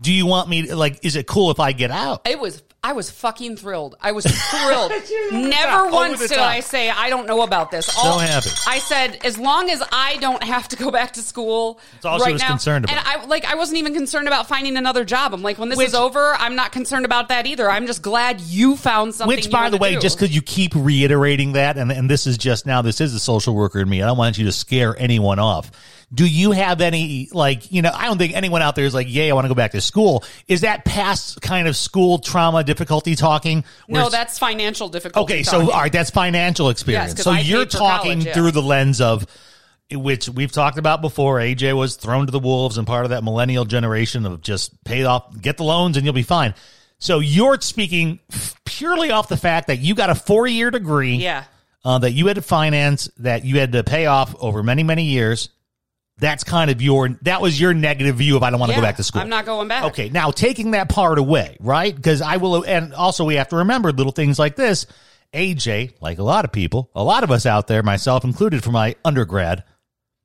do 0.00 0.12
you 0.12 0.26
want 0.26 0.48
me? 0.48 0.68
To, 0.68 0.76
like, 0.76 1.04
is 1.04 1.16
it 1.16 1.26
cool 1.26 1.50
if 1.50 1.58
I 1.58 1.72
get 1.72 1.90
out? 1.90 2.22
It 2.24 2.38
was. 2.38 2.62
I 2.82 2.94
was 2.94 3.10
fucking 3.10 3.56
thrilled. 3.56 3.96
I 4.00 4.12
was 4.12 4.24
thrilled. 4.50 4.90
Over 4.90 5.32
Never 5.32 5.90
the 5.90 5.94
once 5.94 6.18
did 6.20 6.30
top. 6.30 6.38
I 6.38 6.60
say 6.60 6.88
I 6.88 7.10
don't 7.10 7.26
know 7.26 7.42
about 7.42 7.70
this. 7.70 7.86
So 7.86 8.16
happy. 8.18 8.48
I 8.66 8.78
said 8.78 9.18
as 9.22 9.36
long 9.38 9.68
as 9.68 9.82
I 9.92 10.16
don't 10.16 10.42
have 10.42 10.66
to 10.68 10.76
go 10.76 10.90
back 10.90 11.12
to 11.14 11.20
school. 11.20 11.78
That's 11.94 12.06
all 12.06 12.18
she 12.18 12.24
right 12.24 12.32
was 12.32 12.42
now, 12.42 12.48
concerned 12.48 12.86
about. 12.86 12.96
And 12.96 13.06
I 13.06 13.26
like 13.26 13.44
I 13.44 13.54
wasn't 13.56 13.78
even 13.78 13.92
concerned 13.92 14.28
about 14.28 14.48
finding 14.48 14.78
another 14.78 15.04
job. 15.04 15.34
I'm 15.34 15.42
like 15.42 15.58
when 15.58 15.68
this 15.68 15.76
Which- 15.76 15.88
is 15.88 15.94
over, 15.94 16.34
I'm 16.38 16.56
not 16.56 16.72
concerned 16.72 17.04
about 17.04 17.28
that 17.28 17.46
either. 17.46 17.70
I'm 17.70 17.86
just 17.86 18.00
glad 18.00 18.40
you 18.40 18.76
found 18.76 19.14
something. 19.14 19.36
Which, 19.36 19.46
you 19.46 19.52
by 19.52 19.68
the 19.68 19.76
way, 19.76 19.94
do. 19.94 20.00
just 20.00 20.18
because 20.18 20.34
you 20.34 20.40
keep 20.40 20.72
reiterating 20.74 21.52
that, 21.52 21.76
and, 21.76 21.92
and 21.92 22.08
this 22.08 22.26
is 22.26 22.38
just 22.38 22.64
now, 22.64 22.80
this 22.80 23.00
is 23.02 23.12
the 23.12 23.20
social 23.20 23.54
worker 23.54 23.80
in 23.80 23.88
me. 23.90 24.02
I 24.02 24.06
don't 24.06 24.16
want 24.16 24.38
you 24.38 24.46
to 24.46 24.52
scare 24.52 24.96
anyone 24.98 25.38
off. 25.38 25.70
Do 26.12 26.26
you 26.26 26.50
have 26.50 26.80
any, 26.80 27.28
like, 27.32 27.70
you 27.70 27.82
know, 27.82 27.92
I 27.94 28.06
don't 28.06 28.18
think 28.18 28.34
anyone 28.34 28.62
out 28.62 28.74
there 28.74 28.84
is 28.84 28.94
like, 28.94 29.06
yay, 29.08 29.30
I 29.30 29.34
want 29.34 29.44
to 29.44 29.48
go 29.48 29.54
back 29.54 29.70
to 29.72 29.80
school. 29.80 30.24
Is 30.48 30.62
that 30.62 30.84
past 30.84 31.40
kind 31.40 31.68
of 31.68 31.76
school 31.76 32.18
trauma 32.18 32.64
difficulty 32.64 33.14
talking? 33.14 33.64
No, 33.86 34.08
that's 34.08 34.36
financial 34.38 34.88
difficulty. 34.88 35.34
Okay, 35.34 35.42
so 35.44 35.70
all 35.70 35.80
right, 35.80 35.92
that's 35.92 36.10
financial 36.10 36.68
experience. 36.68 37.14
'cause 37.14 37.24
so 37.24 37.30
I 37.30 37.40
you're 37.40 37.64
talking 37.64 38.12
college, 38.12 38.26
yeah. 38.26 38.34
through 38.34 38.50
the 38.50 38.62
lens 38.62 39.00
of 39.00 39.24
which 39.92 40.28
we've 40.28 40.52
talked 40.52 40.78
about 40.78 41.00
before. 41.00 41.38
AJ 41.40 41.74
was 41.76 41.96
thrown 41.96 42.26
to 42.26 42.32
the 42.32 42.38
wolves 42.38 42.78
and 42.78 42.86
part 42.86 43.04
of 43.04 43.10
that 43.10 43.24
millennial 43.24 43.64
generation 43.64 44.26
of 44.26 44.40
just 44.40 44.82
pay 44.84 45.04
off, 45.04 45.40
get 45.40 45.56
the 45.56 45.64
loans, 45.64 45.96
and 45.96 46.04
you'll 46.04 46.14
be 46.14 46.22
fine. 46.22 46.54
So 46.98 47.18
you're 47.20 47.60
speaking 47.60 48.20
purely 48.64 49.10
off 49.10 49.28
the 49.28 49.36
fact 49.36 49.68
that 49.68 49.78
you 49.78 49.94
got 49.94 50.10
a 50.10 50.14
four 50.14 50.46
year 50.46 50.70
degree, 50.70 51.14
yeah. 51.14 51.44
uh, 51.84 51.98
that 51.98 52.12
you 52.12 52.26
had 52.26 52.36
to 52.36 52.42
finance, 52.42 53.08
that 53.18 53.44
you 53.44 53.58
had 53.58 53.72
to 53.72 53.82
pay 53.82 54.06
off 54.06 54.34
over 54.38 54.62
many 54.62 54.82
many 54.82 55.04
years. 55.04 55.48
That's 56.20 56.44
kind 56.44 56.70
of 56.70 56.82
your 56.82 57.08
that 57.22 57.40
was 57.40 57.60
your 57.60 57.74
negative 57.74 58.16
view 58.16 58.36
of 58.36 58.42
I 58.42 58.50
don't 58.50 58.60
want 58.60 58.72
to 58.72 58.76
go 58.76 58.82
back 58.82 58.96
to 58.96 59.02
school. 59.02 59.22
I'm 59.22 59.28
not 59.28 59.46
going 59.46 59.68
back. 59.68 59.84
Okay, 59.84 60.08
now 60.10 60.30
taking 60.30 60.72
that 60.72 60.88
part 60.88 61.18
away, 61.18 61.56
right? 61.60 61.94
Because 61.94 62.20
I 62.22 62.36
will, 62.36 62.62
and 62.64 62.92
also 62.94 63.24
we 63.24 63.36
have 63.36 63.48
to 63.48 63.56
remember 63.56 63.90
little 63.92 64.12
things 64.12 64.38
like 64.38 64.56
this. 64.56 64.86
AJ, 65.32 65.94
like 66.00 66.18
a 66.18 66.22
lot 66.22 66.44
of 66.44 66.52
people, 66.52 66.90
a 66.94 67.04
lot 67.04 67.22
of 67.24 67.30
us 67.30 67.46
out 67.46 67.68
there, 67.68 67.82
myself 67.82 68.24
included, 68.24 68.64
for 68.64 68.72
my 68.72 68.96
undergrad, 69.04 69.64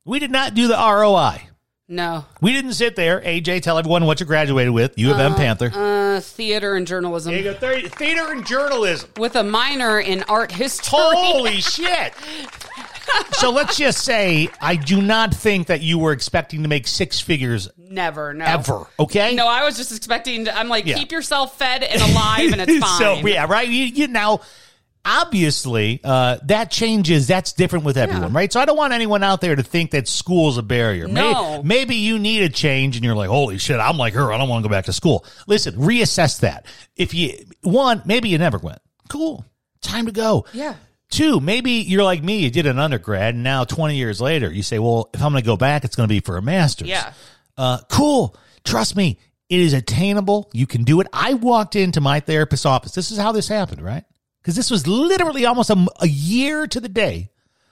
we 0.04 0.18
did 0.18 0.30
not 0.32 0.54
do 0.54 0.66
the 0.68 0.74
ROI. 0.74 1.48
No. 1.88 2.24
We 2.40 2.52
didn't 2.52 2.72
sit 2.72 2.96
there. 2.96 3.20
AJ, 3.20 3.62
tell 3.62 3.78
everyone 3.78 4.06
what 4.06 4.18
you 4.18 4.26
graduated 4.26 4.72
with. 4.72 4.96
UWM 4.96 5.36
Panther. 5.36 5.70
Uh, 5.72 6.20
theater 6.20 6.74
and 6.74 6.84
journalism 6.84 7.32
There 7.32 7.42
you 7.42 7.52
go. 7.52 7.88
Theater 7.90 8.32
and 8.32 8.44
journalism. 8.44 9.08
with 9.16 9.36
a 9.36 9.44
minor 9.44 10.00
in 10.00 10.24
art 10.24 10.50
history. 10.50 10.88
Holy 10.92 11.60
shit. 11.60 12.12
So 13.32 13.50
let's 13.50 13.76
just 13.76 14.04
say 14.04 14.48
I 14.60 14.76
do 14.76 15.00
not 15.02 15.34
think 15.34 15.68
that 15.68 15.80
you 15.80 15.98
were 15.98 16.12
expecting 16.12 16.62
to 16.62 16.68
make 16.68 16.86
six 16.86 17.20
figures 17.20 17.68
Never, 17.78 18.34
no. 18.34 18.44
ever. 18.44 18.86
Okay? 18.98 19.34
No, 19.34 19.46
I 19.46 19.64
was 19.64 19.76
just 19.76 19.96
expecting 19.96 20.46
to, 20.46 20.56
I'm 20.56 20.68
like, 20.68 20.86
Yeah. 20.86 20.96
keep 20.96 21.12
yourself 21.12 21.56
fed 21.58 21.82
and 21.82 22.02
alive 22.02 22.52
and 22.52 22.60
it's 22.60 22.78
fine. 22.84 22.98
so 23.22 23.26
yeah, 23.26 23.46
right. 23.48 23.68
You, 23.68 23.84
you 23.84 24.08
now, 24.08 24.40
obviously 25.04 26.00
uh, 26.04 26.38
that 26.44 26.70
changes. 26.70 27.26
That's 27.28 27.52
different 27.52 27.84
with 27.84 27.96
everyone, 27.96 28.32
right? 28.32 28.52
So 28.52 28.60
I 28.60 28.64
don't 28.64 28.76
want 28.76 28.92
anyone 28.92 29.22
out 29.22 29.40
there 29.40 29.54
to 29.54 29.62
think 29.62 29.92
that 29.92 30.08
school's 30.08 30.58
a 30.58 30.62
barrier. 30.62 31.06
May- 31.08 31.32
No. 31.32 31.62
maybe 31.62 31.96
you 31.96 32.18
need 32.18 32.42
a 32.42 32.48
change 32.48 32.96
and 32.96 33.04
you're 33.04 33.14
like, 33.14 33.28
holy 33.28 33.58
shit, 33.58 33.78
I'm 33.78 33.96
like 33.96 34.14
her. 34.14 34.32
I 34.32 34.38
don't 34.38 34.48
want 34.48 34.64
to 34.64 34.68
go 34.68 34.72
back 34.72 34.86
to 34.86 34.92
school. 34.92 35.24
Listen, 35.46 35.74
reassess 35.76 36.40
that. 36.40 36.66
If 36.96 37.14
you, 37.14 37.34
one, 37.62 38.02
maybe 38.04 38.28
you 38.28 38.38
never 38.38 38.58
went. 38.58 38.80
Cool. 39.08 39.44
Time 39.80 40.06
to 40.06 40.12
go. 40.12 40.46
Yeah. 40.52 40.74
Two, 41.08 41.40
maybe 41.40 41.72
you're 41.72 42.02
like 42.02 42.22
me, 42.22 42.40
you 42.40 42.50
did 42.50 42.66
an 42.66 42.78
undergrad, 42.78 43.34
and 43.34 43.44
now 43.44 43.64
20 43.64 43.96
years 43.96 44.20
later, 44.20 44.52
you 44.52 44.62
say, 44.62 44.78
well, 44.78 45.08
if 45.14 45.22
I'm 45.22 45.32
going 45.32 45.42
to 45.42 45.46
go 45.46 45.56
back, 45.56 45.84
it's 45.84 45.94
going 45.94 46.08
to 46.08 46.12
be 46.12 46.20
for 46.20 46.36
a 46.36 46.42
master's. 46.42 46.88
Yeah. 46.88 47.12
Uh, 47.56 47.78
cool. 47.90 48.36
Trust 48.64 48.96
me, 48.96 49.18
it 49.48 49.60
is 49.60 49.72
attainable. 49.72 50.50
You 50.52 50.66
can 50.66 50.82
do 50.82 51.00
it. 51.00 51.06
I 51.12 51.34
walked 51.34 51.76
into 51.76 52.00
my 52.00 52.20
therapist's 52.20 52.66
office. 52.66 52.92
This 52.92 53.12
is 53.12 53.18
how 53.18 53.32
this 53.32 53.46
happened, 53.48 53.82
right? 53.82 54.04
Because 54.42 54.56
this 54.56 54.70
was 54.70 54.86
literally 54.86 55.46
almost 55.46 55.70
a, 55.70 55.86
a 56.00 56.08
year 56.08 56.66
to 56.66 56.80
the 56.80 56.88
day 56.88 57.30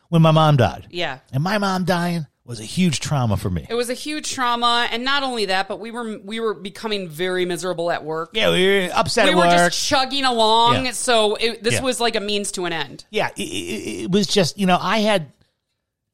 when 0.09 0.23
my 0.23 0.31
mom 0.31 0.57
died. 0.57 0.87
Yeah. 0.90 1.18
And 1.33 1.42
my 1.42 1.59
mom 1.59 1.85
dying 1.85 2.27
was 2.47 2.61
a 2.61 2.65
huge 2.65 3.01
trauma 3.01 3.37
for 3.39 3.49
me. 3.49 3.67
It 3.71 3.75
was 3.75 3.89
a 3.89 3.95
huge 3.95 4.33
trauma, 4.33 4.87
and 4.93 5.03
not 5.05 5.23
only 5.23 5.47
that, 5.47 5.67
but 5.67 5.81
we 5.81 5.91
were 5.91 6.19
we 6.19 6.41
were 6.41 6.53
becoming 6.55 7.09
very 7.09 7.47
miserable 7.47 7.91
at 7.91 8.05
work. 8.05 8.31
Yeah, 8.35 8.51
we 8.51 8.67
were 8.67 8.91
upset 8.95 9.29
we 9.29 9.35
were 9.35 9.45
just 9.45 9.83
chugging 9.89 10.25
along, 10.25 10.85
Yeah. 10.87 10.91
so 10.93 11.37
it, 11.37 11.63
this 11.63 11.75
Yeah. 11.75 11.81
was 11.83 12.01
like 12.01 12.17
a 12.17 12.21
means 12.21 12.53
to 12.53 12.67
an 12.67 12.73
end. 12.75 13.05
yeah, 13.11 13.29
it, 13.37 13.43
it, 13.43 14.03
it 14.05 14.11
was 14.11 14.27
just, 14.27 14.59
you 14.59 14.67
know, 14.67 14.79
I 14.81 14.99
had, 14.99 15.33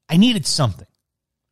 I 0.07 0.17
needed 0.17 0.45
something. 0.45 0.87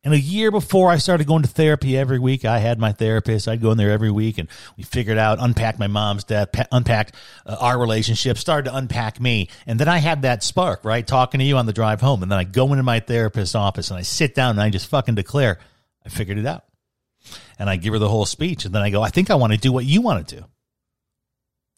And 0.02 0.14
a 0.14 0.18
year 0.18 0.50
before 0.50 0.90
I 0.90 0.96
started 0.96 1.26
going 1.26 1.42
to 1.42 1.48
therapy 1.48 1.96
every 1.96 2.18
week, 2.18 2.46
I 2.46 2.58
had 2.58 2.78
my 2.78 2.92
therapist. 2.92 3.46
I'd 3.46 3.60
go 3.60 3.70
in 3.70 3.76
there 3.76 3.90
every 3.90 4.10
week 4.10 4.38
and 4.38 4.48
we 4.78 4.82
figured 4.82 5.18
out, 5.18 5.38
unpacked 5.40 5.78
my 5.78 5.88
mom's 5.88 6.24
death, 6.24 6.52
pa- 6.52 6.66
unpacked 6.72 7.14
uh, 7.44 7.58
our 7.60 7.78
relationship, 7.78 8.38
started 8.38 8.70
to 8.70 8.76
unpack 8.76 9.20
me. 9.20 9.50
And 9.66 9.78
then 9.78 9.88
I 9.88 9.98
had 9.98 10.22
that 10.22 10.42
spark, 10.42 10.86
right? 10.86 11.06
Talking 11.06 11.40
to 11.40 11.44
you 11.44 11.58
on 11.58 11.66
the 11.66 11.74
drive 11.74 12.00
home. 12.00 12.22
And 12.22 12.32
then 12.32 12.38
I 12.38 12.44
go 12.44 12.72
into 12.72 12.82
my 12.82 13.00
therapist's 13.00 13.54
office 13.54 13.90
and 13.90 13.98
I 13.98 14.02
sit 14.02 14.34
down 14.34 14.52
and 14.52 14.60
I 14.60 14.70
just 14.70 14.88
fucking 14.88 15.16
declare, 15.16 15.58
I 16.04 16.08
figured 16.08 16.38
it 16.38 16.46
out. 16.46 16.64
And 17.58 17.68
I 17.68 17.76
give 17.76 17.92
her 17.92 17.98
the 17.98 18.08
whole 18.08 18.24
speech. 18.24 18.64
And 18.64 18.74
then 18.74 18.80
I 18.80 18.88
go, 18.88 19.02
I 19.02 19.10
think 19.10 19.28
I 19.28 19.34
want 19.34 19.52
to 19.52 19.58
do 19.58 19.70
what 19.70 19.84
you 19.84 20.00
want 20.00 20.26
to 20.26 20.36
do. 20.36 20.44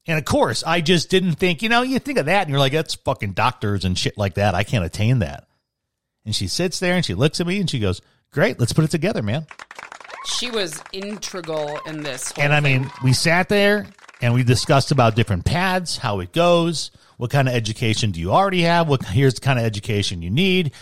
And 0.06 0.16
of 0.16 0.24
course, 0.24 0.62
I 0.62 0.80
just 0.80 1.10
didn't 1.10 1.34
think, 1.34 1.60
you 1.60 1.68
know, 1.68 1.82
you 1.82 1.98
think 1.98 2.18
of 2.18 2.26
that 2.26 2.42
and 2.42 2.50
you're 2.50 2.60
like, 2.60 2.72
that's 2.72 2.94
fucking 2.94 3.32
doctors 3.32 3.84
and 3.84 3.98
shit 3.98 4.16
like 4.16 4.34
that. 4.34 4.54
I 4.54 4.62
can't 4.62 4.84
attain 4.84 5.20
that. 5.20 5.48
And 6.24 6.34
she 6.34 6.46
sits 6.46 6.78
there 6.78 6.94
and 6.94 7.04
she 7.04 7.14
looks 7.14 7.40
at 7.40 7.46
me 7.46 7.58
and 7.60 7.68
she 7.68 7.78
goes, 7.80 8.00
Great, 8.32 8.58
let's 8.58 8.72
put 8.72 8.84
it 8.84 8.90
together, 8.90 9.22
man. 9.22 9.46
She 10.24 10.50
was 10.50 10.82
integral 10.92 11.80
in 11.86 12.02
this. 12.02 12.30
Whole 12.32 12.44
And 12.44 12.52
I 12.54 12.60
thing. 12.60 12.82
mean, 12.82 12.90
we 13.02 13.12
sat 13.12 13.48
there 13.48 13.86
and 14.20 14.32
we 14.32 14.42
discussed 14.44 14.90
about 14.92 15.16
different 15.16 15.44
paths, 15.44 15.96
how 15.96 16.20
it 16.20 16.32
goes, 16.32 16.92
what 17.16 17.30
kind 17.30 17.48
of 17.48 17.54
education 17.54 18.12
do 18.12 18.20
you 18.20 18.30
already 18.32 18.62
have, 18.62 18.88
what 18.88 19.04
here's 19.04 19.34
the 19.34 19.40
kind 19.40 19.58
of 19.58 19.64
education 19.64 20.22
you 20.22 20.30
need. 20.30 20.72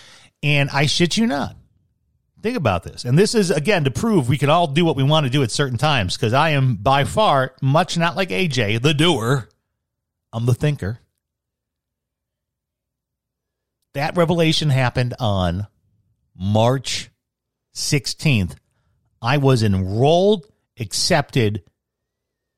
And 0.42 0.70
I 0.70 0.86
shit 0.86 1.16
you 1.16 1.26
not. 1.26 1.56
Think 2.42 2.56
about 2.56 2.84
this. 2.84 3.04
And 3.04 3.18
this 3.18 3.34
is 3.34 3.50
again 3.50 3.84
to 3.84 3.90
prove 3.90 4.28
we 4.28 4.38
can 4.38 4.48
all 4.48 4.66
do 4.66 4.84
what 4.84 4.96
we 4.96 5.02
want 5.02 5.24
to 5.26 5.30
do 5.30 5.42
at 5.42 5.50
certain 5.50 5.76
times 5.76 6.16
because 6.16 6.32
I 6.32 6.50
am 6.50 6.76
by 6.76 7.04
far 7.04 7.54
much 7.60 7.98
not 7.98 8.16
like 8.16 8.28
AJ, 8.30 8.80
the 8.82 8.94
doer. 8.94 9.48
I'm 10.32 10.46
the 10.46 10.54
thinker. 10.54 10.99
That 13.94 14.16
revelation 14.16 14.70
happened 14.70 15.14
on 15.18 15.66
March 16.36 17.10
16th. 17.74 18.56
I 19.20 19.38
was 19.38 19.62
enrolled, 19.62 20.46
accepted, 20.78 21.62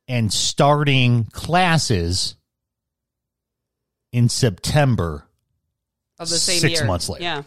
and 0.06 0.32
starting 0.32 1.24
classes 1.24 2.36
in 4.12 4.28
September. 4.28 5.26
of 6.18 6.28
the 6.28 6.36
same 6.36 6.60
six 6.60 6.80
year. 6.80 6.86
months 6.86 7.08
later. 7.08 7.24
Yeah. 7.24 7.42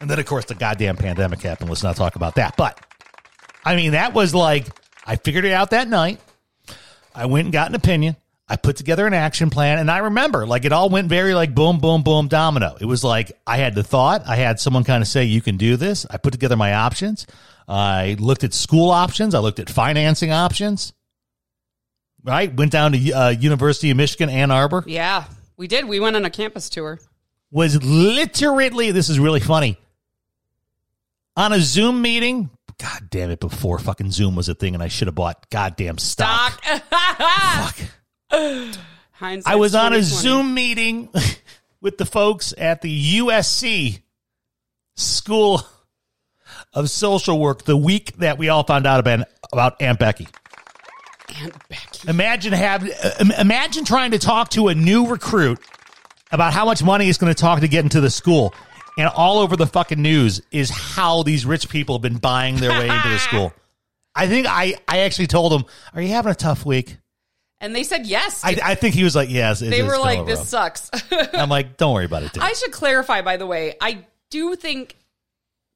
And 0.00 0.10
then, 0.10 0.18
of 0.18 0.26
course, 0.26 0.46
the 0.46 0.54
goddamn 0.54 0.96
pandemic 0.96 1.40
happened. 1.42 1.70
Let's 1.70 1.82
not 1.82 1.96
talk 1.96 2.16
about 2.16 2.34
that. 2.34 2.56
But, 2.56 2.78
I 3.64 3.76
mean, 3.76 3.92
that 3.92 4.12
was 4.12 4.34
like, 4.34 4.66
I 5.06 5.16
figured 5.16 5.44
it 5.44 5.52
out 5.52 5.70
that 5.70 5.88
night. 5.88 6.20
I 7.14 7.26
went 7.26 7.46
and 7.46 7.52
got 7.52 7.68
an 7.68 7.74
opinion. 7.74 8.16
I 8.48 8.56
put 8.56 8.76
together 8.76 9.06
an 9.06 9.14
action 9.14 9.50
plan. 9.50 9.78
And 9.78 9.90
I 9.90 9.98
remember, 9.98 10.46
like, 10.46 10.64
it 10.64 10.72
all 10.72 10.88
went 10.88 11.08
very, 11.08 11.34
like, 11.34 11.54
boom, 11.54 11.78
boom, 11.78 12.02
boom, 12.02 12.28
domino. 12.28 12.76
It 12.80 12.84
was 12.84 13.02
like, 13.02 13.32
I 13.46 13.56
had 13.56 13.74
the 13.74 13.82
thought. 13.82 14.22
I 14.26 14.36
had 14.36 14.60
someone 14.60 14.84
kind 14.84 15.02
of 15.02 15.08
say, 15.08 15.24
you 15.24 15.40
can 15.42 15.56
do 15.56 15.76
this. 15.76 16.06
I 16.08 16.16
put 16.18 16.32
together 16.32 16.56
my 16.56 16.74
options. 16.74 17.26
I 17.66 18.16
looked 18.20 18.44
at 18.44 18.54
school 18.54 18.90
options. 18.90 19.34
I 19.34 19.40
looked 19.40 19.58
at 19.58 19.68
financing 19.68 20.30
options. 20.30 20.92
Right? 22.22 22.54
Went 22.54 22.70
down 22.70 22.92
to 22.92 23.12
uh, 23.12 23.28
University 23.30 23.90
of 23.90 23.96
Michigan, 23.96 24.28
Ann 24.30 24.50
Arbor. 24.52 24.84
Yeah. 24.86 25.24
We 25.56 25.66
did. 25.66 25.86
We 25.86 25.98
went 25.98 26.14
on 26.16 26.24
a 26.24 26.30
campus 26.30 26.68
tour. 26.68 27.00
was 27.50 27.82
literally 27.82 28.90
this 28.92 29.08
is 29.08 29.18
really 29.18 29.40
funny 29.40 29.76
on 31.36 31.52
a 31.52 31.60
zoom 31.60 32.02
meeting 32.02 32.50
god 32.78 33.08
damn 33.08 33.30
it 33.30 33.38
before 33.40 33.78
fucking 33.78 34.10
zoom 34.10 34.34
was 34.34 34.48
a 34.48 34.54
thing 34.54 34.74
and 34.74 34.82
i 34.82 34.88
should 34.88 35.06
have 35.06 35.14
bought 35.14 35.48
goddamn 35.48 35.96
stock, 35.96 36.60
Doc. 36.62 36.82
Fuck. 36.90 37.76
I 39.46 39.56
was 39.56 39.74
on 39.74 39.92
a 39.92 40.02
zoom 40.02 40.54
meeting 40.54 41.08
with 41.80 41.98
the 41.98 42.06
folks 42.06 42.52
at 42.56 42.82
the 42.82 43.18
usc 43.18 44.00
school 44.94 45.62
of 46.72 46.90
social 46.90 47.38
work 47.38 47.64
the 47.64 47.76
week 47.76 48.16
that 48.18 48.38
we 48.38 48.48
all 48.48 48.64
found 48.64 48.86
out 48.86 49.00
about, 49.00 49.26
about 49.52 49.80
aunt 49.80 49.98
becky 49.98 50.26
Aunt 51.42 51.68
Becky. 51.68 52.08
Imagine 52.08 52.52
have 52.52 52.88
imagine 53.38 53.84
trying 53.84 54.12
to 54.12 54.18
talk 54.18 54.50
to 54.50 54.68
a 54.68 54.74
new 54.74 55.06
recruit 55.06 55.58
about 56.32 56.52
how 56.52 56.64
much 56.64 56.82
money 56.82 57.06
he's 57.06 57.18
going 57.18 57.32
to 57.32 57.40
talk 57.40 57.60
to 57.60 57.68
get 57.68 57.84
into 57.84 58.00
the 58.00 58.10
school, 58.10 58.54
and 58.98 59.08
all 59.08 59.38
over 59.38 59.56
the 59.56 59.66
fucking 59.66 60.00
news 60.00 60.40
is 60.50 60.70
how 60.70 61.22
these 61.22 61.44
rich 61.44 61.68
people 61.68 61.96
have 61.96 62.02
been 62.02 62.18
buying 62.18 62.56
their 62.56 62.70
way 62.70 62.88
into 62.88 63.08
the 63.08 63.18
school. 63.18 63.52
I 64.14 64.28
think 64.28 64.46
I 64.48 64.76
I 64.88 65.00
actually 65.00 65.26
told 65.26 65.52
him, 65.52 65.64
"Are 65.94 66.00
you 66.00 66.08
having 66.08 66.32
a 66.32 66.36
tough 66.36 66.64
week?" 66.64 66.96
And 67.60 67.74
they 67.74 67.84
said 67.84 68.06
yes. 68.06 68.42
I, 68.44 68.58
I 68.62 68.74
think 68.74 68.94
he 68.94 69.02
was 69.04 69.16
like, 69.16 69.30
"Yes." 69.30 69.62
it 69.62 69.70
they 69.70 69.82
were 69.82 69.98
like, 69.98 70.18
rough." 70.18 70.26
this 70.26 70.48
sucks. 70.48 70.90
I'm 71.32 71.48
like, 71.48 71.76
"Don't 71.78 71.94
worry 71.94 72.04
about 72.04 72.22
it." 72.22 72.32
Dude. 72.34 72.42
I 72.42 72.52
should 72.52 72.72
clarify, 72.72 73.22
by 73.22 73.36
the 73.38 73.46
way, 73.46 73.74
I 73.80 74.04
do 74.30 74.56
think 74.56 74.94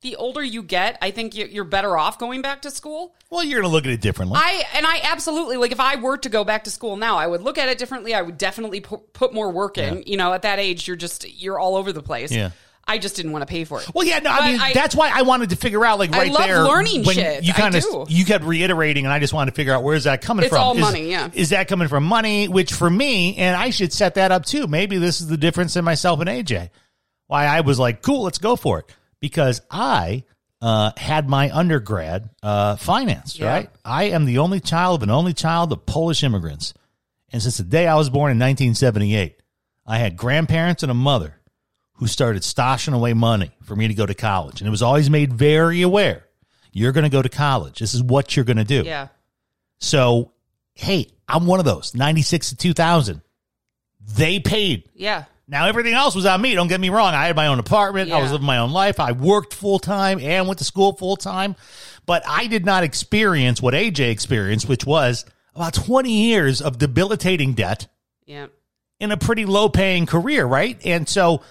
the 0.03 0.17
older 0.17 0.43
you 0.43 0.63
get, 0.63 0.99
I 1.03 1.11
think 1.11 1.35
you- 1.35 1.47
you're 1.47 1.65
better 1.65 1.97
off 1.97 2.19
going 2.19 2.43
back 2.43 2.63
to 2.63 2.71
school. 2.71 3.15
well, 3.31 3.43
you're 3.45 3.61
going 3.61 3.71
to 3.71 3.75
look 3.75 3.85
at 3.87 3.93
it 3.93 4.01
differently. 4.01 4.39
I 4.43 4.63
and 4.75 4.87
I 4.87 5.01
absolutely 5.05 5.57
like 5.57 5.73
if 5.73 5.81
I 5.81 5.97
were 5.97 6.17
to 6.19 6.29
go 6.29 6.45
back 6.45 6.65
to 6.65 6.71
school 6.71 6.97
now, 6.97 7.17
I 7.17 7.27
would 7.27 7.43
look 7.43 7.57
at 7.59 7.69
it 7.69 7.79
differently. 7.79 8.15
I 8.15 8.23
would 8.23 8.37
definitely 8.39 8.81
pu- 8.81 8.99
put 9.13 9.33
more 9.35 9.51
work 9.51 9.79
in. 9.79 10.03
You 10.07 10.17
know, 10.17 10.33
at 10.35 10.43
that 10.43 10.59
age, 10.59 10.87
you're 10.87 10.97
just 10.97 11.29
you're 11.41 11.59
all 11.59 11.77
over 11.77 11.93
the 11.93 12.03
place. 12.03 12.31
Yeah. 12.33 12.51
I 12.91 12.99
just 12.99 13.17
didn't 13.17 13.33
want 13.33 13.43
to 13.43 13.47
pay 13.47 13.65
for 13.65 13.81
it. 13.81 13.89
Well, 13.95 14.07
yeah, 14.07 14.19
no, 14.19 14.31
I 14.31 14.53
mean 14.53 14.61
I- 14.61 14.73
that's 14.73 14.95
why 14.95 15.11
I 15.15 15.23
wanted 15.23 15.51
to 15.51 15.57
figure 15.57 15.85
out 15.85 15.99
like 15.99 16.15
I 16.15 16.19
right 16.19 16.33
love 16.33 16.47
there 16.47 16.65
learning 16.65 17.05
when 17.05 17.15
shit. 17.15 17.45
You 17.45 17.53
I 17.55 17.61
kind 17.61 17.75
of 17.75 18.11
you 18.11 18.25
kept 18.25 18.45
reiterating, 18.45 19.05
and 19.05 19.13
I 19.13 19.19
just 19.19 19.33
wanted 19.33 19.53
to 19.53 19.55
figure 19.57 19.73
out 19.73 19.83
where's 19.83 20.05
that 20.05 20.21
coming 20.23 20.45
It's 20.45 20.53
from. 20.55 20.63
all 20.63 20.75
Is- 20.75 20.81
money, 20.81 21.11
yeah. 21.11 21.31
Is 21.33 21.51
that 21.51 21.69
coming 21.69 21.89
from 21.89 22.05
money? 22.05 22.49
Which 22.49 22.73
for 22.73 22.91
me, 22.91 23.37
and 23.37 23.57
I 23.57 23.71
should 23.71 23.93
set 23.93 24.15
that 24.15 24.33
up 24.33 24.45
too. 24.45 24.67
Maybe 24.67 24.99
this 24.99 25.21
is 25.21 25.29
the 25.29 25.37
difference 25.37 25.77
in 25.77 25.85
myself 25.85 26.21
and 26.21 26.29
AJ. 26.29 26.71
Why 27.29 27.47
I 27.47 27.61
was 27.61 27.79
like, 27.79 28.03
cool, 28.03 28.23
let's 28.23 28.39
go 28.39 28.57
for 28.57 28.81
it 28.81 28.87
because 29.21 29.61
I 29.71 30.25
uh, 30.61 30.91
had 30.97 31.29
my 31.29 31.51
undergrad 31.57 32.29
uh, 32.43 32.77
financed. 32.77 33.39
Yeah. 33.39 33.49
Right, 33.49 33.71
I 33.85 34.05
am 34.05 34.25
the 34.27 34.39
only 34.39 34.61
child 34.61 35.01
of 35.01 35.03
an 35.05 35.11
only 35.11 35.33
child 35.33 35.73
of 35.73 35.87
Polish 35.87 36.23
immigrants, 36.25 36.75
and 37.33 37.41
since 37.41 37.57
the 37.57 37.63
day 37.63 37.87
I 37.87 37.95
was 37.95 38.11
born 38.11 38.33
in 38.33 38.39
1978, 38.39 39.37
I 39.87 39.99
had 39.99 40.17
grandparents 40.17 40.83
and 40.83 40.91
a 40.91 40.95
mother 40.95 41.40
who 42.01 42.07
started 42.07 42.43
stashing 42.43 42.95
away 42.95 43.13
money 43.13 43.51
for 43.63 43.77
me 43.77 43.87
to 43.89 43.95
go 43.95 44.05
to 44.07 44.15
college. 44.15 44.61
And 44.61 44.67
it 44.67 44.71
was 44.71 44.83
always 44.83 45.09
made 45.09 45.33
very 45.33 45.83
aware 45.83 46.25
you're 46.73 46.93
going 46.93 47.05
to 47.05 47.11
go 47.11 47.21
to 47.23 47.29
college. 47.29 47.79
This 47.79 47.95
is 47.95 48.03
what 48.03 48.35
you're 48.35 48.45
going 48.45 48.57
to 48.57 48.65
do. 48.65 48.83
Yeah. 48.83 49.09
So, 49.79 50.33
hey, 50.75 51.09
I'm 51.29 51.47
one 51.47 51.59
of 51.59 51.65
those 51.67 51.95
96 51.95 52.51
to 52.51 52.57
2000. 52.57 53.21
They 54.17 54.41
paid. 54.41 54.89
Yeah. 54.95 55.25
Now, 55.47 55.67
everything 55.67 55.95
else 55.95 56.15
was 56.15 56.27
on 56.27 56.41
me. 56.41 56.55
Don't 56.55 56.69
get 56.69 56.81
me 56.81 56.91
wrong. 56.91 57.13
I 57.13 57.27
had 57.27 57.37
my 57.37 57.49
own 57.49 57.59
apartment. 57.59 58.11
I 58.13 58.23
was 58.23 58.31
living 58.33 58.47
my 58.47 58.59
own 58.59 58.71
life. 58.73 59.01
I 59.01 59.13
worked 59.13 59.53
full 59.53 59.79
time 59.81 60.21
and 60.21 60.47
went 60.47 60.59
to 60.59 60.65
school 60.65 60.93
full 60.97 61.17
time. 61.17 61.57
But 62.07 62.23
I 62.27 62.47
did 62.47 62.65
not 62.65 62.83
experience 62.85 63.61
what 63.61 63.75
AJ 63.75 64.11
experienced, 64.11 64.69
which 64.69 64.87
was 64.87 65.25
about 65.55 65.75
20 65.75 66.11
years 66.11 66.63
of 66.63 66.79
debilitating 66.79 67.55
debt 67.55 67.89
Yeah. 68.27 68.47
in 69.01 69.11
a 69.11 69.17
pretty 69.17 69.45
low 69.45 69.69
paying 69.69 70.07
career, 70.07 70.47
right? 70.47 70.79
And 70.85 71.09
so 71.09 71.43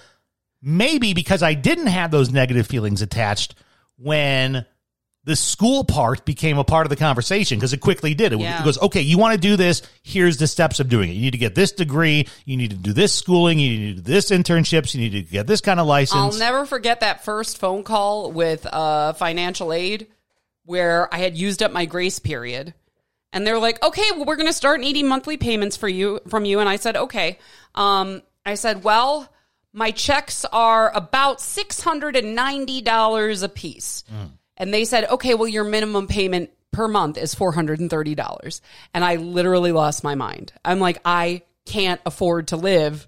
maybe 0.62 1.14
because 1.14 1.42
I 1.42 1.54
didn't 1.54 1.86
have 1.88 2.10
those 2.10 2.30
negative 2.30 2.66
feelings 2.66 3.02
attached 3.02 3.54
when 3.96 4.64
the 5.24 5.36
school 5.36 5.84
part 5.84 6.24
became 6.24 6.56
a 6.56 6.64
part 6.64 6.86
of 6.86 6.90
the 6.90 6.96
conversation 6.96 7.58
because 7.58 7.74
it 7.74 7.80
quickly 7.80 8.14
did. 8.14 8.32
It, 8.32 8.40
Yeah. 8.40 8.62
it 8.62 8.64
goes, 8.64 8.80
okay, 8.80 9.02
you 9.02 9.18
want 9.18 9.34
to 9.34 9.40
do 9.40 9.54
this. 9.56 9.82
Here's 10.02 10.38
the 10.38 10.46
steps 10.46 10.80
of 10.80 10.88
doing 10.88 11.10
it. 11.10 11.12
You 11.12 11.20
need 11.20 11.32
to 11.32 11.38
get 11.38 11.54
this 11.54 11.72
degree. 11.72 12.26
You 12.46 12.56
need 12.56 12.70
to 12.70 12.76
do 12.76 12.94
this 12.94 13.12
schooling. 13.12 13.58
You 13.58 13.78
need 13.78 13.96
to 13.96 14.02
do 14.02 14.12
this 14.12 14.30
internships. 14.30 14.94
You 14.94 15.00
need 15.02 15.12
to 15.12 15.22
get 15.22 15.46
this 15.46 15.60
kind 15.60 15.78
of 15.78 15.86
license. 15.86 16.16
I'll 16.34 16.38
never 16.38 16.64
forget 16.64 17.00
that 17.00 17.22
first 17.22 17.58
phone 17.58 17.82
call 17.82 18.32
with 18.32 18.66
uh, 18.66 19.12
financial 19.12 19.74
aid 19.74 20.06
where 20.64 21.12
I 21.12 21.18
had 21.18 21.36
used 21.36 21.62
up 21.62 21.70
my 21.70 21.84
grace 21.84 22.18
period. 22.18 22.72
And 23.32 23.46
they're 23.46 23.58
like, 23.58 23.82
okay, 23.84 24.10
well, 24.16 24.24
we're 24.24 24.36
going 24.36 24.48
to 24.48 24.52
start 24.54 24.80
needing 24.80 25.06
monthly 25.06 25.36
payments 25.36 25.76
for 25.76 25.88
you 25.88 26.20
from 26.28 26.44
you. 26.46 26.60
And 26.60 26.68
I 26.68 26.76
said, 26.76 26.96
okay. 26.96 27.38
Um, 27.74 28.22
I 28.46 28.54
said, 28.54 28.82
well, 28.82 29.30
my 29.72 29.90
checks 29.90 30.44
are 30.52 30.94
about 30.94 31.38
$690 31.38 33.42
a 33.42 33.48
piece. 33.48 34.04
And 34.56 34.74
they 34.74 34.84
said, 34.84 35.08
okay, 35.10 35.34
well, 35.34 35.48
your 35.48 35.64
minimum 35.64 36.06
payment 36.06 36.50
per 36.72 36.88
month 36.88 37.16
is 37.16 37.34
$430. 37.34 38.60
And 38.94 39.04
I 39.04 39.16
literally 39.16 39.72
lost 39.72 40.04
my 40.04 40.14
mind. 40.14 40.52
I'm 40.64 40.80
like, 40.80 40.98
I 41.04 41.42
can't 41.66 42.00
afford 42.04 42.48
to 42.48 42.56
live 42.56 43.06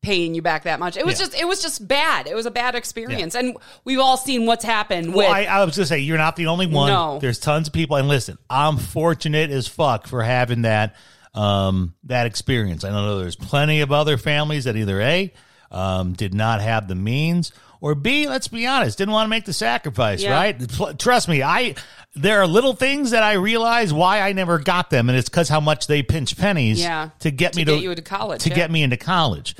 paying 0.00 0.32
you 0.34 0.42
back 0.42 0.62
that 0.62 0.78
much. 0.78 0.96
It 0.96 1.04
was 1.04 1.18
Yeah. 1.18 1.26
just, 1.26 1.40
it 1.40 1.46
was 1.48 1.60
just 1.60 1.86
bad. 1.86 2.28
It 2.28 2.34
was 2.34 2.46
a 2.46 2.52
bad 2.52 2.76
experience. 2.76 3.34
And 3.34 3.56
we've 3.84 3.98
all 3.98 4.16
seen 4.16 4.46
what's 4.46 4.64
happened 4.64 5.12
Well, 5.12 5.28
with, 5.28 5.36
I, 5.36 5.44
I 5.46 5.64
was 5.64 5.76
gonna 5.76 5.86
say 5.86 5.98
you're 5.98 6.18
not 6.18 6.36
the 6.36 6.46
only 6.46 6.68
one. 6.68 6.92
No. 6.92 7.18
There's 7.18 7.40
tons 7.40 7.66
of 7.66 7.74
people, 7.74 7.96
and 7.96 8.06
listen, 8.06 8.38
I'm 8.48 8.76
fortunate 8.76 9.50
as 9.50 9.66
fuck 9.66 10.06
for 10.06 10.22
having 10.22 10.62
that 10.62 10.94
um, 11.34 11.94
that 12.04 12.26
experience. 12.26 12.84
I 12.84 12.90
know 12.90 13.18
there's 13.18 13.36
plenty 13.36 13.80
of 13.80 13.92
other 13.92 14.16
families 14.16 14.64
that 14.64 14.76
either 14.76 15.00
a 15.00 15.32
um, 15.70 16.12
did 16.14 16.34
not 16.34 16.60
have 16.60 16.88
the 16.88 16.94
means, 16.94 17.52
or 17.80 17.94
b, 17.94 18.26
let's 18.28 18.48
be 18.48 18.66
honest, 18.66 18.98
didn't 18.98 19.12
want 19.12 19.26
to 19.26 19.30
make 19.30 19.44
the 19.44 19.52
sacrifice. 19.52 20.22
Yeah. 20.22 20.32
Right? 20.32 20.98
Trust 20.98 21.28
me, 21.28 21.42
I 21.42 21.74
there 22.14 22.40
are 22.40 22.46
little 22.46 22.74
things 22.74 23.10
that 23.12 23.22
I 23.22 23.34
realize 23.34 23.92
why 23.92 24.20
I 24.22 24.32
never 24.32 24.58
got 24.58 24.90
them, 24.90 25.08
and 25.08 25.16
it's 25.18 25.28
because 25.28 25.48
how 25.48 25.60
much 25.60 25.86
they 25.86 26.02
pinch 26.02 26.36
pennies 26.36 26.80
Yeah. 26.80 27.10
to 27.20 27.30
get 27.30 27.54
me 27.54 27.64
To 27.64 27.70
to 27.72 27.76
get 27.76 27.82
you 27.82 27.90
into 27.90 28.02
college, 28.02 28.42
to 28.42 28.48
yeah. 28.50 28.54
get 28.56 28.70
me 28.70 28.82
into 28.82 28.96
college. 28.96 29.54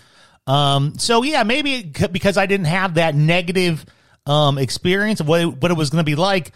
Um, 0.46 0.98
so 0.98 1.22
yeah, 1.22 1.42
maybe 1.42 1.82
because 1.82 2.36
I 2.38 2.46
didn't 2.46 2.66
have 2.66 2.94
that 2.94 3.14
negative 3.14 3.84
um, 4.26 4.58
experience 4.58 5.20
of 5.20 5.28
what 5.28 5.40
it, 5.42 5.46
what 5.46 5.70
it 5.70 5.76
was 5.76 5.90
going 5.90 6.00
to 6.00 6.10
be 6.10 6.14
like. 6.16 6.54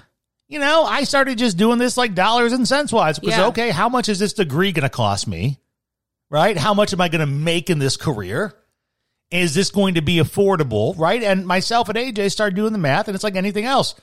You 0.49 0.59
know, 0.59 0.85
I 0.85 1.05
started 1.05 1.39
just 1.39 1.57
doing 1.57 1.79
this 1.79 1.97
like 1.97 2.15
dollars 2.15 2.53
and 2.53 2.67
cents 2.67 2.93
wise. 2.93 3.19
Because 3.19 3.39
okay, 3.51 3.71
how 3.71 3.89
much 3.89 4.09
is 4.09 4.19
this 4.19 4.33
degree 4.35 4.73
going 4.73 4.83
to 4.83 4.91
cost 4.91 5.27
me? 5.27 5.59
Right? 6.31 6.57
How 6.57 6.75
much 6.75 6.93
am 6.93 7.01
I 7.01 7.09
going 7.09 7.21
to 7.21 7.27
make 7.27 7.71
in 7.71 7.79
this 7.79 7.97
career? 7.97 8.55
is 9.33 9.55
this 9.55 9.71
going 9.71 9.95
to 9.95 10.03
be 10.03 10.17
affordable, 10.17 10.97
right? 10.99 11.23
And 11.23 11.47
myself 11.47 11.89
and 11.89 11.99
AJ 11.99 12.31
started 12.31 12.55
doing 12.55 12.73
the 12.73 12.79
math, 12.79 13.09
and 13.09 13.15
it's 13.15 13.25
like 13.25 13.37
anything 13.37 13.65
else. 13.65 13.95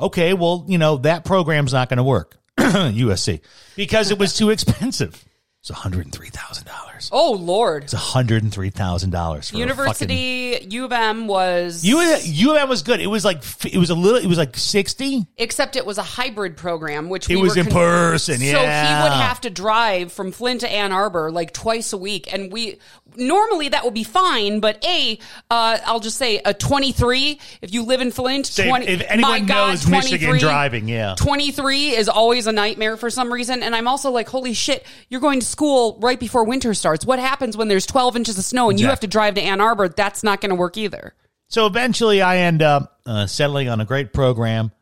Okay, 0.00 0.32
well, 0.34 0.64
you 0.68 0.78
know, 0.78 0.96
that 0.98 1.24
program's 1.24 1.72
not 1.72 1.88
going 1.88 1.98
to 1.98 2.04
work, 2.04 2.38
USC, 2.58 3.40
because 3.76 4.10
it 4.10 4.18
was 4.18 4.34
too 4.34 4.50
expensive. 4.50 5.24
It's 5.60 5.70
$103,000 5.70 6.91
dollars. 7.10 7.24
oh 7.26 7.32
Lord. 7.32 7.84
It's 7.84 7.92
hundred 7.92 8.42
and 8.42 8.52
three 8.52 8.70
thousand 8.70 9.10
dollars 9.10 9.52
University 9.52 10.66
U 10.70 10.84
of 10.84 10.92
M 10.92 11.26
was 11.26 11.84
U 11.84 11.98
U 12.24 12.50
of 12.50 12.56
M 12.56 12.68
was 12.68 12.82
good. 12.82 13.00
It 13.00 13.06
was 13.06 13.24
like 13.24 13.42
it 13.64 13.78
was 13.78 13.90
a 13.90 13.94
little. 13.94 14.18
It 14.18 14.26
was 14.26 14.38
like 14.38 14.56
sixty. 14.56 15.26
except 15.36 15.76
it 15.76 15.86
was 15.86 15.98
a 15.98 16.02
hybrid 16.02 16.56
program, 16.56 17.08
which 17.08 17.28
It 17.30 17.36
we 17.36 17.42
was 17.42 17.56
were 17.56 17.62
in 17.62 17.66
person, 17.68 18.40
Yeah, 18.40 18.52
So 18.52 18.58
he 18.58 19.02
would 19.04 19.22
have 19.22 19.40
to 19.42 19.50
drive 19.50 20.12
from 20.12 20.32
Flint 20.32 20.60
to 20.60 20.70
Ann 20.70 20.92
Arbor 20.92 21.30
like 21.30 21.52
twice 21.52 21.92
a 21.92 21.98
week, 21.98 22.32
and 22.32 22.52
we 22.52 22.78
normally 23.16 23.68
that 23.70 23.84
would 23.84 23.94
be 23.94 24.04
fine. 24.04 24.60
But 24.60 24.84
a, 24.84 25.18
uh, 25.50 25.78
I'll 25.86 26.00
just 26.00 26.18
say 26.18 26.40
a 26.44 26.52
twenty 26.54 26.92
three. 26.92 27.40
If 27.60 27.72
you 27.72 27.84
live 27.84 28.00
in 28.00 28.10
Flint, 28.10 28.46
Say, 28.46 28.68
20, 28.68 28.86
if 28.86 29.02
anyone 29.08 29.30
my 29.30 29.40
God, 29.40 29.68
knows 29.70 29.88
Michigan 29.88 30.38
driving, 30.38 30.88
yeah. 30.88 31.14
twenty 31.16 31.50
three 31.52 31.90
is 31.90 32.08
always 32.08 32.46
a 32.46 32.52
nightmare 32.52 32.96
for 32.96 33.10
some 33.10 33.32
reason. 33.32 33.62
And 33.62 33.74
I'm 33.74 33.88
also 33.88 34.10
like, 34.10 34.28
holy 34.28 34.52
shit, 34.52 34.84
you're 35.08 35.20
going 35.20 35.40
to 35.40 35.46
school 35.46 35.98
right 36.00 36.18
before 36.18 36.44
winter 36.44 36.74
starts. 36.74 36.91
What 37.04 37.18
happens 37.18 37.56
when 37.56 37.68
there's 37.68 37.86
twelve 37.86 38.16
inches 38.16 38.38
of 38.38 38.44
snow 38.44 38.70
and 38.70 38.78
you 38.80 38.86
have 38.88 39.00
to 39.00 39.06
drive 39.06 39.34
to 39.34 39.42
Ann 39.42 39.60
Arbor? 39.60 39.88
That's 39.88 40.22
not 40.22 40.40
going 40.40 40.50
to 40.50 40.54
work 40.56 40.76
either. 40.76 41.14
So 41.48 41.66
eventually, 41.66 42.22
I 42.22 42.38
end 42.38 42.62
up 42.62 43.00
uh, 43.06 43.26
settling 43.26 43.68
on 43.68 43.80
a 43.80 43.84
great 43.84 44.12
program 44.12 44.72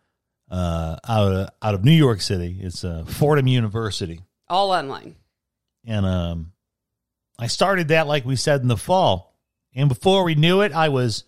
uh, 0.51 0.97
out 1.09 1.33
of, 1.33 1.49
out 1.63 1.75
of 1.75 1.85
New 1.85 1.93
York 1.93 2.21
City. 2.21 2.59
It's 2.61 2.85
uh, 2.85 3.05
Fordham 3.07 3.47
University, 3.47 4.21
All 4.49 4.71
online. 4.73 5.17
and 5.87 6.05
um, 6.07 6.53
I 7.39 7.47
started 7.47 7.89
that 7.89 8.07
like 8.07 8.25
we 8.25 8.37
said 8.37 8.61
in 8.61 8.69
the 8.69 8.77
fall. 8.77 9.37
And 9.75 9.89
before 9.89 10.25
we 10.25 10.35
knew 10.35 10.61
it, 10.63 10.73
I 10.73 10.89
was 10.91 11.25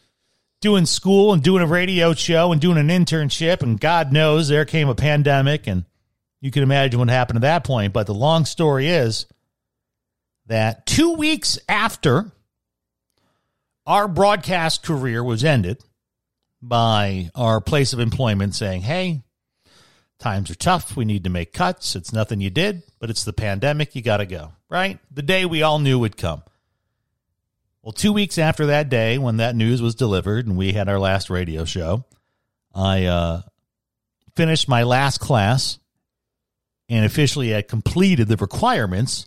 doing 0.61 0.87
school 0.87 1.33
and 1.33 1.43
doing 1.43 1.63
a 1.63 1.67
radio 1.67 2.13
show 2.15 2.53
and 2.53 2.61
doing 2.61 2.77
an 2.79 2.89
internship. 2.89 3.63
And 3.63 3.81
God 3.81 4.13
knows 4.13 4.49
there 4.49 4.65
came 4.65 4.89
a 4.89 4.95
pandemic, 4.95 5.67
and 5.67 5.85
you 6.41 6.51
can 6.51 6.63
imagine 6.63 6.99
what 7.01 7.09
happened 7.09 7.39
at 7.39 7.43
that 7.43 7.65
point. 7.65 7.93
But 7.93 8.07
the 8.07 8.15
long 8.15 8.45
story 8.45 8.89
is 8.89 9.27
that 10.47 10.87
two 10.87 11.13
weeks 11.15 11.59
after 11.69 12.33
our 13.87 14.09
broadcast 14.09 14.83
career 14.83 15.23
was 15.23 15.45
ended 15.45 15.83
by 16.61 17.31
our 17.35 17.61
place 17.61 17.93
of 17.93 17.99
employment 17.99 18.55
saying, 18.55 18.83
hey, 18.83 19.23
times 20.19 20.51
are 20.51 20.55
tough. 20.55 20.97
We 20.97 21.05
need 21.05 21.25
to 21.25 21.31
make 21.31 21.53
cuts. 21.53 21.97
It's 21.97 22.13
nothing 22.13 22.41
you 22.41 22.51
did, 22.51 22.83
but 23.01 23.11
it's 23.11 23.25
the 23.25 23.33
pandemic. 23.33 23.95
You 23.95 24.03
got 24.03 24.19
to 24.19 24.27
go, 24.27 24.53
right? 24.71 24.99
The 25.11 25.23
day 25.23 25.45
we 25.45 25.63
all 25.63 25.79
knew 25.81 25.99
would 25.99 26.17
come. 26.17 26.43
Well, 27.83 27.93
two 27.93 28.13
weeks 28.13 28.39
after 28.39 28.67
that 28.67 28.89
day, 28.89 29.19
when 29.19 29.39
that 29.39 29.57
news 29.57 29.83
was 29.83 29.97
delivered 29.97 30.47
and 30.47 30.57
we 30.57 30.73
had 30.73 30.89
our 30.89 31.01
last 31.01 31.31
radio 31.31 31.65
show, 31.65 32.05
I 32.73 33.07
uh, 33.07 33.43
finished 34.37 34.69
my 34.69 34.85
last 34.85 35.19
class 35.19 35.81
and 36.89 37.05
officially 37.05 37.49
had 37.49 37.67
completed 37.67 38.29
the 38.29 38.37
requirements 38.37 39.27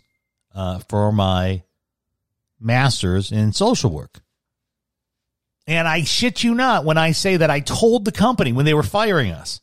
uh, 0.56 0.80
for 0.88 1.12
my 1.12 1.62
master's 2.58 3.30
in 3.30 3.52
social 3.52 3.90
work. 3.90 4.20
And 5.68 5.86
I 5.86 6.02
shit 6.04 6.42
you 6.44 6.54
not 6.54 6.84
when 6.84 6.96
I 6.96 7.12
say 7.12 7.36
that 7.36 7.50
I 7.50 7.60
told 7.60 8.04
the 8.04 8.12
company 8.12 8.52
when 8.52 8.64
they 8.64 8.74
were 8.74 8.82
firing 8.84 9.32
us 9.32 9.60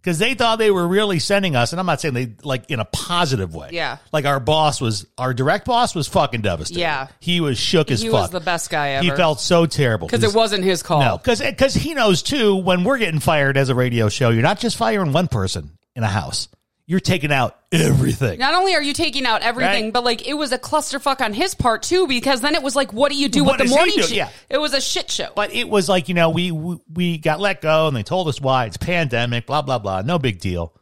because 0.00 0.18
they 0.18 0.34
thought 0.34 0.58
they 0.58 0.70
were 0.70 0.86
really 0.86 1.18
sending 1.18 1.56
us, 1.56 1.72
and 1.72 1.80
I'm 1.80 1.86
not 1.86 2.00
saying 2.00 2.12
they 2.12 2.34
like 2.42 2.70
in 2.70 2.78
a 2.78 2.84
positive 2.84 3.54
way. 3.54 3.70
Yeah. 3.72 3.96
Like 4.12 4.26
our 4.26 4.38
boss 4.38 4.78
was, 4.80 5.06
our 5.16 5.32
direct 5.32 5.64
boss 5.64 5.94
was 5.94 6.08
fucking 6.08 6.42
devastated. 6.42 6.80
Yeah. 6.80 7.06
He 7.20 7.40
was 7.40 7.56
shook 7.56 7.90
as 7.90 8.02
He 8.02 8.08
fuck. 8.10 8.20
was 8.22 8.30
the 8.30 8.40
best 8.40 8.68
guy 8.68 8.90
ever. 8.90 9.04
He 9.04 9.10
felt 9.12 9.40
so 9.40 9.64
terrible. 9.64 10.08
because 10.08 10.22
it 10.24 10.36
wasn't 10.36 10.64
his 10.64 10.82
call. 10.82 11.00
No, 11.00 11.16
because 11.18 11.74
he 11.74 11.94
knows 11.94 12.22
too. 12.22 12.56
When 12.56 12.84
we're 12.84 12.98
getting 12.98 13.20
fired 13.20 13.56
as 13.56 13.70
a 13.70 13.74
radio 13.74 14.08
show, 14.10 14.28
you're 14.30 14.42
not 14.42 14.58
just 14.60 14.76
firing 14.76 15.12
one 15.12 15.28
person 15.28 15.70
in 15.96 16.02
a 16.02 16.08
house. 16.08 16.48
You're 16.86 17.00
taking 17.00 17.32
out 17.32 17.56
everything. 17.72 18.38
Not 18.38 18.54
only 18.54 18.74
are 18.74 18.82
you 18.82 18.92
taking 18.92 19.24
out 19.24 19.40
everything, 19.40 19.84
Right. 19.84 19.92
but 19.92 20.04
like 20.04 20.26
it 20.28 20.34
was 20.34 20.52
a 20.52 20.58
clusterfuck 20.58 21.22
on 21.22 21.32
his 21.32 21.54
part 21.54 21.82
too, 21.82 22.06
because 22.06 22.42
then 22.42 22.54
it 22.54 22.62
was 22.62 22.76
like, 22.76 22.92
what 22.92 23.10
do 23.10 23.16
you 23.16 23.28
do 23.30 23.42
What 23.42 23.58
with 23.58 23.68
the 23.70 23.74
morning 23.74 24.00
show? 24.00 24.14
Yeah. 24.14 24.28
It 24.50 24.58
was 24.58 24.74
a 24.74 24.82
shit 24.82 25.10
show. 25.10 25.30
But 25.34 25.54
it 25.54 25.66
was 25.68 25.88
like 25.88 26.08
you 26.10 26.14
know 26.14 26.28
we 26.30 26.50
we- 26.52 26.80
we 26.92 27.18
got 27.18 27.40
let 27.40 27.62
go 27.62 27.88
and 27.88 27.96
they 27.96 28.02
told 28.02 28.28
us 28.28 28.38
why 28.40 28.66
it's 28.66 28.76
pandemic, 28.76 29.46
blah 29.46 29.62
blah 29.62 29.78
blah, 29.78 30.02
no 30.02 30.18
big 30.18 30.40
deal. 30.40 30.74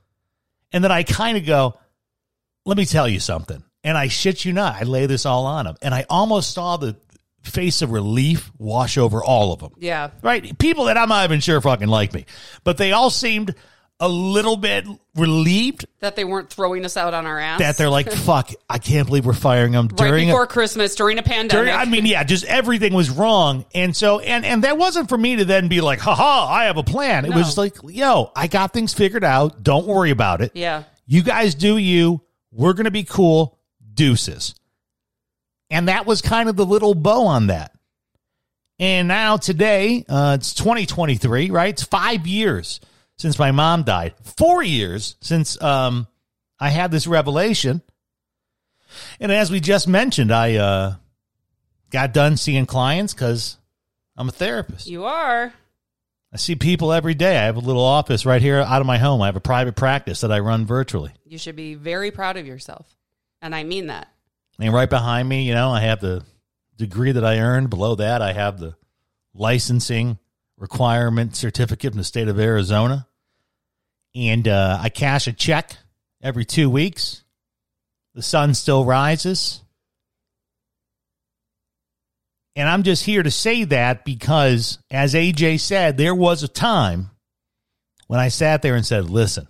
And 0.73 0.83
then 0.83 0.91
I 0.91 1.05
kind 1.05 1.37
of 1.39 1.47
go, 1.47 1.75
let 2.67 2.77
me 2.77 2.85
tell 2.85 3.09
you 3.09 3.21
something, 3.21 3.63
and 3.85 3.97
I 3.97 4.09
shit 4.09 4.45
you 4.45 4.53
not, 4.53 4.75
I 4.81 4.83
lay 4.85 5.07
this 5.07 5.25
all 5.25 5.47
on 5.47 5.67
him, 5.69 5.77
and 5.83 5.95
I 5.95 6.05
almost 6.11 6.53
saw 6.53 6.79
the 6.79 6.97
face 7.43 7.81
of 7.83 7.91
relief 7.91 8.51
wash 8.59 8.97
over 8.99 9.23
all 9.23 9.53
of 9.53 9.61
them. 9.61 9.73
yeah. 9.79 10.11
right? 10.23 10.57
People 10.59 10.85
that 10.87 10.97
I'm 10.97 11.09
not 11.09 11.25
even 11.25 11.41
sure 11.41 11.61
fucking 11.61 11.89
like 11.89 12.13
me, 12.13 12.25
but 12.65 12.77
they 12.77 12.93
all 12.93 13.11
seemed 13.11 13.55
a 14.01 14.09
little 14.09 14.57
bit 14.57 14.85
relieved 15.15 15.87
That 16.01 16.17
they 16.17 16.25
weren't 16.25 16.51
throwing 16.51 16.85
us 16.85 16.97
out 16.97 17.15
on 17.15 17.25
our 17.25 17.39
ass. 17.39 17.61
that 17.61 17.77
they're 17.77 17.89
like, 17.91 18.11
"Fuck, 18.13 18.51
I 18.69 18.79
can't 18.79 19.07
believe 19.07 19.25
we're 19.25 19.33
firing 19.33 19.73
them 19.73 19.87
right 19.89 19.97
during 19.97 20.29
before 20.29 20.43
a." 20.45 20.47
Christmas 20.49 20.95
during 20.97 21.19
a 21.19 21.23
pandemic. 21.23 21.67
During, 21.67 21.71
I 21.71 21.85
mean, 21.85 22.07
yeah, 22.07 22.25
just 22.25 22.45
everything 22.47 22.95
was 22.95 23.11
wrong, 23.11 23.65
and 23.75 23.95
so 23.95 24.19
and 24.21 24.45
and 24.45 24.65
that 24.65 24.77
wasn't 24.79 25.09
for 25.09 25.17
me 25.17 25.37
to 25.37 25.45
then 25.45 25.69
be 25.69 25.81
like, 25.81 26.01
"Haha, 26.01 26.53
I 26.53 26.65
have 26.65 26.79
a 26.79 26.83
plan." 26.83 27.25
It 27.25 27.31
No. 27.31 27.37
was 27.37 27.57
like, 27.57 27.77
"Yo, 27.85 28.33
I 28.35 28.49
got 28.49 28.73
things 28.73 28.93
figured 28.93 29.23
out. 29.25 29.63
Don't 29.63 29.87
worry 29.87 30.11
about 30.11 30.41
it. 30.41 30.53
yeah. 30.55 30.83
You 31.07 31.23
guys 31.23 31.55
do 31.55 31.77
you. 31.77 32.23
We're 32.51 32.73
gonna 32.73 32.91
be 32.91 33.05
cool. 33.05 33.59
Deuces." 33.95 34.55
And 35.71 35.89
that 35.89 36.07
was 36.07 36.21
kind 36.23 36.49
of 36.49 36.57
the 36.57 36.67
little 36.67 36.95
bow 36.95 37.27
on 37.27 37.47
that. 37.47 37.73
And 38.79 39.07
now 39.09 39.37
today, 39.37 40.05
uh, 40.09 40.37
it's 40.39 40.55
2023, 40.55 41.51
right? 41.51 41.69
It's 41.71 41.83
five 41.85 42.27
years 42.27 42.81
since 43.23 43.39
my 43.39 43.53
mom 43.53 43.85
died. 43.85 44.15
Four 44.37 44.65
years 44.65 45.15
since 45.21 45.61
um, 45.63 46.09
I 46.59 46.71
had 46.71 46.91
this 46.91 47.07
revelation. 47.07 47.81
And 49.21 49.31
as 49.31 49.49
we 49.49 49.61
just 49.61 49.87
mentioned, 49.87 50.33
I 50.33 50.57
uh, 50.57 50.95
got 51.91 52.13
done 52.13 52.37
seeing 52.37 52.67
clients 52.67 53.15
because 53.15 53.59
I'm 54.17 54.29
a 54.29 54.33
therapist. 54.33 54.89
You 54.89 55.05
are. 55.05 55.55
I 56.33 56.37
see 56.37 56.57
people 56.57 56.93
every 56.93 57.15
day. 57.15 57.39
I 57.39 57.45
have 57.45 57.55
a 57.55 57.61
little 57.61 57.85
office 57.85 58.27
right 58.27 58.43
here 58.43 58.59
out 58.59 58.81
of 58.81 58.89
my 58.89 58.99
home. 58.99 59.23
I 59.23 59.27
have 59.27 59.37
a 59.37 59.41
private 59.41 59.77
practice 59.77 60.23
that 60.23 60.33
I 60.33 60.41
run 60.41 60.67
virtually. 60.67 61.13
You 61.25 61.39
should 61.39 61.55
be 61.55 61.75
very 61.75 62.11
proud 62.11 62.37
of 62.37 62.45
yourself. 62.45 62.97
And 63.41 63.55
I 63.55 63.63
mean 63.63 63.87
that. 63.87 64.09
And 64.59 64.75
right 64.75 64.91
behind 64.91 65.29
me, 65.29 65.45
you 65.45 65.55
know, 65.55 65.71
I 65.71 65.83
have 65.83 66.01
the 66.01 66.25
degree 66.77 67.13
that 67.13 67.25
I 67.25 67.39
earned. 67.39 67.71
Below 67.71 67.95
that, 67.97 68.21
I 68.21 68.33
have 68.33 68.59
the 68.59 68.75
licensing 69.33 70.19
requirement 70.59 71.37
certificate 71.37 71.93
from 71.93 71.99
the 71.99 72.05
state 72.05 72.27
of 72.27 72.41
Arizona. 72.41 73.07
And 74.15 74.47
uh, 74.47 74.79
I 74.81 74.89
cash 74.89 75.27
a 75.27 75.33
check 75.33 75.77
every 76.23 76.45
two 76.45 76.69
weeks. 76.69 77.25
The 78.15 78.23
sun 78.23 78.55
still 78.55 78.85
rises. 78.85 79.63
And 82.55 82.69
I'm 82.69 82.83
just 82.83 83.05
here 83.05 83.23
to 83.23 83.31
say 83.31 83.65
that 83.65 84.05
because, 84.05 84.79
as 84.91 85.15
AJ 85.15 85.61
said, 85.61 85.97
there 85.97 86.15
was 86.15 86.43
a 86.43 86.49
time 86.49 87.11
when 88.09 88.21
I 88.21 88.29
sat 88.29 88.61
there 88.61 88.75
and 88.75 88.85
said, 88.85 89.09
listen, 89.09 89.49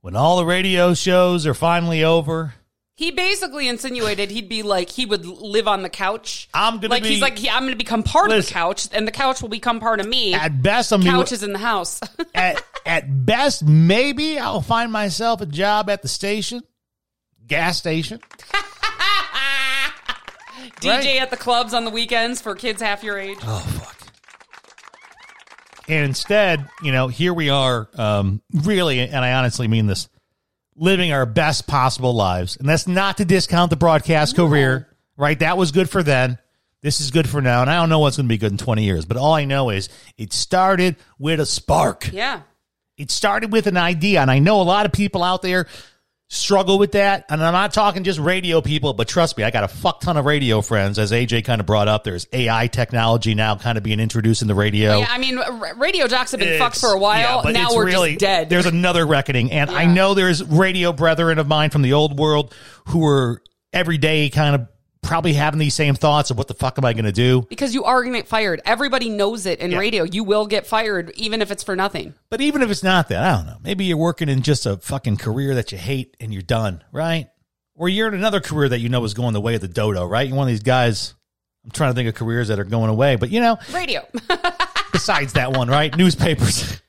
when 0.00 0.16
all 0.16 0.38
the 0.38 0.44
radio 0.44 0.94
shows 0.94 1.46
are 1.46 1.54
finally 1.54 2.02
over, 2.02 2.54
He 2.96 3.12
basically 3.12 3.68
insinuated 3.68 4.30
he'd 4.30 4.48
be 4.48 4.64
like 4.64 4.90
he 4.90 5.06
would 5.06 5.24
live 5.24 5.68
on 5.68 5.82
the 5.82 5.88
couch. 5.88 6.48
I'm 6.52 6.80
gonna 6.80 6.88
like 6.88 7.04
be- 7.04 7.10
he's 7.10 7.22
like 7.22 7.38
he, 7.38 7.48
I'm 7.48 7.62
going 7.62 7.72
to 7.72 7.78
become 7.78 8.02
part 8.02 8.32
of 8.32 8.44
the 8.44 8.52
couch, 8.52 8.88
and 8.92 9.06
the 9.06 9.12
couch 9.12 9.40
will 9.40 9.48
become 9.48 9.78
part 9.78 10.00
of 10.00 10.08
me. 10.08 10.34
At 10.34 10.60
best, 10.60 10.92
I'm 10.92 11.02
couch 11.04 11.30
is 11.30 11.44
in 11.44 11.52
the 11.52 11.58
house. 11.58 12.00
at, 12.34 12.64
at 12.86 13.24
best, 13.26 13.62
maybe 13.64 14.38
I'll 14.38 14.60
find 14.62 14.90
myself 14.92 15.40
a 15.40 15.46
job 15.46 15.88
at 15.90 16.02
the 16.02 16.08
station, 16.08 16.62
gas 17.46 17.78
station. 17.78 18.20
DJ 20.80 20.88
Right. 20.88 21.22
at 21.22 21.30
the 21.30 21.36
clubs 21.36 21.72
on 21.74 21.84
the 21.84 21.90
weekends 21.90 22.40
for 22.40 22.54
kids 22.54 22.82
half 22.82 23.02
your 23.02 23.18
age. 23.18 23.38
Oh 23.42 23.58
fuck. 23.60 23.96
And 25.88 26.04
instead, 26.04 26.68
you 26.82 26.92
know, 26.92 27.08
here 27.08 27.34
we 27.34 27.50
are, 27.50 27.88
um, 27.94 28.42
really, 28.52 29.00
and 29.00 29.16
I 29.24 29.32
honestly 29.32 29.66
mean 29.68 29.86
this, 29.86 30.08
living 30.76 31.12
our 31.12 31.26
best 31.26 31.66
possible 31.66 32.14
lives. 32.14 32.56
And 32.56 32.68
that's 32.68 32.86
not 32.86 33.16
to 33.16 33.24
discount 33.24 33.70
the 33.70 33.76
broadcast 33.76 34.36
career, 34.36 34.88
right? 35.16 35.38
That 35.38 35.58
was 35.58 35.72
good 35.72 35.90
for 35.90 36.02
then. 36.02 36.38
This 36.82 37.00
is 37.00 37.10
good 37.10 37.28
for 37.28 37.42
now. 37.42 37.60
And 37.62 37.68
I 37.70 37.74
don't 37.80 37.88
know 37.88 37.98
what's 37.98 38.16
going 38.16 38.26
to 38.26 38.32
be 38.32 38.38
good 38.38 38.52
in 38.52 38.58
20 38.58 38.84
years, 38.84 39.04
but 39.04 39.16
all 39.16 39.34
I 39.34 39.44
know 39.44 39.70
is 39.70 39.88
it 40.16 40.32
started 40.32 40.96
with 41.18 41.40
a 41.40 41.46
spark. 41.46 42.10
Yeah. 42.12 42.42
It 43.00 43.10
started 43.10 43.52
with 43.52 43.66
an 43.66 43.76
idea, 43.76 44.20
and 44.20 44.30
I 44.30 44.38
know 44.38 44.60
a 44.60 44.64
lot 44.64 44.86
of 44.86 44.92
people 44.92 45.22
out 45.22 45.42
there 45.42 45.66
struggle 46.30 46.78
with 46.78 46.92
that. 46.92 47.26
And 47.28 47.42
I'm 47.42 47.52
not 47.52 47.72
talking 47.72 48.04
just 48.04 48.20
radio 48.20 48.60
people, 48.60 48.92
but 48.94 49.08
trust 49.08 49.36
me, 49.36 49.42
I 49.42 49.50
got 49.50 49.64
a 49.64 49.68
fuck 49.68 50.00
ton 50.00 50.16
of 50.16 50.24
radio 50.24 50.62
friends. 50.62 50.98
As 50.98 51.10
AJ 51.10 51.44
kind 51.44 51.60
of 51.60 51.66
brought 51.66 51.88
up, 51.88 52.04
there's 52.04 52.26
AI 52.32 52.68
technology 52.68 53.34
now 53.34 53.56
kind 53.56 53.76
of 53.76 53.84
being 53.84 54.00
introduced 54.00 54.40
in 54.40 54.48
the 54.48 54.54
radio. 54.54 54.98
Yeah, 54.98 55.06
I 55.10 55.18
mean, 55.18 55.40
radio 55.76 56.06
jocks 56.06 56.30
have 56.30 56.40
been 56.40 56.58
fucked 56.58 56.78
for 56.80 56.90
a 56.90 56.98
while. 56.98 57.42
yeah, 57.44 57.50
now 57.50 57.74
we're 57.74 57.86
really, 57.86 58.10
just 58.10 58.20
dead. 58.20 58.48
There's 58.48 58.66
another 58.66 59.06
reckoning, 59.06 59.50
and 59.50 59.70
I 59.70 59.86
know 59.86 60.14
there's 60.14 60.42
radio 60.44 60.92
brethren 60.92 61.38
of 61.38 61.48
mine 61.48 61.70
from 61.70 61.82
the 61.82 61.94
old 61.94 62.18
world 62.18 62.54
who 62.86 63.04
are 63.06 63.42
every 63.72 63.98
day 63.98 64.30
kind 64.30 64.54
of 64.54 64.68
probably 65.02 65.32
having 65.32 65.58
these 65.58 65.74
same 65.74 65.94
thoughts 65.94 66.30
of 66.30 66.38
what 66.38 66.46
the 66.48 66.54
fuck 66.54 66.78
am 66.78 66.84
I 66.84 66.92
going 66.92 67.04
to 67.06 67.12
do? 67.12 67.42
because 67.48 67.74
you 67.74 67.84
are 67.84 68.02
going 68.02 68.12
to 68.12 68.18
get 68.20 68.28
fired. 68.28 68.60
Everybody 68.64 69.08
knows 69.08 69.46
it 69.46 69.58
in 69.60 69.70
Yeah. 69.72 69.78
radio. 69.78 70.04
You 70.04 70.24
will 70.24 70.46
get 70.46 70.66
fired, 70.66 71.10
even 71.16 71.42
if 71.42 71.50
it's 71.50 71.62
for 71.64 71.74
nothing. 71.74 72.14
But 72.28 72.40
even 72.40 72.62
if 72.62 72.70
it's 72.70 72.82
not 72.82 73.08
that, 73.08 73.22
I 73.22 73.36
don't 73.36 73.46
know. 73.46 73.56
Maybe 73.62 73.84
you're 73.86 73.96
working 73.96 74.28
in 74.28 74.42
just 74.42 74.66
a 74.66 74.76
fucking 74.76 75.16
career 75.16 75.54
that 75.56 75.72
you 75.72 75.78
hate 75.78 76.16
and 76.20 76.32
you're 76.32 76.42
done, 76.42 76.84
right? 76.92 77.28
Or 77.74 77.88
you're 77.88 78.08
in 78.08 78.14
another 78.14 78.40
career 78.40 78.68
that 78.68 78.80
you 78.80 78.88
know 78.90 79.02
is 79.04 79.14
going 79.14 79.32
the 79.32 79.40
way 79.40 79.54
of 79.54 79.62
the 79.62 79.68
dodo, 79.68 80.04
right? 80.04 80.28
You're 80.28 80.36
one 80.36 80.46
of 80.48 80.52
these 80.52 80.62
guys. 80.62 81.14
I'm 81.64 81.70
trying 81.70 81.90
to 81.90 81.94
think 81.94 82.08
of 82.08 82.14
careers 82.14 82.48
that 82.48 82.58
are 82.58 82.64
going 82.64 82.90
away, 82.90 83.16
but 83.16 83.30
you 83.30 83.40
know, 83.40 83.58
Radio. 83.72 84.06
besides 84.92 85.32
that 85.34 85.52
one, 85.52 85.68
right? 85.68 85.96
Newspapers. 85.96 86.80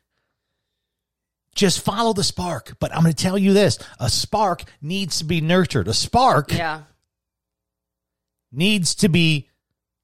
Just 1.56 1.82
follow 1.82 2.14
the 2.14 2.24
spark. 2.24 2.76
But 2.80 2.94
I'm 2.96 3.02
going 3.04 3.14
to 3.14 3.24
tell 3.24 3.38
you 3.38 3.54
this 3.54 3.78
a 4.00 4.10
spark 4.10 4.64
needs 4.82 5.20
to 5.20 5.26
be 5.26 5.42
nurtured. 5.42 5.88
A 5.88 5.94
spark 5.94 6.52
yeah. 6.54 6.84
Needs 8.52 8.96
to 8.96 9.10
be 9.10 9.48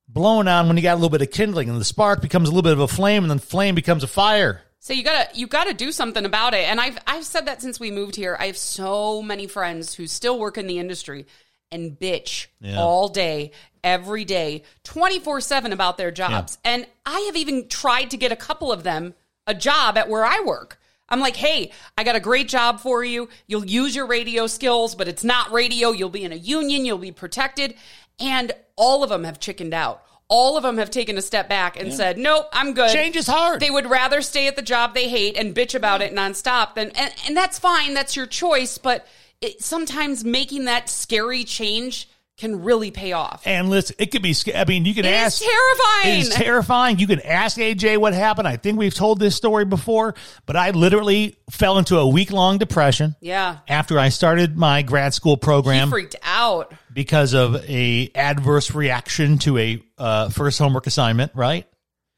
blown 0.07 0.47
on 0.47 0.67
when 0.67 0.77
you 0.77 0.83
got 0.83 0.93
a 0.93 0.95
little 0.95 1.09
bit 1.09 1.21
of 1.21 1.31
kindling, 1.31 1.69
and 1.69 1.79
the 1.79 1.85
spark 1.85 2.21
becomes 2.21 2.47
a 2.47 2.51
little 2.51 2.63
bit 2.63 2.73
of 2.73 2.79
a 2.79 2.87
flame, 2.87 3.23
and 3.23 3.31
then 3.31 3.39
flame 3.39 3.75
becomes 3.75 4.03
a 4.03 4.07
fire. 4.07 4.61
So 4.79 4.93
you 4.93 5.03
gotta 5.03 5.27
you 5.33 5.47
gotta 5.47 5.73
do 5.73 5.91
something 5.91 6.23
about 6.23 6.53
it. 6.53 6.63
And 6.69 6.79
I've 6.79 6.97
I've 7.05 7.25
said 7.25 7.47
that 7.47 7.61
since 7.61 7.79
we 7.79 7.91
moved 7.91 8.15
here. 8.15 8.37
I 8.39 8.45
have 8.47 8.57
so 8.57 9.21
many 9.21 9.47
friends 9.47 9.93
who 9.95 10.07
still 10.07 10.39
work 10.39 10.57
in 10.57 10.67
the 10.67 10.79
industry 10.79 11.25
and 11.71 11.99
bitch 11.99 12.47
Yeah. 12.61 12.79
all 12.79 13.09
day, 13.09 13.51
every 13.83 14.23
day, 14.23 14.63
twenty 14.83 15.19
four 15.19 15.41
seven 15.41 15.73
about 15.73 15.97
their 15.97 16.11
jobs. 16.11 16.57
And 16.63 16.87
I 17.05 17.19
have 17.21 17.35
even 17.35 17.67
tried 17.67 18.11
to 18.11 18.17
get 18.17 18.31
a 18.31 18.37
couple 18.37 18.71
of 18.71 18.83
them 18.83 19.13
a 19.45 19.53
job 19.53 19.97
at 19.97 20.07
where 20.09 20.23
I 20.23 20.41
work. 20.45 20.79
I'm 21.09 21.19
like, 21.21 21.35
hey, 21.37 21.71
I 21.97 22.03
got 22.03 22.15
a 22.17 22.21
great 22.21 22.47
job 22.49 22.79
for 22.81 23.03
you. 23.03 23.29
You'll 23.47 23.65
use 23.65 23.95
your 23.95 24.07
radio 24.07 24.45
skills, 24.47 24.93
but 24.93 25.07
it's 25.07 25.23
not 25.23 25.51
radio. 25.51 25.91
You'll 25.91 26.09
be 26.09 26.23
in 26.25 26.33
a 26.33 26.37
union. 26.37 26.85
You'll 26.85 26.97
be 26.97 27.13
protected. 27.13 27.75
And 28.19 28.51
all 28.75 29.03
of 29.03 29.09
them 29.09 29.23
have 29.23 29.39
chickened 29.39 29.73
out. 29.73 30.03
All 30.29 30.57
of 30.57 30.63
them 30.63 30.77
have 30.77 30.89
taken 30.89 31.17
a 31.17 31.21
step 31.21 31.47
back 31.47 31.79
and 31.79 31.93
said, 31.93 32.17
nope, 32.17 32.47
I'm 32.51 32.73
good. 32.73 32.91
Change 32.91 33.15
is 33.15 33.27
hard. 33.27 33.61
They 33.61 33.71
would 33.71 33.89
rather 33.89 34.21
stay 34.21 34.47
at 34.47 34.57
the 34.57 34.61
job 34.61 34.93
they 34.93 35.07
hate 35.07 35.37
and 35.37 35.55
bitch 35.55 35.73
about 35.73 36.01
it 36.01 36.13
nonstop 36.13 36.75
than, 36.75 36.91
and, 36.91 37.13
and 37.25 37.37
that's 37.37 37.57
fine. 37.57 37.93
That's 37.93 38.15
your 38.17 38.25
choice. 38.25 38.77
But 38.77 39.07
it, 39.39 39.63
sometimes 39.63 40.25
making 40.25 40.65
that 40.65 40.89
scary 40.89 41.45
change 41.45 42.09
can 42.37 42.61
really 42.61 42.91
pay 42.91 43.13
off. 43.13 43.41
And 43.45 43.69
listen, 43.69 43.95
it 43.97 44.11
could 44.11 44.21
be. 44.21 44.35
I 44.53 44.63
mean, 44.65 44.85
you 44.85 44.93
can 44.93 45.05
It 45.05 45.13
ask. 45.13 45.41
terrifying. 45.41 46.19
It 46.19 46.19
is 46.19 46.29
terrifying. 46.29 46.99
You 46.99 47.07
can 47.07 47.19
ask 47.21 47.57
AJ 47.57 47.97
what 47.97 48.13
happened. 48.13 48.47
I 48.47 48.57
think 48.57 48.77
we've 48.77 48.93
told 48.93 49.19
this 49.19 49.35
story 49.35 49.65
before, 49.65 50.13
but 50.45 50.55
I 50.55 50.69
literally 50.69 51.37
fell 51.49 51.79
into 51.79 51.97
a 51.97 52.07
week 52.07 52.31
long 52.31 52.59
depression 52.59 53.15
yeah. 53.21 53.57
after 53.67 53.97
I 53.97 54.09
started 54.09 54.55
my 54.55 54.83
grad 54.83 55.15
school 55.15 55.33
He 55.33 55.39
program 55.41 55.89
freaked 55.89 56.15
out. 56.21 56.73
Because 56.97 57.35
of 57.35 57.55
a 57.69 58.09
adverse 58.15 58.73
reaction 58.73 59.37
to 59.37 59.55
a 59.59 59.83
uh, 59.99 60.29
first 60.29 60.57
homework 60.57 60.87
assignment. 60.87 61.31
Right? 61.35 61.67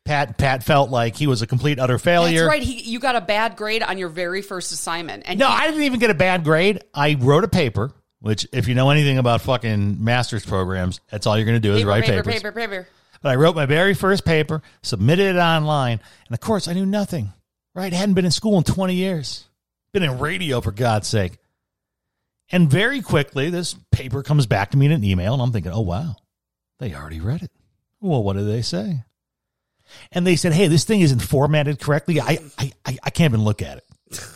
Pat 0.05 0.37
Pat 0.37 0.63
felt 0.63 0.89
like 0.89 1.17
he 1.17 1.27
was 1.27 1.41
a 1.41 1.47
complete 1.47 1.79
utter 1.79 1.99
failure. 1.99 2.43
That's 2.45 2.49
right. 2.49 2.63
He, 2.63 2.89
you 2.89 2.99
got 2.99 3.17
a 3.17 3.21
bad 3.21 3.57
grade 3.57 3.83
on 3.83 3.97
your 3.97 4.07
very 4.07 4.41
first 4.41 4.71
assignment. 4.71 5.23
And 5.25 5.37
No, 5.37 5.47
he- 5.47 5.53
I 5.53 5.67
didn't 5.67 5.83
even 5.83 5.99
get 5.99 6.11
a 6.11 6.15
bad 6.15 6.45
grade. 6.45 6.81
I 6.93 7.15
wrote 7.15 7.43
a 7.43 7.49
paper, 7.49 7.91
which, 8.21 8.47
if 8.53 8.69
you 8.69 8.73
know 8.73 8.89
anything 8.89 9.17
about 9.17 9.41
fucking 9.41 10.01
master's 10.01 10.45
programs, 10.45 11.01
that's 11.11 11.27
all 11.27 11.37
you're 11.37 11.45
going 11.45 11.61
to 11.61 11.67
do 11.67 11.73
is 11.73 11.79
paper, 11.81 11.89
write 11.89 12.03
paper, 12.05 12.23
papers. 12.23 12.33
paper, 12.35 12.51
paper. 12.53 12.87
But 13.21 13.29
I 13.29 13.35
wrote 13.35 13.57
my 13.57 13.65
very 13.65 13.93
first 13.93 14.23
paper, 14.23 14.61
submitted 14.81 15.35
it 15.35 15.39
online, 15.39 15.99
and 16.27 16.33
of 16.33 16.39
course 16.39 16.69
I 16.69 16.73
knew 16.73 16.85
nothing. 16.85 17.33
Right? 17.75 17.91
I 17.91 17.97
hadn't 17.97 18.15
been 18.15 18.23
in 18.23 18.31
school 18.31 18.57
in 18.57 18.63
20 18.63 18.95
years. 18.95 19.43
Been 19.91 20.03
in 20.03 20.19
radio 20.19 20.61
for 20.61 20.71
God's 20.71 21.09
sake. 21.09 21.37
And 22.51 22.69
very 22.69 23.01
quickly, 23.01 23.49
this 23.49 23.75
paper 23.91 24.23
comes 24.23 24.45
back 24.47 24.71
to 24.71 24.77
me 24.77 24.87
in 24.87 24.91
an 24.91 25.03
email, 25.03 25.33
and 25.33 25.41
I'm 25.41 25.51
thinking, 25.51 25.71
oh 25.71 25.81
wow, 25.81 26.15
they 26.79 26.93
already 26.95 27.19
read 27.19 27.43
it. 27.43 27.51
Well, 28.01 28.23
what 28.23 28.35
did 28.35 28.47
they 28.47 28.61
say? 28.61 29.03
And 30.11 30.25
they 30.25 30.35
said, 30.35 30.53
hey, 30.53 30.67
this 30.67 30.83
thing 30.83 31.01
isn't 31.01 31.19
formatted 31.19 31.79
correctly. 31.79 32.19
I 32.21 32.39
I 32.57 32.71
I, 32.85 32.97
I 33.03 33.09
can't 33.09 33.33
even 33.33 33.43
look 33.43 33.61
at 33.61 33.77
it. 33.77 33.85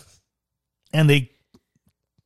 And 0.95 1.09
they 1.09 1.31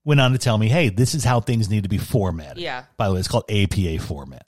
went 0.03 0.19
on 0.19 0.33
to 0.33 0.37
tell 0.37 0.57
me, 0.57 0.67
hey, 0.67 0.89
this 0.89 1.15
is 1.15 1.23
how 1.23 1.39
things 1.39 1.69
need 1.69 1.83
to 1.83 1.89
be 1.89 1.97
formatted. 1.97 2.57
Yeah. 2.57 2.83
By 2.97 3.07
the 3.07 3.13
way, 3.13 3.19
it's 3.19 3.29
called 3.29 3.49
APA 3.49 3.99
format. 3.99 4.45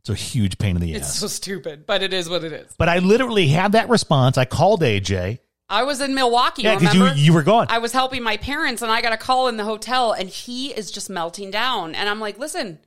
It's 0.00 0.08
a 0.10 0.14
huge 0.14 0.58
pain 0.58 0.74
in 0.74 0.82
the 0.82 0.92
It's 0.92 1.06
ass. 1.06 1.10
It's 1.10 1.18
so 1.20 1.26
stupid, 1.28 1.86
but 1.86 2.02
it 2.02 2.12
is 2.12 2.28
what 2.28 2.42
it 2.42 2.52
is. 2.52 2.74
But 2.78 2.88
I 2.88 2.98
literally 2.98 3.46
had 3.46 3.72
that 3.72 3.88
response. 3.88 4.38
I 4.38 4.44
called 4.44 4.82
AJ. 4.82 5.38
I 5.68 5.82
was 5.82 6.00
in 6.00 6.14
Milwaukee. 6.14 6.62
Yeah, 6.62 6.78
because 6.78 6.94
you 6.94 7.06
you 7.14 7.32
were 7.32 7.42
gone. 7.42 7.66
I 7.68 7.78
was 7.78 7.92
helping 7.92 8.22
my 8.22 8.36
parents 8.38 8.80
and 8.82 8.90
I 8.90 9.02
got 9.02 9.12
a 9.12 9.18
call 9.18 9.48
in 9.48 9.56
the 9.56 9.64
hotel 9.64 10.12
and 10.12 10.28
he 10.28 10.68
is 10.70 10.90
just 10.90 11.10
melting 11.10 11.50
down. 11.50 11.94
And 11.94 12.08
I'm 12.08 12.20
like, 12.20 12.38
listen, 12.38 12.78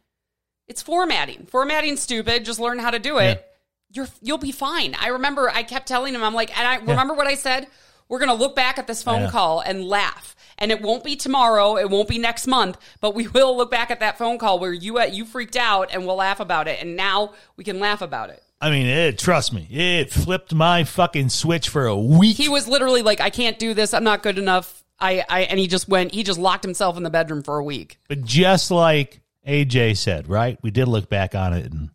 it's 0.67 0.81
formatting. 0.81 1.45
Formatting's 1.45 2.01
stupid. 2.01 2.43
Just 2.45 2.59
learn 2.59 2.79
how 2.79 2.89
to 2.91 2.99
do 2.99 3.19
it. 3.19 3.45
You're 3.93 4.07
you'll 4.21 4.37
be 4.37 4.51
fine. 4.51 4.95
I 4.99 5.09
remember 5.09 5.49
I 5.49 5.63
kept 5.63 5.87
telling 5.87 6.15
him, 6.15 6.23
I'm 6.23 6.33
like, 6.33 6.57
and 6.57 6.67
I 6.67 6.77
remember 6.77 7.13
what 7.13 7.27
I 7.27 7.35
said? 7.35 7.67
We're 8.09 8.19
gonna 8.19 8.33
look 8.33 8.55
back 8.55 8.77
at 8.79 8.87
this 8.87 9.03
phone 9.03 9.21
Yeah. 9.23 9.29
call 9.31 9.59
and 9.61 9.83
laugh. 9.83 10.35
And 10.57 10.71
it 10.71 10.81
won't 10.81 11.03
be 11.03 11.15
tomorrow, 11.15 11.75
it 11.77 11.89
won't 11.89 12.07
be 12.07 12.19
next 12.19 12.45
month, 12.47 12.77
but 12.99 13.15
we 13.15 13.27
will 13.35 13.55
look 13.57 13.69
back 13.71 13.91
at 13.91 13.99
that 13.99 14.17
phone 14.17 14.37
call 14.37 14.59
where 14.59 14.73
you 14.73 14.97
uh, 14.99 15.03
you 15.03 15.25
freaked 15.25 15.55
out 15.55 15.89
and 15.93 16.05
we'll 16.07 16.15
laugh 16.15 16.39
about 16.39 16.67
it. 16.67 16.81
And 16.81 16.95
now 16.95 17.33
we 17.57 17.63
can 17.63 17.79
laugh 17.79 18.01
about 18.01 18.29
it. 18.29 18.43
I 18.61 18.69
mean, 18.69 18.85
it, 18.85 19.17
trust 19.17 19.53
me, 19.53 19.67
it 19.71 20.11
flipped 20.11 20.53
my 20.53 20.83
fucking 20.83 21.29
switch 21.29 21.69
for 21.69 21.87
a 21.87 21.97
week. 21.97 22.37
He 22.37 22.47
was 22.47 22.67
literally 22.67 23.01
like, 23.01 23.19
I 23.19 23.31
can't 23.31 23.57
do 23.57 23.73
this. 23.73 23.93
I'm 23.93 24.03
not 24.03 24.21
good 24.21 24.37
enough. 24.37 24.83
I, 24.99 25.25
I 25.27 25.41
and 25.41 25.59
he 25.59 25.67
just 25.67 25.89
went. 25.89 26.13
He 26.13 26.21
just 26.21 26.37
locked 26.37 26.63
himself 26.63 26.95
in 26.95 27.01
the 27.01 27.09
bedroom 27.09 27.41
for 27.41 27.57
a 27.57 27.63
week. 27.63 27.97
but 28.07 28.23
just 28.23 28.69
like 28.69 29.21
AJ 29.47 29.97
said, 29.97 30.29
right? 30.29 30.59
We 30.61 30.69
did 30.69 30.87
look 30.87 31.09
back 31.09 31.33
on 31.33 31.53
it 31.53 31.71
and 31.71 31.89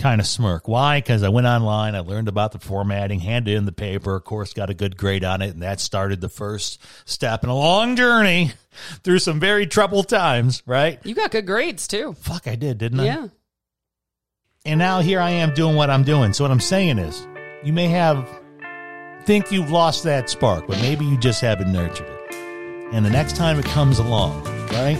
kind 0.00 0.20
of 0.20 0.26
smirk. 0.26 0.66
Why? 0.66 0.98
Because 0.98 1.22
I 1.22 1.28
went 1.28 1.46
online, 1.46 1.94
I 1.94 2.00
learned 2.00 2.28
about 2.28 2.52
the 2.52 2.58
formatting, 2.58 3.20
handed 3.20 3.56
in 3.56 3.64
the 3.66 3.72
paper, 3.72 4.16
of 4.16 4.24
course, 4.24 4.52
got 4.52 4.70
a 4.70 4.74
good 4.74 4.96
grade 4.96 5.24
on 5.24 5.42
it, 5.42 5.50
and 5.50 5.62
that 5.62 5.80
started 5.80 6.20
the 6.20 6.28
first 6.28 6.82
step 7.04 7.44
in 7.44 7.50
a 7.50 7.56
long 7.56 7.96
journey 7.96 8.52
through 9.04 9.18
some 9.20 9.38
very 9.40 9.66
troubled 9.66 10.08
times, 10.08 10.62
right? 10.66 10.98
You 11.04 11.14
got 11.14 11.30
good 11.30 11.46
grades 11.46 11.86
too. 11.86 12.14
Fuck, 12.20 12.46
I 12.48 12.56
did, 12.56 12.78
didn't 12.78 13.00
I? 13.00 13.04
Yeah. 13.04 13.28
And 14.66 14.78
now 14.78 15.00
here 15.00 15.20
I 15.20 15.30
am 15.30 15.54
doing 15.54 15.74
what 15.74 15.88
I'm 15.88 16.02
doing. 16.02 16.34
So 16.34 16.44
what 16.44 16.50
I'm 16.50 16.60
saying 16.60 16.98
is, 16.98 17.26
you 17.64 17.72
may 17.72 17.88
have 17.88 18.28
think 19.24 19.50
you've 19.50 19.70
lost 19.70 20.04
that 20.04 20.28
spark, 20.28 20.66
but 20.66 20.78
maybe 20.82 21.06
you 21.06 21.16
just 21.16 21.40
haven't 21.40 21.72
nurtured 21.72 22.06
it. 22.06 22.34
And 22.92 23.06
the 23.06 23.10
next 23.10 23.36
time 23.36 23.58
it 23.58 23.64
comes 23.64 23.98
along, 23.98 24.44
right? 24.72 24.98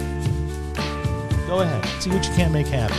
Go 1.47 1.61
ahead, 1.61 2.03
see 2.03 2.09
what 2.09 2.27
you 2.27 2.35
can't 2.35 2.55
make 2.55 2.69
happen. 2.69 2.97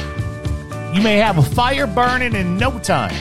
You 0.94 1.02
may 1.02 1.18
have 1.18 1.40
a 1.40 1.42
fire 1.42 1.88
burning 1.88 2.36
in 2.36 2.58
no 2.58 2.78
time. 2.78 3.16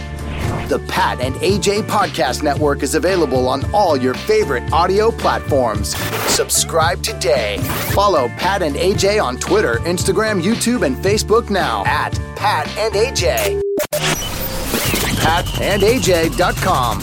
The 0.69 0.79
Pat 0.89 1.21
and 1.21 1.35
AJ 1.37 1.83
Podcast 1.83 2.43
Network 2.43 2.83
is 2.83 2.95
available 2.95 3.49
on 3.49 3.65
all 3.75 3.97
your 3.97 4.15
favorite 4.15 4.73
audio 4.73 5.11
platforms. 5.11 5.97
Subscribe 6.33 7.03
today. 7.03 7.59
Follow 7.93 8.29
Pat 8.31 8.63
and 8.63 8.75
AJ 8.77 9.23
on 9.23 9.37
Twitter, 9.39 9.77
Instagram, 9.81 10.43
YouTube, 10.43 10.85
and 10.87 10.97
Facebook 10.97 11.51
now 11.51 11.85
at 11.87 12.19
Pat 12.37 12.69
and 12.79 12.95
AJ. 12.95 13.61
PatandAJ.com. 15.21 17.01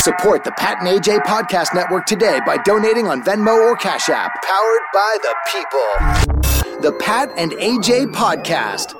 Support 0.00 0.44
the 0.44 0.52
Pat 0.52 0.78
and 0.80 0.88
AJ 0.88 1.18
Podcast 1.20 1.74
Network 1.74 2.06
today 2.06 2.40
by 2.46 2.56
donating 2.58 3.06
on 3.06 3.22
Venmo 3.22 3.54
or 3.54 3.76
Cash 3.76 4.08
App. 4.08 4.32
Powered 4.42 4.82
by 4.92 5.18
the 5.22 5.34
people. 5.52 6.80
The 6.80 6.92
Pat 6.98 7.30
and 7.36 7.52
AJ 7.52 8.12
Podcast. 8.12 8.94